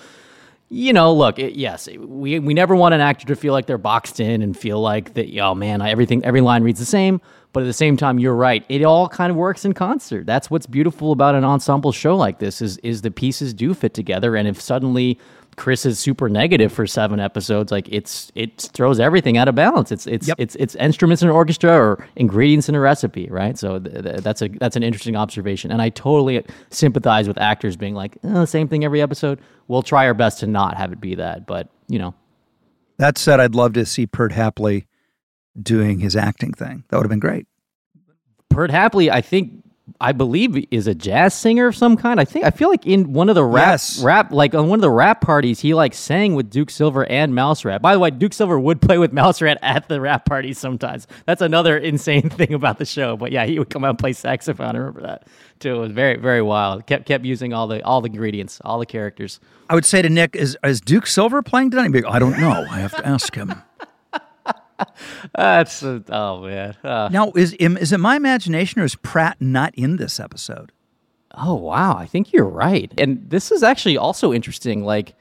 you 0.73 0.93
know, 0.93 1.13
look, 1.13 1.37
it, 1.37 1.55
yes, 1.55 1.89
we 1.89 2.39
we 2.39 2.53
never 2.53 2.73
want 2.73 2.93
an 2.93 3.01
actor 3.01 3.27
to 3.27 3.35
feel 3.35 3.51
like 3.51 3.65
they're 3.65 3.77
boxed 3.77 4.21
in 4.21 4.41
and 4.41 4.57
feel 4.57 4.79
like 4.79 5.13
that. 5.15 5.37
Oh 5.39 5.53
man, 5.53 5.81
I, 5.81 5.91
everything 5.91 6.23
every 6.23 6.41
line 6.41 6.63
reads 6.63 6.79
the 6.79 6.85
same. 6.85 7.21
But 7.53 7.63
at 7.63 7.65
the 7.65 7.73
same 7.73 7.97
time, 7.97 8.17
you're 8.17 8.33
right. 8.33 8.63
It 8.69 8.81
all 8.83 9.09
kind 9.09 9.29
of 9.29 9.35
works 9.35 9.65
in 9.65 9.73
concert. 9.73 10.25
That's 10.25 10.49
what's 10.49 10.65
beautiful 10.65 11.11
about 11.11 11.35
an 11.35 11.43
ensemble 11.43 11.91
show 11.91 12.15
like 12.15 12.39
this 12.39 12.61
is 12.61 12.77
is 12.77 13.01
the 13.01 13.11
pieces 13.11 13.53
do 13.53 13.73
fit 13.73 13.93
together. 13.93 14.37
And 14.37 14.47
if 14.47 14.61
suddenly 14.61 15.19
Chris 15.57 15.85
is 15.85 15.99
super 15.99 16.29
negative 16.29 16.71
for 16.71 16.87
seven 16.87 17.19
episodes, 17.19 17.71
like 17.71 17.87
it's 17.89 18.31
it 18.35 18.69
throws 18.73 18.99
everything 18.99 19.37
out 19.37 19.47
of 19.47 19.55
balance. 19.55 19.91
It's 19.91 20.07
it's 20.07 20.27
Yep. 20.27 20.37
it's 20.39 20.55
it's 20.55 20.75
instruments 20.75 21.21
in 21.21 21.29
an 21.29 21.35
orchestra 21.35 21.71
or 21.71 22.07
ingredients 22.15 22.69
in 22.69 22.75
a 22.75 22.79
recipe, 22.79 23.27
right? 23.29 23.57
So 23.57 23.79
th- 23.79 24.03
th- 24.03 24.17
that's 24.21 24.41
a 24.41 24.47
that's 24.47 24.75
an 24.75 24.83
interesting 24.83 25.15
observation, 25.15 25.71
and 25.71 25.81
I 25.81 25.89
totally 25.89 26.43
sympathize 26.69 27.27
with 27.27 27.37
actors 27.37 27.75
being 27.75 27.93
like, 27.95 28.17
oh, 28.23 28.45
same 28.45 28.67
thing 28.67 28.83
every 28.85 29.01
episode. 29.01 29.39
We'll 29.67 29.83
try 29.83 30.05
our 30.05 30.13
best 30.13 30.39
to 30.39 30.47
not 30.47 30.77
have 30.77 30.91
it 30.91 30.99
be 31.01 31.15
that, 31.15 31.45
but 31.45 31.69
you 31.87 31.99
know, 31.99 32.13
That 32.97 33.17
said, 33.17 33.39
I'd 33.39 33.55
love 33.55 33.73
to 33.73 33.85
see 33.85 34.05
Perd 34.07 34.31
Hapley 34.31 34.85
doing 35.61 35.99
his 35.99 36.15
acting 36.15 36.53
thing. 36.53 36.85
That 36.89 36.97
would 36.97 37.03
have 37.03 37.09
been 37.09 37.19
great. 37.19 37.45
Perd 38.49 38.69
Hapley, 38.71 39.09
I 39.11 39.21
think. 39.21 39.53
I 39.99 40.11
believe 40.11 40.65
is 40.71 40.87
a 40.87 40.95
jazz 40.95 41.33
singer 41.33 41.67
of 41.67 41.75
some 41.75 41.97
kind. 41.97 42.19
I 42.19 42.25
think 42.25 42.45
I 42.45 42.51
feel 42.51 42.69
like 42.69 42.85
in 42.85 43.13
one 43.13 43.29
of 43.29 43.35
the 43.35 43.43
rap 43.43 43.67
Yes. 43.73 44.01
rap 44.03 44.31
like 44.31 44.53
on 44.55 44.67
one 44.69 44.77
of 44.79 44.81
the 44.81 44.89
rap 44.91 45.21
parties 45.21 45.59
he 45.59 45.73
like 45.73 45.93
sang 45.93 46.35
with 46.35 46.49
Duke 46.49 46.69
Silver 46.69 47.05
and 47.05 47.35
Mouse 47.35 47.65
Rat. 47.65 47.81
By 47.81 47.93
the 47.93 47.99
way, 47.99 48.11
Duke 48.11 48.33
Silver 48.33 48.59
would 48.59 48.81
play 48.81 48.97
with 48.97 49.11
Mouse 49.13 49.41
Rat 49.41 49.57
at 49.61 49.87
the 49.89 49.99
rap 49.99 50.25
parties 50.25 50.57
sometimes. 50.57 51.07
That's 51.25 51.41
another 51.41 51.77
insane 51.77 52.29
thing 52.29 52.53
about 52.53 52.77
the 52.77 52.85
show. 52.85 53.17
But 53.17 53.31
yeah, 53.31 53.45
he 53.45 53.59
would 53.59 53.69
come 53.69 53.83
out 53.83 53.89
and 53.89 53.99
play 53.99 54.13
saxophone. 54.13 54.75
I 54.75 54.79
remember 54.79 55.01
that 55.01 55.27
too. 55.59 55.75
It 55.75 55.79
was 55.79 55.91
very 55.91 56.17
very 56.17 56.41
wild. 56.41 56.85
Kept 56.85 57.05
kept 57.05 57.25
using 57.25 57.53
all 57.53 57.67
the 57.67 57.83
all 57.83 58.01
the 58.01 58.09
ingredients, 58.09 58.61
all 58.63 58.79
the 58.79 58.85
characters. 58.85 59.39
I 59.69 59.73
would 59.75 59.85
say 59.85 60.01
to 60.01 60.09
Nick, 60.09 60.35
is, 60.35 60.57
is 60.65 60.81
Duke 60.81 61.07
Silver 61.07 61.41
playing 61.41 61.71
tonight? 61.71 61.91
Like, 61.93 62.05
I 62.05 62.19
don't 62.19 62.37
know. 62.37 62.65
I 62.69 62.79
have 62.79 62.93
to 62.97 63.07
ask 63.07 63.33
him. 63.33 63.53
That's 65.35 65.83
oh 65.83 66.41
man. 66.41 66.75
Uh, 66.83 67.09
Now, 67.11 67.31
is 67.35 67.53
is 67.53 67.91
it 67.91 67.99
my 67.99 68.15
imagination 68.15 68.81
or 68.81 68.85
is 68.85 68.95
Pratt 68.95 69.37
not 69.39 69.73
in 69.75 69.97
this 69.97 70.19
episode? 70.19 70.71
Oh 71.33 71.55
wow, 71.55 71.95
I 71.97 72.05
think 72.05 72.33
you're 72.33 72.45
right. 72.45 72.91
And 72.97 73.29
this 73.29 73.51
is 73.51 73.63
actually 73.63 73.97
also 73.97 74.33
interesting. 74.33 74.83
Like 74.83 75.15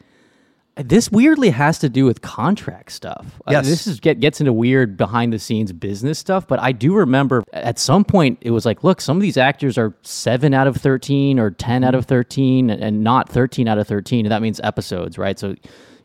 this 0.77 1.11
weirdly 1.11 1.51
has 1.51 1.79
to 1.81 1.89
do 1.89 2.05
with 2.05 2.23
contract 2.23 2.93
stuff. 2.93 3.41
Yes. 3.49 3.67
this 3.67 3.87
is 3.87 4.01
get 4.01 4.21
gets 4.21 4.41
into 4.41 4.53
weird 4.53 4.97
behind 4.97 5.33
the 5.33 5.39
scenes 5.39 5.73
business 5.73 6.19
stuff. 6.19 6.47
But 6.47 6.61
I 6.61 6.73
do 6.73 6.95
remember 6.95 7.45
at 7.53 7.79
some 7.79 8.05
point 8.05 8.39
it 8.41 8.51
was 8.51 8.65
like, 8.65 8.83
look, 8.83 9.01
some 9.01 9.17
of 9.17 9.21
these 9.23 9.37
actors 9.37 9.77
are 9.79 9.95
seven 10.03 10.55
out 10.55 10.67
of 10.67 10.77
thirteen 10.77 11.39
or 11.39 11.51
ten 11.51 11.85
out 11.85 11.95
of 11.95 12.07
thirteen, 12.07 12.71
and 12.71 13.05
not 13.05 13.29
thirteen 13.29 13.69
out 13.69 13.79
of 13.79 13.87
thirteen. 13.87 14.25
And 14.27 14.33
that 14.33 14.43
means 14.43 14.61
episodes, 14.61 15.19
right? 15.19 15.39
So 15.39 15.55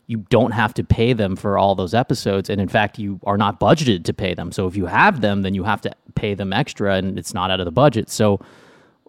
you 0.06 0.18
don't 0.30 0.52
have 0.52 0.72
to 0.74 0.84
pay 0.84 1.12
them 1.12 1.34
for 1.36 1.58
all 1.58 1.74
those 1.74 1.94
episodes, 1.94 2.48
and 2.48 2.60
in 2.60 2.68
fact, 2.68 2.98
you 2.98 3.20
are 3.24 3.36
not 3.36 3.58
budgeted 3.58 4.04
to 4.04 4.12
pay 4.14 4.34
them. 4.34 4.52
So 4.52 4.66
if 4.66 4.76
you 4.76 4.86
have 4.86 5.20
them, 5.20 5.42
then 5.42 5.54
you 5.54 5.64
have 5.64 5.80
to 5.82 5.90
pay 6.14 6.34
them 6.34 6.52
extra, 6.52 6.94
and 6.94 7.18
it's 7.18 7.34
not 7.34 7.50
out 7.50 7.60
of 7.60 7.64
the 7.64 7.72
budget. 7.72 8.08
So 8.08 8.40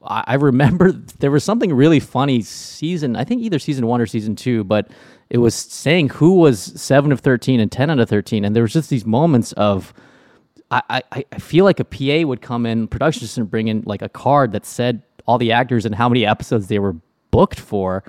I 0.03 0.35
remember 0.35 0.91
there 1.19 1.31
was 1.31 1.43
something 1.43 1.73
really 1.73 1.99
funny 1.99 2.41
season. 2.41 3.15
I 3.15 3.23
think 3.23 3.41
either 3.41 3.59
season 3.59 3.85
one 3.87 4.01
or 4.01 4.05
season 4.05 4.35
two, 4.35 4.63
but 4.63 4.89
it 5.29 5.37
was 5.37 5.53
saying 5.53 6.09
who 6.09 6.35
was 6.35 6.59
seven 6.59 7.11
of 7.11 7.19
thirteen 7.19 7.59
and 7.59 7.71
ten 7.71 7.89
out 7.89 7.99
of 7.99 8.09
thirteen, 8.09 8.43
and 8.43 8.55
there 8.55 8.63
was 8.63 8.73
just 8.73 8.89
these 8.89 9.05
moments 9.05 9.51
of. 9.53 9.93
I, 10.69 11.01
I, 11.13 11.25
I 11.31 11.39
feel 11.39 11.63
like 11.63 11.79
a 11.79 11.85
PA 11.85 12.27
would 12.27 12.41
come 12.41 12.65
in, 12.65 12.89
production 12.89 13.23
assistant 13.23 13.49
bring 13.49 13.69
in 13.69 13.83
like 13.85 14.01
a 14.01 14.09
card 14.09 14.51
that 14.51 14.65
said 14.65 15.01
all 15.25 15.37
the 15.37 15.53
actors 15.53 15.85
and 15.85 15.95
how 15.95 16.09
many 16.09 16.25
episodes 16.25 16.67
they 16.67 16.77
were 16.77 16.93
booked 17.31 17.57
for. 17.57 18.03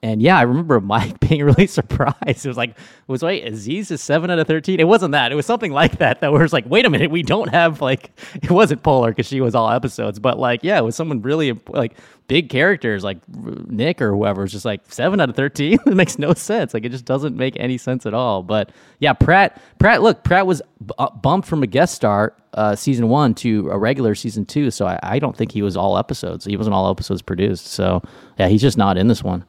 And 0.00 0.22
yeah, 0.22 0.38
I 0.38 0.42
remember 0.42 0.80
Mike 0.80 1.18
being 1.28 1.42
really 1.42 1.66
surprised. 1.66 2.44
It 2.44 2.46
was 2.46 2.56
like, 2.56 2.78
was 3.08 3.22
wait, 3.22 3.46
Aziz 3.46 3.90
is 3.90 4.00
seven 4.00 4.30
out 4.30 4.38
of 4.38 4.46
thirteen. 4.46 4.78
It 4.78 4.86
wasn't 4.86 5.12
that. 5.12 5.32
It 5.32 5.34
was 5.34 5.46
something 5.46 5.72
like 5.72 5.98
that. 5.98 6.20
That 6.20 6.32
was 6.32 6.52
like, 6.52 6.66
wait 6.66 6.84
a 6.84 6.90
minute, 6.90 7.10
we 7.10 7.22
don't 7.22 7.48
have 7.48 7.80
like, 7.80 8.10
it 8.34 8.50
wasn't 8.50 8.82
Poehler 8.82 9.08
because 9.08 9.26
she 9.26 9.40
was 9.40 9.54
all 9.54 9.70
episodes, 9.70 10.18
but 10.18 10.38
like, 10.38 10.62
yeah, 10.62 10.78
it 10.78 10.84
was 10.84 10.94
someone 10.94 11.20
really 11.22 11.58
like 11.68 11.96
big 12.28 12.50
characters 12.50 13.02
like 13.02 13.18
Nick 13.28 14.00
or 14.00 14.14
whoever. 14.14 14.42
was 14.42 14.52
just 14.52 14.64
like 14.64 14.82
seven 14.92 15.20
out 15.20 15.30
of 15.30 15.36
thirteen. 15.36 15.78
it 15.86 15.94
makes 15.94 16.18
no 16.18 16.32
sense. 16.32 16.74
Like 16.74 16.84
it 16.84 16.90
just 16.90 17.04
doesn't 17.04 17.36
make 17.36 17.58
any 17.58 17.76
sense 17.76 18.06
at 18.06 18.14
all. 18.14 18.44
But 18.44 18.70
yeah, 19.00 19.14
Pratt, 19.14 19.60
Pratt, 19.80 20.02
look, 20.02 20.22
Pratt 20.22 20.46
was 20.46 20.62
b- 20.84 20.94
uh, 20.98 21.10
bumped 21.10 21.48
from 21.48 21.64
a 21.64 21.66
guest 21.66 21.94
star 21.94 22.34
uh, 22.54 22.76
season 22.76 23.08
one 23.08 23.34
to 23.34 23.68
a 23.70 23.78
regular 23.78 24.14
season 24.14 24.46
two. 24.46 24.70
So 24.70 24.86
I, 24.86 25.00
I 25.02 25.18
don't 25.18 25.36
think 25.36 25.50
he 25.50 25.62
was 25.62 25.76
all 25.76 25.98
episodes. 25.98 26.44
He 26.44 26.56
wasn't 26.56 26.74
all 26.74 26.88
episodes 26.88 27.20
produced. 27.20 27.66
So 27.66 28.00
yeah, 28.38 28.46
he's 28.46 28.62
just 28.62 28.78
not 28.78 28.96
in 28.96 29.08
this 29.08 29.24
one. 29.24 29.44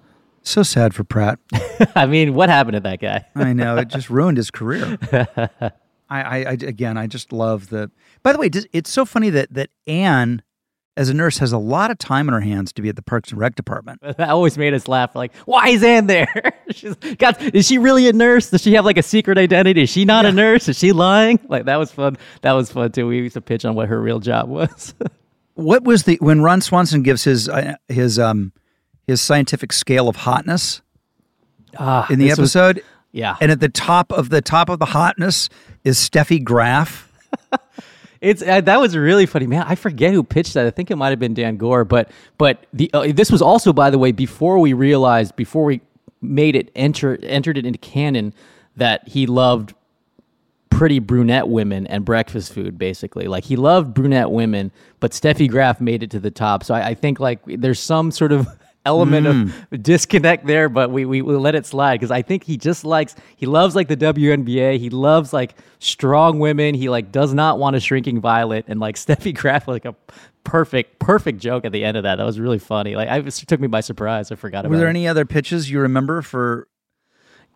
So 0.50 0.64
sad 0.64 0.96
for 0.96 1.04
Pratt. 1.04 1.38
I 1.96 2.08
mean, 2.08 2.34
what 2.34 2.50
happened 2.50 2.74
to 2.74 2.80
that 2.80 3.00
guy? 3.00 3.24
I 3.36 3.54
know 3.54 3.78
it 3.78 3.88
just 3.88 4.10
ruined 4.10 4.38
his 4.38 4.50
career. 4.50 4.98
I, 5.62 5.72
I, 6.10 6.38
I 6.38 6.52
again, 6.54 6.98
I 6.98 7.06
just 7.06 7.32
love 7.32 7.70
the. 7.70 7.92
By 8.24 8.34
the 8.34 8.40
way, 8.40 8.50
it's 8.74 8.90
so 8.90 9.06
funny 9.06 9.30
that 9.30 9.54
that 9.54 9.70
Anne 9.86 10.42
as 10.98 11.08
a 11.08 11.14
nurse, 11.14 11.38
has 11.38 11.54
a 11.54 11.58
lot 11.60 11.92
of 11.92 12.00
time 12.00 12.28
on 12.28 12.34
her 12.34 12.42
hands 12.42 12.74
to 12.74 12.82
be 12.82 12.90
at 12.90 12.96
the 12.96 13.02
Parks 13.04 13.30
and 13.30 13.40
Rec 13.40 13.56
department. 13.56 14.02
That 14.18 14.30
always 14.32 14.58
made 14.58 14.74
us 14.74 14.88
laugh. 14.88 15.16
Like, 15.16 15.34
why 15.46 15.70
is 15.70 15.84
Anne 15.84 16.08
there? 16.08 16.52
She's 16.72 16.96
got. 16.96 17.40
Is 17.56 17.68
she 17.68 17.78
really 17.78 18.10
a 18.10 18.14
nurse? 18.14 18.50
Does 18.50 18.64
she 18.64 18.74
have 18.74 18.86
like 18.86 18.98
a 18.98 19.04
secret 19.04 19.38
identity? 19.38 19.84
Is 19.84 19.90
she 19.92 20.04
not 20.04 20.26
a 20.26 20.32
nurse? 20.32 20.68
Is 20.68 20.80
she 20.80 20.92
lying? 20.92 21.40
Like 21.48 21.66
that 21.66 21.78
was 21.78 21.92
fun. 21.92 22.18
That 22.42 22.54
was 22.54 22.72
fun 22.72 22.92
too. 22.92 23.06
We 23.06 23.18
used 23.20 23.36
to 23.36 23.42
pitch 23.42 23.66
on 23.66 23.76
what 23.76 23.88
her 23.88 24.02
real 24.02 24.20
job 24.20 24.50
was. 24.50 24.96
What 25.54 25.84
was 25.84 26.04
the 26.04 26.18
when 26.22 26.42
Ron 26.42 26.62
Swanson 26.62 27.04
gives 27.04 27.24
his 27.24 27.48
uh, 27.48 27.76
his 27.88 28.18
um 28.18 28.52
his 29.10 29.22
scientific 29.22 29.74
scale 29.74 30.08
of 30.08 30.18
hotness 30.18 30.82
Ah, 31.78 32.08
in 32.10 32.20
the 32.20 32.28
this 32.30 32.38
was- 32.38 32.56
episode? 32.56 32.84
yeah, 33.12 33.36
And 33.42 33.52
at 33.52 33.60
the 33.60 33.70
top 33.70 34.12
of 34.12 34.30
the 34.30 34.42
top 34.42 34.70
of 34.70 34.78
the 34.80 34.86
hotness 34.86 35.50
is 35.84 35.98
Steffi 35.98 36.44
Graf. 36.44 37.12
It's 38.22 38.42
uh, 38.42 38.60
that 38.60 38.82
was 38.82 38.98
really 38.98 39.26
funny, 39.26 39.48
man. 39.48 39.64
I 39.66 39.76
forget 39.76 40.12
who 40.14 40.24
pitched 40.24 40.54
that. 40.56 40.66
I 40.66 40.72
think 40.72 40.92
it 40.92 40.98
might 40.98 41.12
have 41.12 41.20
been 41.20 41.34
Dan 41.34 41.56
Goor, 41.56 41.86
but 41.86 42.12
but 42.38 42.66
the 42.74 42.92
uh, 42.94 43.14
this 43.14 43.32
was 43.32 43.42
also, 43.42 43.72
by 43.72 43.90
the 43.90 43.98
way, 43.98 44.12
before 44.12 44.60
we 44.60 44.74
realized, 44.74 45.38
before 45.38 45.64
we 45.64 45.80
made 46.22 46.54
it 46.58 46.70
enter 46.76 47.18
entered 47.24 47.58
it 47.58 47.66
into 47.66 47.80
canon 47.80 48.34
that 48.76 49.08
he 49.08 49.26
loved 49.26 49.74
pretty 50.70 51.00
brunette 51.00 51.48
women 51.48 51.88
and 51.88 52.04
breakfast 52.04 52.52
food, 52.52 52.78
basically. 52.78 53.28
Like 53.30 53.46
he 53.46 53.56
loved 53.56 53.94
brunette 53.94 54.32
women, 54.32 54.74
but 55.00 55.12
Steffi 55.12 55.50
Graf 55.50 55.80
made 55.80 56.04
it 56.04 56.12
to 56.12 56.20
the 56.20 56.30
top. 56.32 56.66
So 56.66 56.74
I, 56.76 56.88
I 56.90 56.94
think 56.96 57.22
like 57.22 57.40
there's 57.46 57.80
some 57.80 58.12
sort 58.12 58.34
of 58.34 58.50
element 58.90 59.28
of 59.28 59.36
mm. 59.36 59.84
disconnect 59.84 60.46
there, 60.46 60.68
but 60.68 60.92
we, 60.92 61.06
we, 61.06 61.22
we 61.22 61.36
let 61.36 61.56
it 61.56 61.66
slide 61.66 61.96
because 61.96 62.12
I 62.12 62.22
think 62.22 62.44
he 62.44 62.58
just 62.58 62.84
likes 62.84 63.16
he 63.36 63.46
loves 63.46 63.76
like 63.76 63.88
the 63.88 63.98
WNBA. 63.98 64.80
He 64.80 64.90
loves 64.90 65.32
like 65.32 65.56
strong 65.80 66.40
women. 66.40 66.76
He 66.76 66.90
like 66.90 67.12
does 67.12 67.34
not 67.34 67.60
want 67.60 67.76
a 67.76 67.80
shrinking 67.80 68.20
violet 68.20 68.66
and 68.68 68.80
like 68.80 68.96
Steffi 69.04 69.36
Graf 69.36 69.68
like 69.68 69.86
a 69.86 69.96
perfect 70.44 71.00
perfect 71.00 71.40
joke 71.40 71.66
at 71.66 71.72
the 71.72 71.84
end 71.86 71.98
of 71.98 72.04
that. 72.04 72.16
That 72.16 72.26
was 72.26 72.40
really 72.40 72.60
funny. 72.60 72.96
Like 72.96 73.10
I, 73.10 73.20
it 73.20 73.32
took 73.32 73.60
me 73.60 73.68
by 73.68 73.82
surprise. 73.82 74.32
I 74.32 74.36
forgot 74.36 74.66
about 74.66 74.72
Were 74.72 74.78
there 74.78 74.88
it. 74.88 74.92
any 74.92 75.08
other 75.08 75.26
pitches 75.26 75.70
you 75.70 75.80
remember 75.82 76.22
for? 76.22 76.68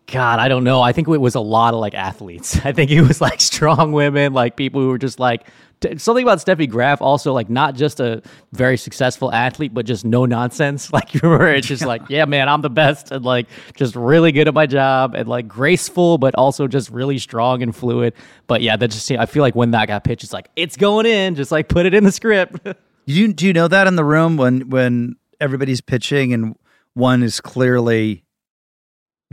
God, 0.06 0.38
I 0.38 0.48
don't 0.48 0.64
know. 0.64 0.82
I 0.82 0.92
think 0.92 1.08
it 1.08 1.18
was 1.18 1.34
a 1.34 1.40
lot 1.40 1.72
of 1.72 1.80
like 1.80 1.94
athletes. 1.94 2.58
I 2.64 2.72
think 2.72 2.90
it 2.90 3.02
was 3.02 3.20
like 3.20 3.40
strong 3.40 3.92
women, 3.92 4.32
like 4.34 4.56
people 4.56 4.80
who 4.80 4.88
were 4.88 4.98
just 4.98 5.18
like 5.18 5.46
t- 5.80 5.96
something 5.96 6.22
about 6.22 6.38
Steffi 6.38 6.68
Graf. 6.68 7.00
Also, 7.00 7.32
like 7.32 7.48
not 7.48 7.74
just 7.74 8.00
a 8.00 8.22
very 8.52 8.76
successful 8.76 9.32
athlete, 9.32 9.72
but 9.72 9.86
just 9.86 10.04
no 10.04 10.26
nonsense. 10.26 10.90
Like 10.92 11.14
you 11.14 11.20
remember, 11.22 11.48
it's 11.48 11.66
just 11.66 11.84
like, 11.84 12.02
yeah, 12.08 12.24
man, 12.26 12.48
I'm 12.48 12.60
the 12.60 12.70
best, 12.70 13.10
and 13.10 13.24
like 13.24 13.46
just 13.74 13.96
really 13.96 14.30
good 14.30 14.46
at 14.46 14.54
my 14.54 14.66
job, 14.66 15.14
and 15.14 15.26
like 15.26 15.48
graceful, 15.48 16.18
but 16.18 16.34
also 16.34 16.68
just 16.68 16.90
really 16.90 17.18
strong 17.18 17.62
and 17.62 17.74
fluid. 17.74 18.12
But 18.46 18.60
yeah, 18.60 18.76
that 18.76 18.88
just 18.88 19.10
I 19.10 19.26
feel 19.26 19.42
like 19.42 19.54
when 19.54 19.70
that 19.70 19.88
got 19.88 20.04
pitched, 20.04 20.22
it's 20.22 20.32
like 20.32 20.50
it's 20.54 20.76
going 20.76 21.06
in. 21.06 21.34
Just 21.34 21.50
like 21.50 21.68
put 21.68 21.86
it 21.86 21.94
in 21.94 22.04
the 22.04 22.12
script. 22.12 22.66
You 23.06 23.34
do 23.34 23.46
you 23.46 23.52
know 23.52 23.68
that 23.68 23.86
in 23.86 23.96
the 23.96 24.04
room 24.04 24.38
when 24.38 24.70
when 24.70 25.16
everybody's 25.38 25.82
pitching 25.82 26.32
and 26.32 26.56
one 26.94 27.22
is 27.22 27.38
clearly 27.38 28.23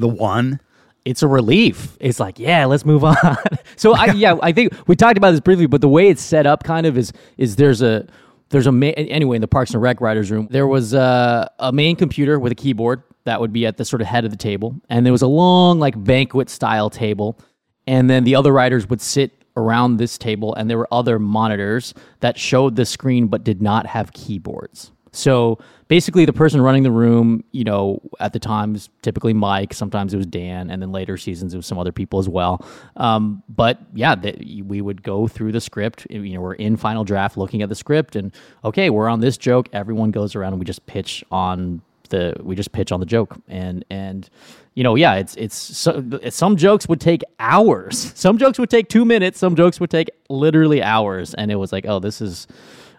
the 0.01 0.07
one? 0.07 0.59
it's 1.05 1.23
a 1.23 1.27
relief. 1.27 1.97
It's 1.99 2.19
like, 2.19 2.39
yeah, 2.39 2.65
let's 2.65 2.85
move 2.85 3.03
on. 3.03 3.15
so 3.75 3.93
I 3.95 4.13
yeah, 4.13 4.37
I 4.41 4.51
think 4.51 4.73
we 4.87 4.95
talked 4.95 5.17
about 5.17 5.31
this 5.31 5.39
briefly, 5.39 5.65
but 5.65 5.81
the 5.81 5.89
way 5.89 6.09
it's 6.09 6.21
set 6.21 6.45
up 6.45 6.63
kind 6.63 6.85
of 6.85 6.97
is 6.97 7.11
is 7.37 7.55
there's 7.55 7.81
a 7.81 8.07
there's 8.49 8.67
a 8.67 8.71
ma- 8.71 8.87
anyway 8.95 9.37
in 9.37 9.41
the 9.41 9.47
Parks 9.47 9.73
and 9.73 9.81
Rec 9.81 10.01
writers 10.01 10.29
room. 10.29 10.47
There 10.51 10.67
was 10.67 10.93
a, 10.93 11.49
a 11.59 11.71
main 11.71 11.95
computer 11.95 12.39
with 12.39 12.51
a 12.51 12.55
keyboard 12.55 13.03
that 13.23 13.39
would 13.39 13.53
be 13.53 13.65
at 13.65 13.77
the 13.77 13.85
sort 13.85 14.01
of 14.01 14.07
head 14.07 14.25
of 14.25 14.31
the 14.31 14.37
table, 14.37 14.79
and 14.89 15.05
there 15.05 15.13
was 15.13 15.21
a 15.21 15.27
long 15.27 15.79
like 15.79 16.01
banquet 16.01 16.49
style 16.49 16.89
table, 16.89 17.39
and 17.87 18.09
then 18.09 18.23
the 18.23 18.35
other 18.35 18.51
writers 18.51 18.87
would 18.89 19.01
sit 19.01 19.31
around 19.57 19.97
this 19.97 20.17
table, 20.17 20.53
and 20.55 20.69
there 20.69 20.77
were 20.77 20.87
other 20.91 21.19
monitors 21.19 21.93
that 22.19 22.37
showed 22.37 22.75
the 22.75 22.85
screen 22.85 23.27
but 23.27 23.43
did 23.43 23.61
not 23.61 23.85
have 23.85 24.13
keyboards. 24.13 24.91
So 25.11 25.59
basically, 25.87 26.25
the 26.25 26.33
person 26.33 26.61
running 26.61 26.83
the 26.83 26.91
room, 26.91 27.43
you 27.51 27.63
know, 27.63 28.01
at 28.19 28.33
the 28.33 28.39
times 28.39 28.89
typically 29.01 29.33
Mike, 29.33 29.73
sometimes 29.73 30.13
it 30.13 30.17
was 30.17 30.25
Dan, 30.25 30.69
and 30.69 30.81
then 30.81 30.91
later 30.91 31.17
seasons 31.17 31.53
it 31.53 31.57
was 31.57 31.65
some 31.65 31.77
other 31.77 31.91
people 31.91 32.19
as 32.19 32.29
well. 32.29 32.65
Um, 32.95 33.43
but 33.49 33.79
yeah, 33.93 34.15
the, 34.15 34.63
we 34.65 34.81
would 34.81 35.03
go 35.03 35.27
through 35.27 35.51
the 35.51 35.61
script. 35.61 36.07
You 36.09 36.33
know, 36.33 36.41
we're 36.41 36.53
in 36.53 36.77
final 36.77 37.03
draft, 37.03 37.37
looking 37.37 37.61
at 37.61 37.69
the 37.69 37.75
script, 37.75 38.15
and 38.15 38.33
okay, 38.63 38.89
we're 38.89 39.09
on 39.09 39.19
this 39.19 39.37
joke. 39.37 39.67
Everyone 39.73 40.11
goes 40.11 40.35
around 40.35 40.53
and 40.53 40.59
we 40.59 40.65
just 40.65 40.85
pitch 40.85 41.23
on 41.29 41.81
the 42.11 42.35
we 42.41 42.55
just 42.55 42.71
pitch 42.71 42.91
on 42.91 42.99
the 42.99 43.05
joke 43.05 43.37
and 43.47 43.83
and 43.89 44.29
you 44.75 44.83
know 44.83 44.95
yeah 44.95 45.15
it's 45.15 45.33
it's 45.35 45.55
so, 45.55 46.03
some 46.29 46.57
jokes 46.57 46.87
would 46.89 46.99
take 46.99 47.23
hours 47.39 48.11
some 48.15 48.37
jokes 48.37 48.59
would 48.59 48.69
take 48.69 48.89
two 48.89 49.05
minutes 49.05 49.39
some 49.39 49.55
jokes 49.55 49.79
would 49.79 49.89
take 49.89 50.11
literally 50.29 50.83
hours 50.83 51.33
and 51.33 51.51
it 51.51 51.55
was 51.55 51.71
like 51.71 51.85
oh 51.87 51.99
this 51.99 52.21
is 52.21 52.47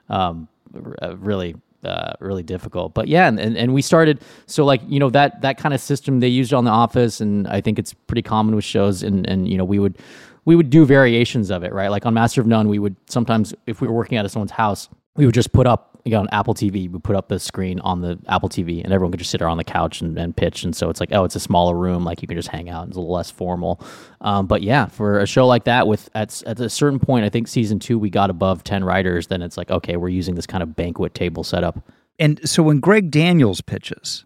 um 0.09 0.49
uh, 1.03 1.15
really 1.19 1.55
uh, 1.85 2.13
really 2.21 2.43
difficult. 2.43 2.95
But 2.95 3.09
yeah 3.09 3.29
and, 3.29 3.39
and, 3.39 3.57
and 3.57 3.75
we 3.75 3.83
started 3.83 4.21
so 4.47 4.65
like 4.65 4.81
you 4.87 4.99
know 4.99 5.11
that 5.11 5.41
that 5.43 5.59
kind 5.59 5.75
of 5.75 5.81
system 5.81 6.21
they 6.21 6.29
used 6.29 6.53
on 6.53 6.65
the 6.65 6.71
office 6.71 7.21
and 7.21 7.47
i 7.49 7.61
think 7.61 7.79
it's 7.79 7.93
pretty 7.93 8.23
common 8.23 8.55
with 8.55 8.65
shows 8.65 9.03
and 9.03 9.29
and 9.29 9.49
you 9.49 9.57
know 9.57 9.65
we 9.65 9.79
would 9.79 9.99
we 10.45 10.57
would 10.57 10.71
do 10.71 10.85
variations 10.85 11.51
of 11.51 11.63
it 11.63 11.73
right? 11.73 11.89
Like 11.89 12.05
on 12.05 12.15
master 12.15 12.41
of 12.41 12.47
none 12.47 12.69
we 12.69 12.79
would 12.79 12.97
sometimes 13.09 13.55
if 13.67 13.81
we 13.81 13.89
were 13.89 13.95
working 13.95 14.19
out 14.19 14.25
of 14.25 14.31
someone's 14.31 14.51
house 14.51 14.89
we 15.17 15.27
would 15.27 15.35
just 15.35 15.53
put 15.53 15.67
up 15.67 15.92
you 16.05 16.13
know, 16.13 16.21
on 16.21 16.29
Apple 16.33 16.55
TV, 16.55 16.91
we 16.91 16.99
put 16.99 17.15
up 17.15 17.29
the 17.29 17.39
screen 17.39 17.79
on 17.81 18.01
the 18.01 18.19
Apple 18.29 18.49
TV, 18.49 18.83
and 18.83 18.93
everyone 18.93 19.13
could 19.13 19.19
just 19.21 19.31
sit 19.31 19.39
there 19.39 19.49
on 19.49 19.57
the 19.57 19.65
couch 19.65 20.01
and, 20.01 20.19
and 20.19 20.37
pitch. 20.37 20.65
And 20.65 20.75
so 20.75 20.91
it's 20.91 20.99
like, 20.99 21.11
oh, 21.13 21.25
it's 21.25 21.37
a 21.37 21.41
smaller 21.41 21.77
room, 21.77 22.05
like 22.05 22.23
you 22.23 22.29
can 22.29 22.37
just 22.37 22.49
hang 22.49 22.69
out. 22.69 22.89
It's 22.89 22.97
a 22.97 23.01
little 23.01 23.15
less 23.15 23.31
formal. 23.31 23.81
Um, 24.21 24.47
but 24.47 24.63
yeah, 24.63 24.87
for 24.87 25.21
a 25.21 25.27
show 25.27 25.47
like 25.47 25.65
that, 25.65 25.87
with 25.87 26.11
at 26.15 26.43
at 26.47 26.59
a 26.59 26.69
certain 26.69 26.99
point, 26.99 27.25
I 27.25 27.29
think 27.29 27.47
season 27.49 27.79
two 27.79 27.99
we 27.99 28.11
got 28.11 28.31
above 28.31 28.65
ten 28.65 28.83
writers. 28.85 29.29
Then 29.29 29.43
it's 29.43 29.57
like, 29.57 29.71
okay, 29.71 29.97
we're 29.97 30.09
using 30.09 30.35
this 30.35 30.47
kind 30.47 30.63
of 30.63 30.75
banquet 30.75 31.15
table 31.15 31.45
setup. 31.45 31.79
And 32.19 32.49
so 32.49 32.63
when 32.63 32.81
Greg 32.81 33.11
Daniels 33.11 33.61
pitches, 33.61 34.25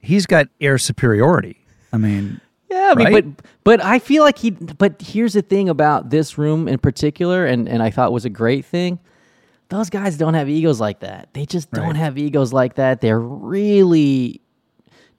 he's 0.00 0.26
got 0.26 0.46
air 0.60 0.78
superiority. 0.78 1.56
I 1.92 1.98
mean, 1.98 2.40
Yeah, 2.70 2.92
I 2.92 2.94
mean, 2.94 3.12
Right? 3.12 3.36
but 3.36 3.46
but 3.64 3.84
I 3.84 3.98
feel 3.98 4.22
like 4.22 4.38
he. 4.38 4.50
But 4.50 5.00
here's 5.02 5.32
the 5.32 5.42
thing 5.42 5.68
about 5.68 6.10
this 6.10 6.38
room 6.38 6.68
in 6.68 6.78
particular, 6.78 7.46
and 7.46 7.68
and 7.68 7.82
I 7.82 7.90
thought 7.90 8.12
was 8.12 8.24
a 8.24 8.30
great 8.30 8.64
thing. 8.64 8.98
Those 9.70 9.88
guys 9.88 10.16
don't 10.16 10.34
have 10.34 10.48
egos 10.48 10.80
like 10.80 11.00
that. 11.00 11.28
They 11.32 11.46
just 11.46 11.70
don't 11.70 11.94
have 11.94 12.18
egos 12.18 12.52
like 12.52 12.74
that. 12.74 13.00
They're 13.00 13.20
really 13.20 14.40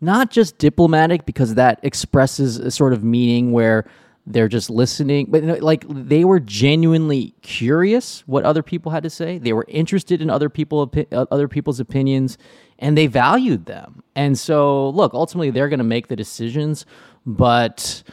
not 0.02 0.30
just 0.30 0.58
diplomatic 0.58 1.26
because 1.26 1.56
that 1.56 1.80
expresses 1.84 2.58
a 2.58 2.70
sort 2.70 2.92
of 2.92 3.04
meaning 3.04 3.52
where 3.52 3.86
they're 4.28 4.48
just 4.48 4.70
listening, 4.70 5.28
but 5.30 5.44
like 5.62 5.86
they 5.88 6.26
were 6.26 6.40
genuinely 6.40 7.34
curious 7.42 8.22
what 8.28 8.44
other 8.44 8.62
people 8.62 8.92
had 8.92 9.04
to 9.04 9.10
say. 9.10 9.38
They 9.38 9.54
were 9.54 9.66
interested 9.68 10.22
in 10.22 10.30
other 10.30 10.50
people 10.50 10.92
uh, 11.12 11.26
other 11.32 11.48
people's 11.48 11.80
opinions, 11.80 12.38
and 12.78 12.98
they 12.98 13.08
valued 13.08 13.66
them. 13.66 14.04
And 14.16 14.38
so, 14.38 14.90
look, 14.90 15.14
ultimately, 15.14 15.50
they're 15.50 15.70
going 15.70 15.80
to 15.80 15.84
make 15.84 16.08
the 16.08 16.16
decisions, 16.16 16.86
but 17.26 18.04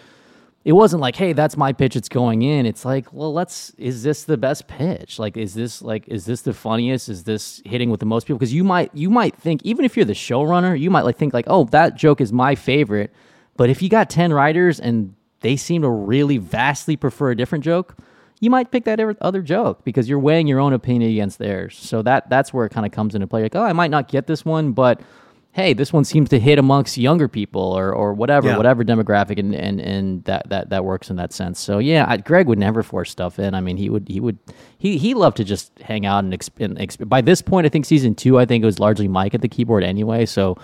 it 0.68 0.72
wasn't 0.72 1.00
like, 1.00 1.16
hey, 1.16 1.32
that's 1.32 1.56
my 1.56 1.72
pitch, 1.72 1.96
it's 1.96 2.10
going 2.10 2.42
in. 2.42 2.66
It's 2.66 2.84
like, 2.84 3.10
well, 3.10 3.32
let's 3.32 3.70
is 3.78 4.02
this 4.02 4.24
the 4.24 4.36
best 4.36 4.68
pitch? 4.68 5.18
Like, 5.18 5.38
is 5.38 5.54
this 5.54 5.80
like 5.80 6.06
is 6.08 6.26
this 6.26 6.42
the 6.42 6.52
funniest? 6.52 7.08
Is 7.08 7.24
this 7.24 7.62
hitting 7.64 7.88
with 7.88 8.00
the 8.00 8.06
most 8.06 8.26
people? 8.26 8.38
Because 8.38 8.52
you 8.52 8.64
might 8.64 8.94
you 8.94 9.08
might 9.08 9.34
think, 9.34 9.62
even 9.64 9.86
if 9.86 9.96
you're 9.96 10.04
the 10.04 10.12
showrunner, 10.12 10.78
you 10.78 10.90
might 10.90 11.06
like 11.06 11.16
think 11.16 11.32
like, 11.32 11.46
oh, 11.48 11.64
that 11.70 11.96
joke 11.96 12.20
is 12.20 12.34
my 12.34 12.54
favorite. 12.54 13.14
But 13.56 13.70
if 13.70 13.80
you 13.80 13.88
got 13.88 14.10
10 14.10 14.30
writers 14.30 14.78
and 14.78 15.14
they 15.40 15.56
seem 15.56 15.80
to 15.80 15.88
really 15.88 16.36
vastly 16.36 16.96
prefer 16.98 17.30
a 17.30 17.34
different 17.34 17.64
joke, 17.64 17.96
you 18.38 18.50
might 18.50 18.70
pick 18.70 18.84
that 18.84 19.00
other 19.22 19.40
joke 19.40 19.84
because 19.84 20.06
you're 20.06 20.18
weighing 20.18 20.46
your 20.46 20.60
own 20.60 20.74
opinion 20.74 21.10
against 21.10 21.38
theirs. 21.38 21.78
So 21.78 22.02
that 22.02 22.28
that's 22.28 22.52
where 22.52 22.66
it 22.66 22.72
kind 22.72 22.84
of 22.84 22.92
comes 22.92 23.14
into 23.14 23.26
play. 23.26 23.40
Like, 23.40 23.56
oh, 23.56 23.64
I 23.64 23.72
might 23.72 23.90
not 23.90 24.08
get 24.08 24.26
this 24.26 24.44
one, 24.44 24.72
but 24.72 25.00
hey, 25.58 25.72
this 25.72 25.92
one 25.92 26.04
seems 26.04 26.28
to 26.28 26.38
hit 26.38 26.56
amongst 26.58 26.96
younger 26.96 27.26
people 27.26 27.60
or 27.60 27.92
or 27.92 28.14
whatever, 28.14 28.48
Yeah. 28.48 28.56
whatever 28.56 28.84
demographic, 28.84 29.38
and 29.38 29.54
and 29.54 29.80
and 29.80 30.24
that 30.24 30.48
that 30.50 30.70
that 30.70 30.84
works 30.84 31.10
in 31.10 31.16
that 31.16 31.32
sense. 31.32 31.58
So 31.58 31.78
yeah, 31.78 32.04
I, 32.08 32.16
Greg 32.18 32.46
would 32.46 32.58
never 32.60 32.82
force 32.84 33.10
stuff 33.10 33.38
in. 33.38 33.54
I 33.54 33.60
mean, 33.60 33.76
he 33.76 33.90
would 33.90 34.06
he 34.08 34.20
would 34.20 34.38
he 34.78 34.98
he 34.98 35.14
loved 35.14 35.36
to 35.38 35.44
just 35.44 35.76
hang 35.80 36.06
out 36.06 36.22
and, 36.24 36.32
exp- 36.32 36.64
and 36.64 36.78
exp- 36.78 37.08
by 37.08 37.20
this 37.20 37.42
point, 37.42 37.66
I 37.66 37.70
think 37.70 37.84
season 37.86 38.14
two, 38.14 38.38
I 38.38 38.46
think 38.46 38.62
it 38.62 38.66
was 38.66 38.78
largely 38.78 39.08
Mike 39.08 39.34
at 39.34 39.42
the 39.42 39.48
keyboard 39.48 39.82
anyway. 39.84 40.24
So. 40.26 40.56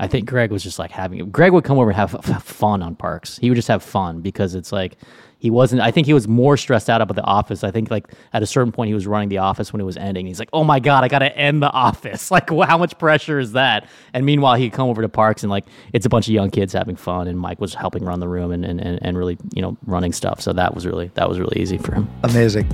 I 0.00 0.06
think 0.06 0.28
Greg 0.28 0.52
was 0.52 0.62
just 0.62 0.78
like 0.78 0.92
having. 0.92 1.28
Greg 1.30 1.52
would 1.52 1.64
come 1.64 1.76
over 1.76 1.90
and 1.90 1.96
have, 1.96 2.12
have 2.26 2.44
fun 2.44 2.84
on 2.84 2.94
Parks. 2.94 3.36
He 3.38 3.50
would 3.50 3.56
just 3.56 3.66
have 3.66 3.82
fun 3.82 4.20
because 4.20 4.54
it's 4.54 4.70
like 4.70 4.96
he 5.38 5.50
wasn't. 5.50 5.82
I 5.82 5.90
think 5.90 6.06
he 6.06 6.14
was 6.14 6.26
more 6.26 6.56
stressed 6.56 6.90
out 6.90 7.00
about 7.00 7.14
the 7.14 7.22
office. 7.22 7.62
I 7.62 7.70
think 7.70 7.90
like 7.90 8.08
at 8.32 8.42
a 8.42 8.46
certain 8.46 8.72
point 8.72 8.88
he 8.88 8.94
was 8.94 9.06
running 9.06 9.28
the 9.28 9.38
office 9.38 9.72
when 9.72 9.80
it 9.80 9.84
was 9.84 9.96
ending. 9.96 10.26
He's 10.26 10.38
like, 10.38 10.50
oh 10.52 10.64
my 10.64 10.80
god, 10.80 11.04
I 11.04 11.08
got 11.08 11.20
to 11.20 11.36
end 11.36 11.62
the 11.62 11.70
office. 11.70 12.30
Like, 12.38 12.50
wh- 12.50 12.66
how 12.66 12.78
much 12.78 12.96
pressure 12.98 13.38
is 13.38 13.52
that? 13.52 13.88
And 14.12 14.24
meanwhile, 14.26 14.54
he'd 14.54 14.72
come 14.72 14.88
over 14.88 15.02
to 15.02 15.08
Parks 15.08 15.42
and 15.42 15.50
like 15.50 15.64
it's 15.92 16.06
a 16.06 16.08
bunch 16.08 16.28
of 16.28 16.34
young 16.34 16.50
kids 16.50 16.72
having 16.72 16.94
fun, 16.96 17.26
and 17.26 17.38
Mike 17.38 17.60
was 17.60 17.74
helping 17.74 18.04
run 18.04 18.20
the 18.20 18.28
room 18.28 18.52
and 18.52 18.64
and, 18.64 18.80
and, 18.80 18.98
and 19.02 19.16
really 19.16 19.38
you 19.54 19.62
know 19.62 19.76
running 19.86 20.12
stuff. 20.12 20.40
So 20.40 20.52
that 20.52 20.74
was 20.74 20.86
really 20.86 21.10
that 21.14 21.28
was 21.28 21.38
really 21.38 21.60
easy 21.60 21.78
for 21.78 21.94
him. 21.94 22.08
amazing. 22.22 22.68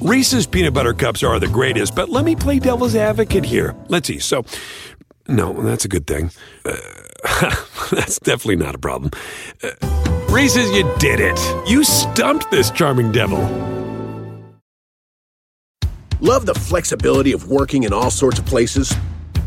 Reese's 0.00 0.46
peanut 0.46 0.72
butter 0.72 0.94
cups 0.94 1.22
are 1.22 1.38
the 1.38 1.48
greatest, 1.48 1.94
but 1.94 2.08
let 2.08 2.24
me 2.24 2.34
play 2.34 2.58
devil's 2.58 2.96
advocate 2.96 3.44
here. 3.44 3.74
Let's 3.88 4.08
see. 4.08 4.18
So, 4.20 4.44
no, 5.28 5.52
that's 5.62 5.84
a 5.84 5.88
good 5.88 6.06
thing. 6.06 6.30
Uh, 6.64 6.76
that's 7.90 8.18
definitely 8.18 8.56
not 8.56 8.74
a 8.74 8.78
problem. 8.78 9.10
Uh, 9.62 9.70
Reese's, 10.30 10.70
you 10.70 10.90
did 10.98 11.20
it. 11.20 11.38
You 11.68 11.84
stumped 11.84 12.50
this 12.50 12.70
charming 12.70 13.12
devil. 13.12 13.38
Love 16.20 16.46
the 16.46 16.54
flexibility 16.54 17.32
of 17.32 17.48
working 17.50 17.84
in 17.84 17.92
all 17.92 18.10
sorts 18.10 18.38
of 18.38 18.46
places? 18.46 18.92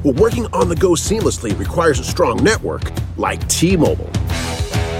Well, 0.03 0.13
working 0.13 0.47
on 0.53 0.69
the 0.69 0.75
go 0.75 0.91
seamlessly 0.91 1.57
requires 1.59 1.99
a 1.99 2.03
strong 2.03 2.43
network 2.43 2.91
like 3.17 3.45
T 3.49 3.75
Mobile. 3.75 4.09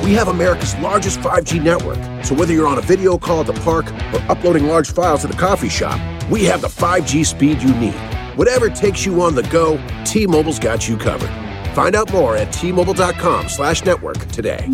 We 0.03 0.13
have 0.13 0.27
America's 0.27 0.75
largest 0.77 1.19
5G 1.19 1.63
network, 1.63 1.97
so 2.25 2.35
whether 2.35 2.53
you're 2.53 2.67
on 2.67 2.77
a 2.77 2.81
video 2.81 3.17
call 3.17 3.41
at 3.41 3.47
the 3.47 3.53
park 3.61 3.85
or 4.13 4.31
uploading 4.31 4.67
large 4.67 4.91
files 4.91 5.23
at 5.23 5.31
the 5.31 5.37
coffee 5.37 5.69
shop, 5.69 5.99
we 6.29 6.43
have 6.45 6.61
the 6.61 6.67
5G 6.67 7.25
speed 7.25 7.61
you 7.61 7.73
need. 7.75 8.20
Whatever 8.35 8.69
takes 8.69 9.05
you 9.05 9.21
on 9.21 9.35
the 9.35 9.43
go, 9.43 9.77
T 10.05 10.25
Mobile's 10.27 10.59
got 10.59 10.87
you 10.87 10.97
covered. 10.97 11.31
Find 11.73 11.95
out 11.95 12.11
more 12.11 12.35
at 12.35 12.51
T-Mobile.com 12.51 13.47
slash 13.49 13.83
network 13.85 14.17
today. 14.29 14.67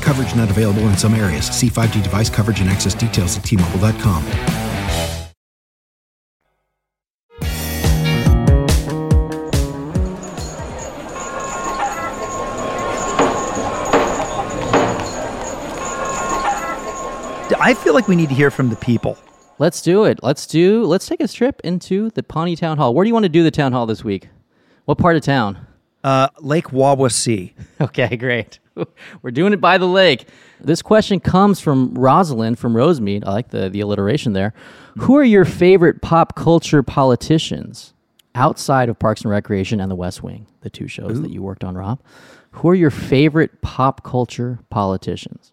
Coverage 0.00 0.34
not 0.34 0.50
available 0.50 0.82
in 0.82 0.98
some 0.98 1.14
areas. 1.14 1.46
See 1.46 1.68
5G 1.68 2.02
device 2.02 2.28
coverage 2.28 2.60
and 2.60 2.68
access 2.68 2.94
details 2.94 3.36
at 3.36 3.44
T-Mobile.com. 3.44 4.24
I 17.64 17.74
feel 17.74 17.94
like 17.94 18.08
we 18.08 18.16
need 18.16 18.28
to 18.28 18.34
hear 18.34 18.50
from 18.50 18.70
the 18.70 18.76
people. 18.76 19.16
Let's 19.58 19.82
do 19.82 20.04
it. 20.04 20.20
Let's 20.22 20.46
do. 20.46 20.84
Let's 20.84 21.06
take 21.06 21.20
a 21.20 21.28
trip 21.28 21.60
into 21.62 22.10
the 22.10 22.22
Pawnee 22.22 22.56
Town 22.56 22.78
Hall. 22.78 22.94
Where 22.94 23.04
do 23.04 23.08
you 23.08 23.14
want 23.14 23.24
to 23.24 23.28
do 23.28 23.42
the 23.42 23.50
town 23.50 23.72
hall 23.72 23.86
this 23.86 24.02
week? 24.02 24.28
What 24.84 24.98
part 24.98 25.16
of 25.16 25.22
town? 25.22 25.66
Uh, 26.02 26.28
Lake 26.40 26.66
Wawasee. 26.68 27.52
Okay, 27.80 28.16
great. 28.16 28.58
We're 29.22 29.32
doing 29.32 29.52
it 29.52 29.60
by 29.60 29.76
the 29.76 29.86
lake. 29.88 30.26
This 30.60 30.82
question 30.82 31.18
comes 31.20 31.58
from 31.60 31.94
Rosalind 31.94 32.58
from 32.58 32.74
Rosemead. 32.74 33.24
I 33.26 33.32
like 33.32 33.48
the, 33.48 33.68
the 33.68 33.80
alliteration 33.80 34.32
there. 34.32 34.54
Who 34.98 35.16
are 35.16 35.24
your 35.24 35.44
favorite 35.44 36.00
pop 36.00 36.36
culture 36.36 36.82
politicians 36.82 37.92
outside 38.34 38.88
of 38.88 38.98
Parks 38.98 39.22
and 39.22 39.30
Recreation 39.30 39.80
and 39.80 39.90
The 39.90 39.96
West 39.96 40.22
Wing, 40.22 40.46
the 40.60 40.70
two 40.70 40.86
shows 40.86 41.20
that 41.22 41.30
you 41.30 41.42
worked 41.42 41.64
on, 41.64 41.76
Rob? 41.76 42.00
Who 42.52 42.68
are 42.68 42.74
your 42.74 42.90
favorite 42.90 43.62
pop 43.62 44.04
culture 44.04 44.60
politicians? 44.70 45.52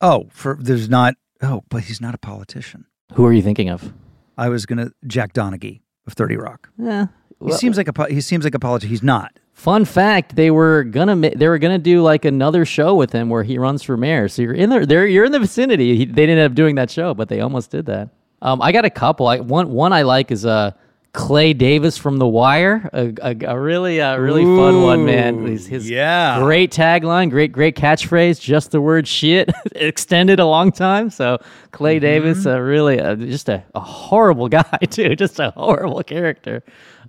Oh, 0.00 0.28
for 0.30 0.56
there's 0.58 0.88
not. 0.88 1.14
Oh, 1.42 1.62
but 1.68 1.84
he's 1.84 2.00
not 2.00 2.14
a 2.14 2.18
politician. 2.18 2.86
Who 3.14 3.24
are 3.26 3.32
you 3.32 3.42
thinking 3.42 3.68
of? 3.68 3.92
I 4.38 4.48
was 4.48 4.66
gonna 4.66 4.90
Jack 5.06 5.32
Donaghy 5.32 5.80
of 6.06 6.14
Thirty 6.14 6.36
Rock. 6.36 6.70
Yeah, 6.78 7.06
He 7.44 7.52
seems 7.52 7.76
like 7.76 7.88
a 7.88 7.92
po- 7.92 8.06
he 8.06 8.20
seems 8.20 8.44
like 8.44 8.54
a 8.54 8.58
politician. 8.58 8.90
He's 8.90 9.02
not. 9.02 9.38
Fun 9.52 9.84
fact: 9.84 10.36
they 10.36 10.50
were 10.50 10.84
gonna 10.84 11.16
they 11.16 11.48
were 11.48 11.58
gonna 11.58 11.78
do 11.78 12.02
like 12.02 12.24
another 12.24 12.64
show 12.64 12.94
with 12.94 13.12
him 13.12 13.28
where 13.28 13.42
he 13.42 13.58
runs 13.58 13.82
for 13.82 13.96
mayor. 13.96 14.28
So 14.28 14.40
you're 14.42 14.54
in 14.54 14.70
there, 14.70 14.86
there 14.86 15.06
you're 15.06 15.24
in 15.26 15.32
the 15.32 15.40
vicinity. 15.40 15.96
He, 15.98 16.04
they 16.06 16.24
didn't 16.26 16.38
end 16.38 16.52
up 16.52 16.54
doing 16.56 16.76
that 16.76 16.90
show, 16.90 17.12
but 17.12 17.28
they 17.28 17.40
almost 17.40 17.70
did 17.70 17.86
that. 17.86 18.08
Um, 18.40 18.62
I 18.62 18.72
got 18.72 18.86
a 18.86 18.90
couple. 18.90 19.26
I 19.28 19.40
one 19.40 19.70
one 19.70 19.92
I 19.92 20.02
like 20.02 20.30
is 20.30 20.46
uh 20.46 20.70
Clay 21.12 21.52
Davis 21.54 21.98
from 21.98 22.18
The 22.18 22.26
Wire, 22.28 22.88
a, 22.92 23.12
a, 23.20 23.36
a 23.54 23.60
really 23.60 24.00
uh, 24.00 24.16
really 24.18 24.44
fun 24.44 24.82
one, 24.82 25.04
man. 25.04 25.44
His, 25.46 25.66
his 25.66 25.90
yeah. 25.90 26.38
great 26.40 26.70
tagline, 26.70 27.30
great 27.30 27.50
great 27.52 27.74
catchphrase, 27.76 28.40
just 28.40 28.70
the 28.70 28.80
word 28.80 29.08
shit 29.08 29.50
extended 29.74 30.38
a 30.38 30.46
long 30.46 30.70
time. 30.70 31.10
So 31.10 31.38
Clay 31.72 31.96
Mm-hmm. 31.96 32.00
Davis, 32.00 32.46
uh, 32.46 32.60
really 32.60 33.00
uh, 33.00 33.16
just 33.16 33.48
a, 33.48 33.64
a 33.74 33.80
horrible 33.80 34.48
guy 34.60 34.78
too, 34.88 35.16
just 35.16 35.40
a 35.40 35.50
horrible 35.50 36.02
character. 36.04 36.62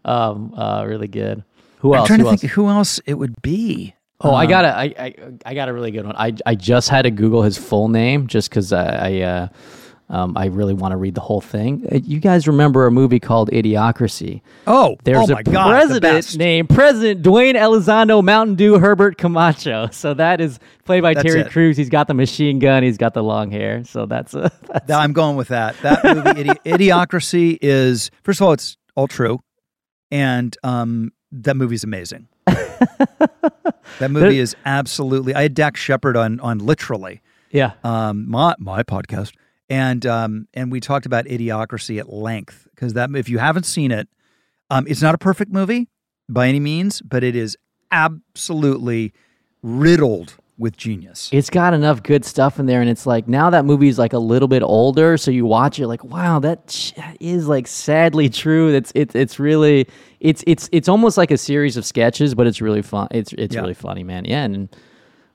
Um, 0.03 0.53
uh, 0.55 0.83
really 0.87 1.07
good. 1.07 1.43
Who 1.79 1.93
else? 1.93 2.03
I'm 2.03 2.07
trying 2.07 2.19
Who 2.19 2.25
to 2.25 2.29
else? 2.31 2.41
think 2.41 2.53
who 2.53 2.69
else 2.69 2.99
it 3.05 3.13
would 3.15 3.39
be. 3.43 3.93
Oh, 4.23 4.33
I 4.33 4.43
Um, 4.45 4.49
got 4.49 4.65
a, 4.65 4.77
I, 4.77 4.83
I, 4.97 5.15
I 5.47 5.53
got 5.55 5.67
a 5.69 5.73
really 5.73 5.91
good 5.91 6.05
one. 6.05 6.15
I, 6.15 6.33
I 6.45 6.53
just 6.55 6.89
had 6.89 7.03
to 7.03 7.11
Google 7.11 7.41
his 7.43 7.57
full 7.57 7.87
name 7.87 8.27
just 8.27 8.49
because 8.49 8.71
I, 8.73 8.85
I, 9.17 9.21
uh, 9.21 9.47
um, 10.11 10.37
I 10.37 10.47
really 10.47 10.73
want 10.73 10.91
to 10.91 10.97
read 10.97 11.15
the 11.15 11.21
whole 11.21 11.39
thing. 11.41 11.87
Uh, 11.91 11.95
You 12.03 12.19
guys 12.19 12.45
remember 12.45 12.85
a 12.85 12.91
movie 12.91 13.19
called 13.19 13.49
Idiocracy? 13.49 14.41
Oh, 14.67 14.97
There's 15.05 15.29
oh 15.29 15.33
a 15.33 15.35
my 15.35 15.43
God, 15.43 15.67
the 15.67 15.69
president 15.71 16.01
best. 16.01 16.37
named 16.37 16.69
President 16.69 17.23
Dwayne 17.23 17.55
Elizondo 17.55 18.21
Mountain 18.23 18.55
Dew 18.55 18.77
Herbert 18.77 19.17
Camacho. 19.17 19.87
So 20.01 20.13
that 20.15 20.41
is 20.41 20.59
played 20.85 21.01
by 21.01 21.13
That's 21.13 21.25
Terry 21.25 21.41
it. 21.41 21.51
Crews. 21.51 21.77
He's 21.77 21.89
got 21.89 22.07
the 22.07 22.13
machine 22.13 22.59
gun. 22.59 22.83
He's 22.83 22.97
got 22.97 23.13
the 23.13 23.23
long 23.23 23.51
hair. 23.51 23.83
So 23.85 24.05
that's 24.05 24.33
a, 24.33 24.51
that's 24.67 24.87
Th- 24.87 24.97
I'm 24.97 25.13
going 25.13 25.37
with 25.37 25.47
that. 25.47 25.75
That 25.81 26.03
movie, 26.03 26.43
Idi- 26.43 26.63
Idiocracy, 26.65 27.57
is 27.61 28.11
first 28.23 28.41
of 28.41 28.47
all, 28.47 28.53
it's 28.53 28.77
all 28.95 29.07
true, 29.07 29.39
and 30.11 30.55
um, 30.63 31.11
that 31.31 31.55
movie's 31.55 31.83
amazing. 31.85 32.27
that 32.45 34.09
movie 34.11 34.39
is 34.39 34.55
absolutely. 34.65 35.33
I 35.35 35.43
had 35.43 35.53
Dax 35.53 35.79
Shepard 35.79 36.17
on 36.17 36.39
on 36.41 36.59
literally 36.59 37.21
yeah. 37.51 37.73
um, 37.83 38.29
my 38.29 38.55
my 38.59 38.83
podcast, 38.83 39.33
and 39.71 40.05
um, 40.05 40.47
and 40.53 40.71
we 40.71 40.79
talked 40.81 41.05
about 41.05 41.25
Idiocracy 41.25 41.97
at 41.99 42.11
length 42.11 42.67
because 42.75 42.93
that 42.93 43.09
if 43.15 43.29
you 43.29 43.39
haven't 43.39 43.65
seen 43.65 43.91
it, 43.91 44.07
um, 44.69 44.85
it's 44.87 45.01
not 45.01 45.15
a 45.15 45.17
perfect 45.17 45.51
movie 45.51 45.87
by 46.29 46.47
any 46.47 46.59
means, 46.59 47.01
but 47.01 47.23
it 47.23 47.35
is 47.35 47.57
absolutely 47.91 49.13
riddled 49.63 50.35
with 50.57 50.77
genius. 50.77 51.29
It's 51.31 51.49
got 51.49 51.73
enough 51.73 52.03
good 52.03 52.23
stuff 52.25 52.59
in 52.59 52.65
there, 52.67 52.81
and 52.81 52.89
it's 52.89 53.05
like 53.05 53.27
now 53.27 53.49
that 53.49 53.65
movie's 53.65 53.97
like 53.97 54.13
a 54.13 54.19
little 54.19 54.47
bit 54.47 54.61
older, 54.61 55.17
so 55.17 55.31
you 55.31 55.45
watch 55.45 55.79
it 55.79 55.87
like, 55.87 56.03
wow, 56.03 56.39
that 56.39 56.93
is 57.19 57.47
like 57.47 57.65
sadly 57.67 58.29
true. 58.29 58.73
It's 58.73 58.91
it's 58.93 59.15
it's 59.15 59.39
really 59.39 59.87
it's 60.19 60.43
it's 60.45 60.69
it's 60.71 60.87
almost 60.89 61.17
like 61.17 61.31
a 61.31 61.37
series 61.37 61.77
of 61.77 61.85
sketches, 61.85 62.35
but 62.35 62.45
it's 62.45 62.61
really 62.61 62.81
fun. 62.81 63.07
It's 63.11 63.33
it's 63.33 63.55
Yeah. 63.55 63.61
really 63.61 63.73
funny, 63.73 64.03
man. 64.03 64.25
Yeah, 64.25 64.43
and 64.43 64.69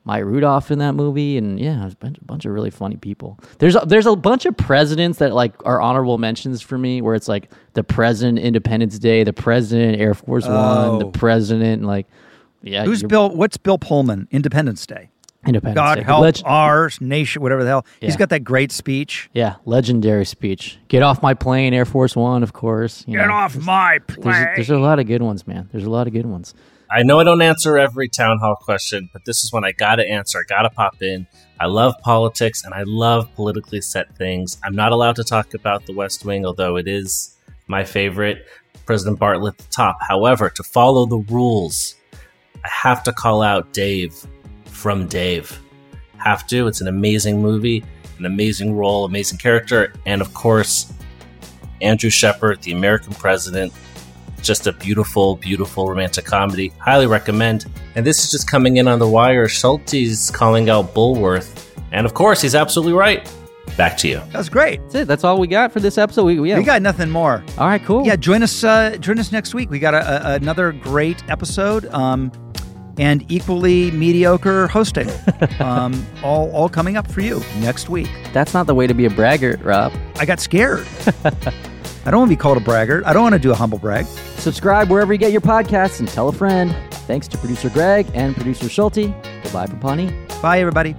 Maya 0.06 0.24
Rudolph 0.24 0.70
in 0.70 0.78
that 0.78 0.94
movie, 0.94 1.36
and 1.36 1.58
yeah, 1.60 1.80
there's 1.80 1.92
a 1.92 1.96
bunch, 1.96 2.16
a 2.18 2.24
bunch 2.24 2.44
of 2.46 2.52
really 2.52 2.70
funny 2.70 2.96
people. 2.96 3.38
There's 3.58 3.74
a, 3.76 3.80
there's 3.84 4.06
a 4.06 4.14
bunch 4.16 4.46
of 4.46 4.56
presidents 4.56 5.18
that 5.18 5.34
like 5.34 5.52
are 5.66 5.80
honorable 5.80 6.16
mentions 6.16 6.62
for 6.62 6.78
me, 6.78 7.02
where 7.02 7.14
it's 7.16 7.26
like 7.28 7.50
the 7.74 7.82
president 7.82 8.38
Independence 8.38 8.98
Day, 9.00 9.24
the 9.24 9.32
president 9.32 10.00
Air 10.00 10.14
Force 10.14 10.46
One, 10.46 11.00
the 11.00 11.06
Oh. 11.06 11.10
president 11.10 11.82
like 11.82 12.06
yeah, 12.62 12.84
Who's 12.84 13.02
Bill? 13.02 13.30
What's 13.30 13.56
Bill 13.56 13.78
Pullman? 13.78 14.28
Independence 14.30 14.86
Day. 14.86 15.10
Independence 15.46 15.76
God 15.76 15.94
Day. 15.96 16.02
help 16.02 16.22
Leg- 16.22 16.40
our 16.44 16.90
nation, 17.00 17.40
whatever 17.42 17.62
the 17.62 17.68
hell. 17.70 17.86
He's 18.00 18.16
got 18.16 18.30
that 18.30 18.40
great 18.40 18.72
speech. 18.72 19.28
Yeah, 19.32 19.56
legendary 19.64 20.24
speech. 20.24 20.78
Get 20.88 21.02
off 21.04 21.22
my 21.22 21.34
plane, 21.34 21.72
Air 21.74 21.84
Force 21.84 22.16
One, 22.16 22.42
of 22.42 22.52
course. 22.52 23.04
you 23.06 23.18
Get 23.18 23.26
know. 23.28 23.34
off 23.34 23.56
my 23.56 23.98
There's 24.06 24.18
plane. 24.18 24.46
there's 24.56 24.70
a 24.70 24.78
lot 24.78 24.98
of 24.98 25.06
good 25.06 25.22
ones, 25.22 25.46
man. 25.46 25.68
There's 25.70 25.84
a 25.84 25.90
lot 25.90 26.06
of 26.08 26.12
good 26.12 26.26
ones. 26.26 26.54
I 26.90 27.02
know 27.02 27.18
I 27.18 27.24
don't 27.24 27.42
answer 27.42 27.76
every 27.76 28.08
town 28.08 28.38
hall 28.38 28.56
question, 28.56 29.10
but 29.12 29.24
this 29.24 29.42
is 29.42 29.52
one 29.52 29.64
I 29.64 29.72
gotta 29.72 30.08
answer. 30.08 30.38
I 30.38 30.42
gotta 30.48 30.70
pop 30.70 31.02
in. 31.02 31.26
I 31.58 31.66
love 31.66 31.94
politics 32.02 32.64
and 32.64 32.72
I 32.74 32.84
love 32.84 33.34
politically 33.34 33.80
set 33.80 34.16
things. 34.16 34.58
I'm 34.62 34.74
not 34.74 34.92
allowed 34.92 35.16
to 35.16 35.24
talk 35.24 35.54
about 35.54 35.86
the 35.86 35.94
West 35.94 36.24
Wing, 36.24 36.46
although 36.46 36.76
it 36.76 36.86
is 36.86 37.36
my 37.66 37.84
favorite. 37.84 38.46
President 38.86 39.18
Bartlet 39.18 39.48
at 39.48 39.58
the 39.58 39.64
top. 39.70 39.98
However, 40.00 40.48
to 40.48 40.62
follow 40.62 41.06
the 41.06 41.18
rules, 41.18 41.96
I 42.64 42.68
have 42.68 43.02
to 43.02 43.12
call 43.12 43.42
out 43.42 43.72
Dave 43.72 44.14
from 44.66 45.08
Dave. 45.08 45.60
Have 46.18 46.46
to. 46.48 46.68
It's 46.68 46.80
an 46.80 46.86
amazing 46.86 47.42
movie, 47.42 47.84
an 48.18 48.26
amazing 48.26 48.74
role, 48.76 49.04
amazing 49.04 49.38
character, 49.38 49.92
and 50.06 50.20
of 50.20 50.32
course, 50.34 50.92
Andrew 51.82 52.10
Shepard, 52.10 52.62
the 52.62 52.72
American 52.72 53.12
president, 53.14 53.72
just 54.46 54.66
a 54.66 54.72
beautiful, 54.72 55.36
beautiful 55.36 55.88
romantic 55.88 56.24
comedy. 56.24 56.72
Highly 56.78 57.06
recommend. 57.06 57.66
And 57.94 58.06
this 58.06 58.24
is 58.24 58.30
just 58.30 58.48
coming 58.50 58.76
in 58.76 58.88
on 58.88 58.98
the 58.98 59.08
wire. 59.08 59.48
Schulte's 59.48 60.30
calling 60.30 60.70
out 60.70 60.94
Bulworth. 60.94 61.68
And 61.92 62.06
of 62.06 62.14
course, 62.14 62.40
he's 62.40 62.54
absolutely 62.54 62.92
right. 62.92 63.30
Back 63.76 63.96
to 63.98 64.08
you. 64.08 64.16
That 64.16 64.38
was 64.38 64.48
great. 64.48 64.80
That's 64.82 64.94
it. 64.94 65.08
That's 65.08 65.24
all 65.24 65.38
we 65.38 65.48
got 65.48 65.72
for 65.72 65.80
this 65.80 65.98
episode. 65.98 66.24
We, 66.24 66.40
we, 66.40 66.50
yeah. 66.50 66.58
We 66.58 66.64
got 66.64 66.80
nothing 66.82 67.10
more. 67.10 67.44
all 67.58 67.66
right, 67.66 67.82
cool. 67.84 68.06
Yeah, 68.06 68.16
join 68.16 68.42
us. 68.42 68.64
Uh, 68.64 68.96
join 68.98 69.18
us 69.18 69.32
next 69.32 69.54
week. 69.54 69.70
We 69.70 69.78
got 69.78 69.92
a, 69.94 70.32
a, 70.32 70.34
another 70.36 70.72
great 70.72 71.22
episode, 71.28 71.84
um, 71.86 72.32
and 72.96 73.30
equally 73.30 73.90
mediocre 73.90 74.68
hosting. 74.68 75.10
um, 75.60 76.06
all 76.22 76.50
all 76.52 76.68
coming 76.70 76.96
up 76.96 77.10
for 77.10 77.20
you 77.20 77.42
next 77.58 77.90
week. 77.90 78.08
That's 78.32 78.54
not 78.54 78.66
the 78.66 78.74
way 78.74 78.86
to 78.86 78.94
be 78.94 79.04
a 79.04 79.10
braggart, 79.10 79.62
Rob. 79.62 79.92
I 80.16 80.24
got 80.24 80.40
scared. 80.40 80.86
I 82.06 82.10
don't 82.12 82.20
want 82.20 82.30
to 82.30 82.36
be 82.36 82.40
called 82.40 82.56
a 82.56 82.60
braggart. 82.60 83.04
I 83.04 83.12
don't 83.12 83.24
want 83.24 83.32
to 83.32 83.40
do 83.40 83.50
a 83.50 83.54
humble 83.54 83.78
brag. 83.78 84.06
Subscribe 84.36 84.88
wherever 84.88 85.12
you 85.12 85.18
get 85.18 85.32
your 85.32 85.40
podcasts 85.40 85.98
and 85.98 86.06
tell 86.08 86.28
a 86.28 86.32
friend. 86.32 86.74
Thanks 87.08 87.26
to 87.26 87.36
producer 87.36 87.68
Greg 87.68 88.06
and 88.14 88.36
producer 88.36 88.68
Schulte. 88.68 89.12
Goodbye 89.42 89.66
from 89.66 89.80
Pawnee. 89.80 90.14
Bye, 90.40 90.60
everybody. 90.60 90.94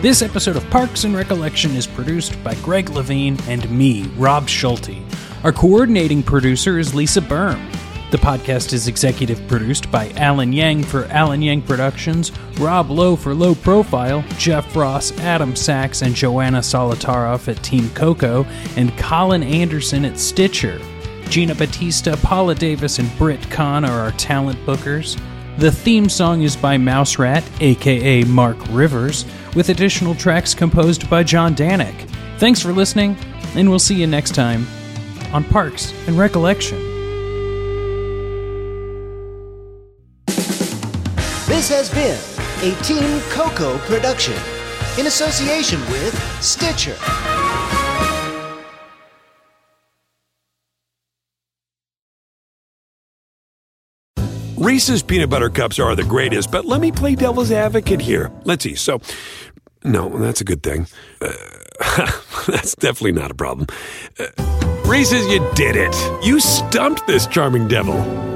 This 0.00 0.22
episode 0.22 0.56
of 0.56 0.68
Parks 0.70 1.04
and 1.04 1.14
Recollection 1.14 1.72
is 1.76 1.86
produced 1.86 2.42
by 2.42 2.54
Greg 2.56 2.88
Levine 2.88 3.38
and 3.48 3.68
me, 3.70 4.04
Rob 4.16 4.48
Schulte. 4.48 4.96
Our 5.44 5.52
coordinating 5.52 6.22
producer 6.22 6.78
is 6.78 6.94
Lisa 6.94 7.20
Berm. 7.20 7.60
The 8.16 8.22
podcast 8.22 8.72
is 8.72 8.88
executive 8.88 9.46
produced 9.46 9.90
by 9.90 10.08
Alan 10.12 10.50
Yang 10.50 10.84
for 10.84 11.04
Alan 11.08 11.42
Yang 11.42 11.60
Productions, 11.60 12.32
Rob 12.58 12.88
Lowe 12.90 13.14
for 13.14 13.34
Low 13.34 13.54
Profile, 13.54 14.24
Jeff 14.38 14.74
Ross, 14.74 15.12
Adam 15.18 15.54
Sachs, 15.54 16.00
and 16.00 16.14
Joanna 16.14 16.60
Solotaroff 16.60 17.46
at 17.48 17.62
Team 17.62 17.90
Coco, 17.90 18.44
and 18.74 18.96
Colin 18.96 19.42
Anderson 19.42 20.06
at 20.06 20.18
Stitcher. 20.18 20.80
Gina 21.28 21.54
Batista, 21.54 22.16
Paula 22.16 22.54
Davis, 22.54 22.98
and 22.98 23.18
Britt 23.18 23.50
Kahn 23.50 23.84
are 23.84 24.00
our 24.00 24.12
talent 24.12 24.58
bookers. 24.64 25.20
The 25.58 25.70
theme 25.70 26.08
song 26.08 26.40
is 26.40 26.56
by 26.56 26.78
Mouse 26.78 27.18
Rat, 27.18 27.44
aka 27.60 28.24
Mark 28.24 28.56
Rivers, 28.70 29.26
with 29.54 29.68
additional 29.68 30.14
tracks 30.14 30.54
composed 30.54 31.10
by 31.10 31.22
John 31.22 31.54
Danick. 31.54 32.08
Thanks 32.38 32.62
for 32.62 32.72
listening, 32.72 33.14
and 33.56 33.68
we'll 33.68 33.78
see 33.78 33.96
you 33.96 34.06
next 34.06 34.34
time 34.34 34.66
on 35.34 35.44
Parks 35.44 35.92
and 36.06 36.16
Recollection. 36.18 36.85
This 41.66 41.90
has 41.90 42.62
been 42.62 42.72
a 42.72 42.80
Team 42.84 43.20
Coco 43.28 43.76
production 43.78 44.36
in 45.00 45.08
association 45.08 45.80
with 45.90 46.14
Stitcher. 46.40 46.94
Reese's 54.56 55.02
peanut 55.02 55.28
butter 55.28 55.50
cups 55.50 55.80
are 55.80 55.96
the 55.96 56.04
greatest, 56.04 56.52
but 56.52 56.66
let 56.66 56.80
me 56.80 56.92
play 56.92 57.16
devil's 57.16 57.50
advocate 57.50 58.00
here. 58.00 58.30
Let's 58.44 58.62
see. 58.62 58.76
So, 58.76 59.00
no, 59.82 60.08
that's 60.20 60.40
a 60.40 60.44
good 60.44 60.62
thing. 60.62 60.86
Uh, 61.20 61.32
that's 62.46 62.76
definitely 62.76 63.20
not 63.20 63.32
a 63.32 63.34
problem. 63.34 63.66
Uh, 64.20 64.26
Reese's, 64.86 65.26
you 65.26 65.44
did 65.56 65.74
it. 65.74 66.24
You 66.24 66.38
stumped 66.38 67.08
this 67.08 67.26
charming 67.26 67.66
devil. 67.66 68.35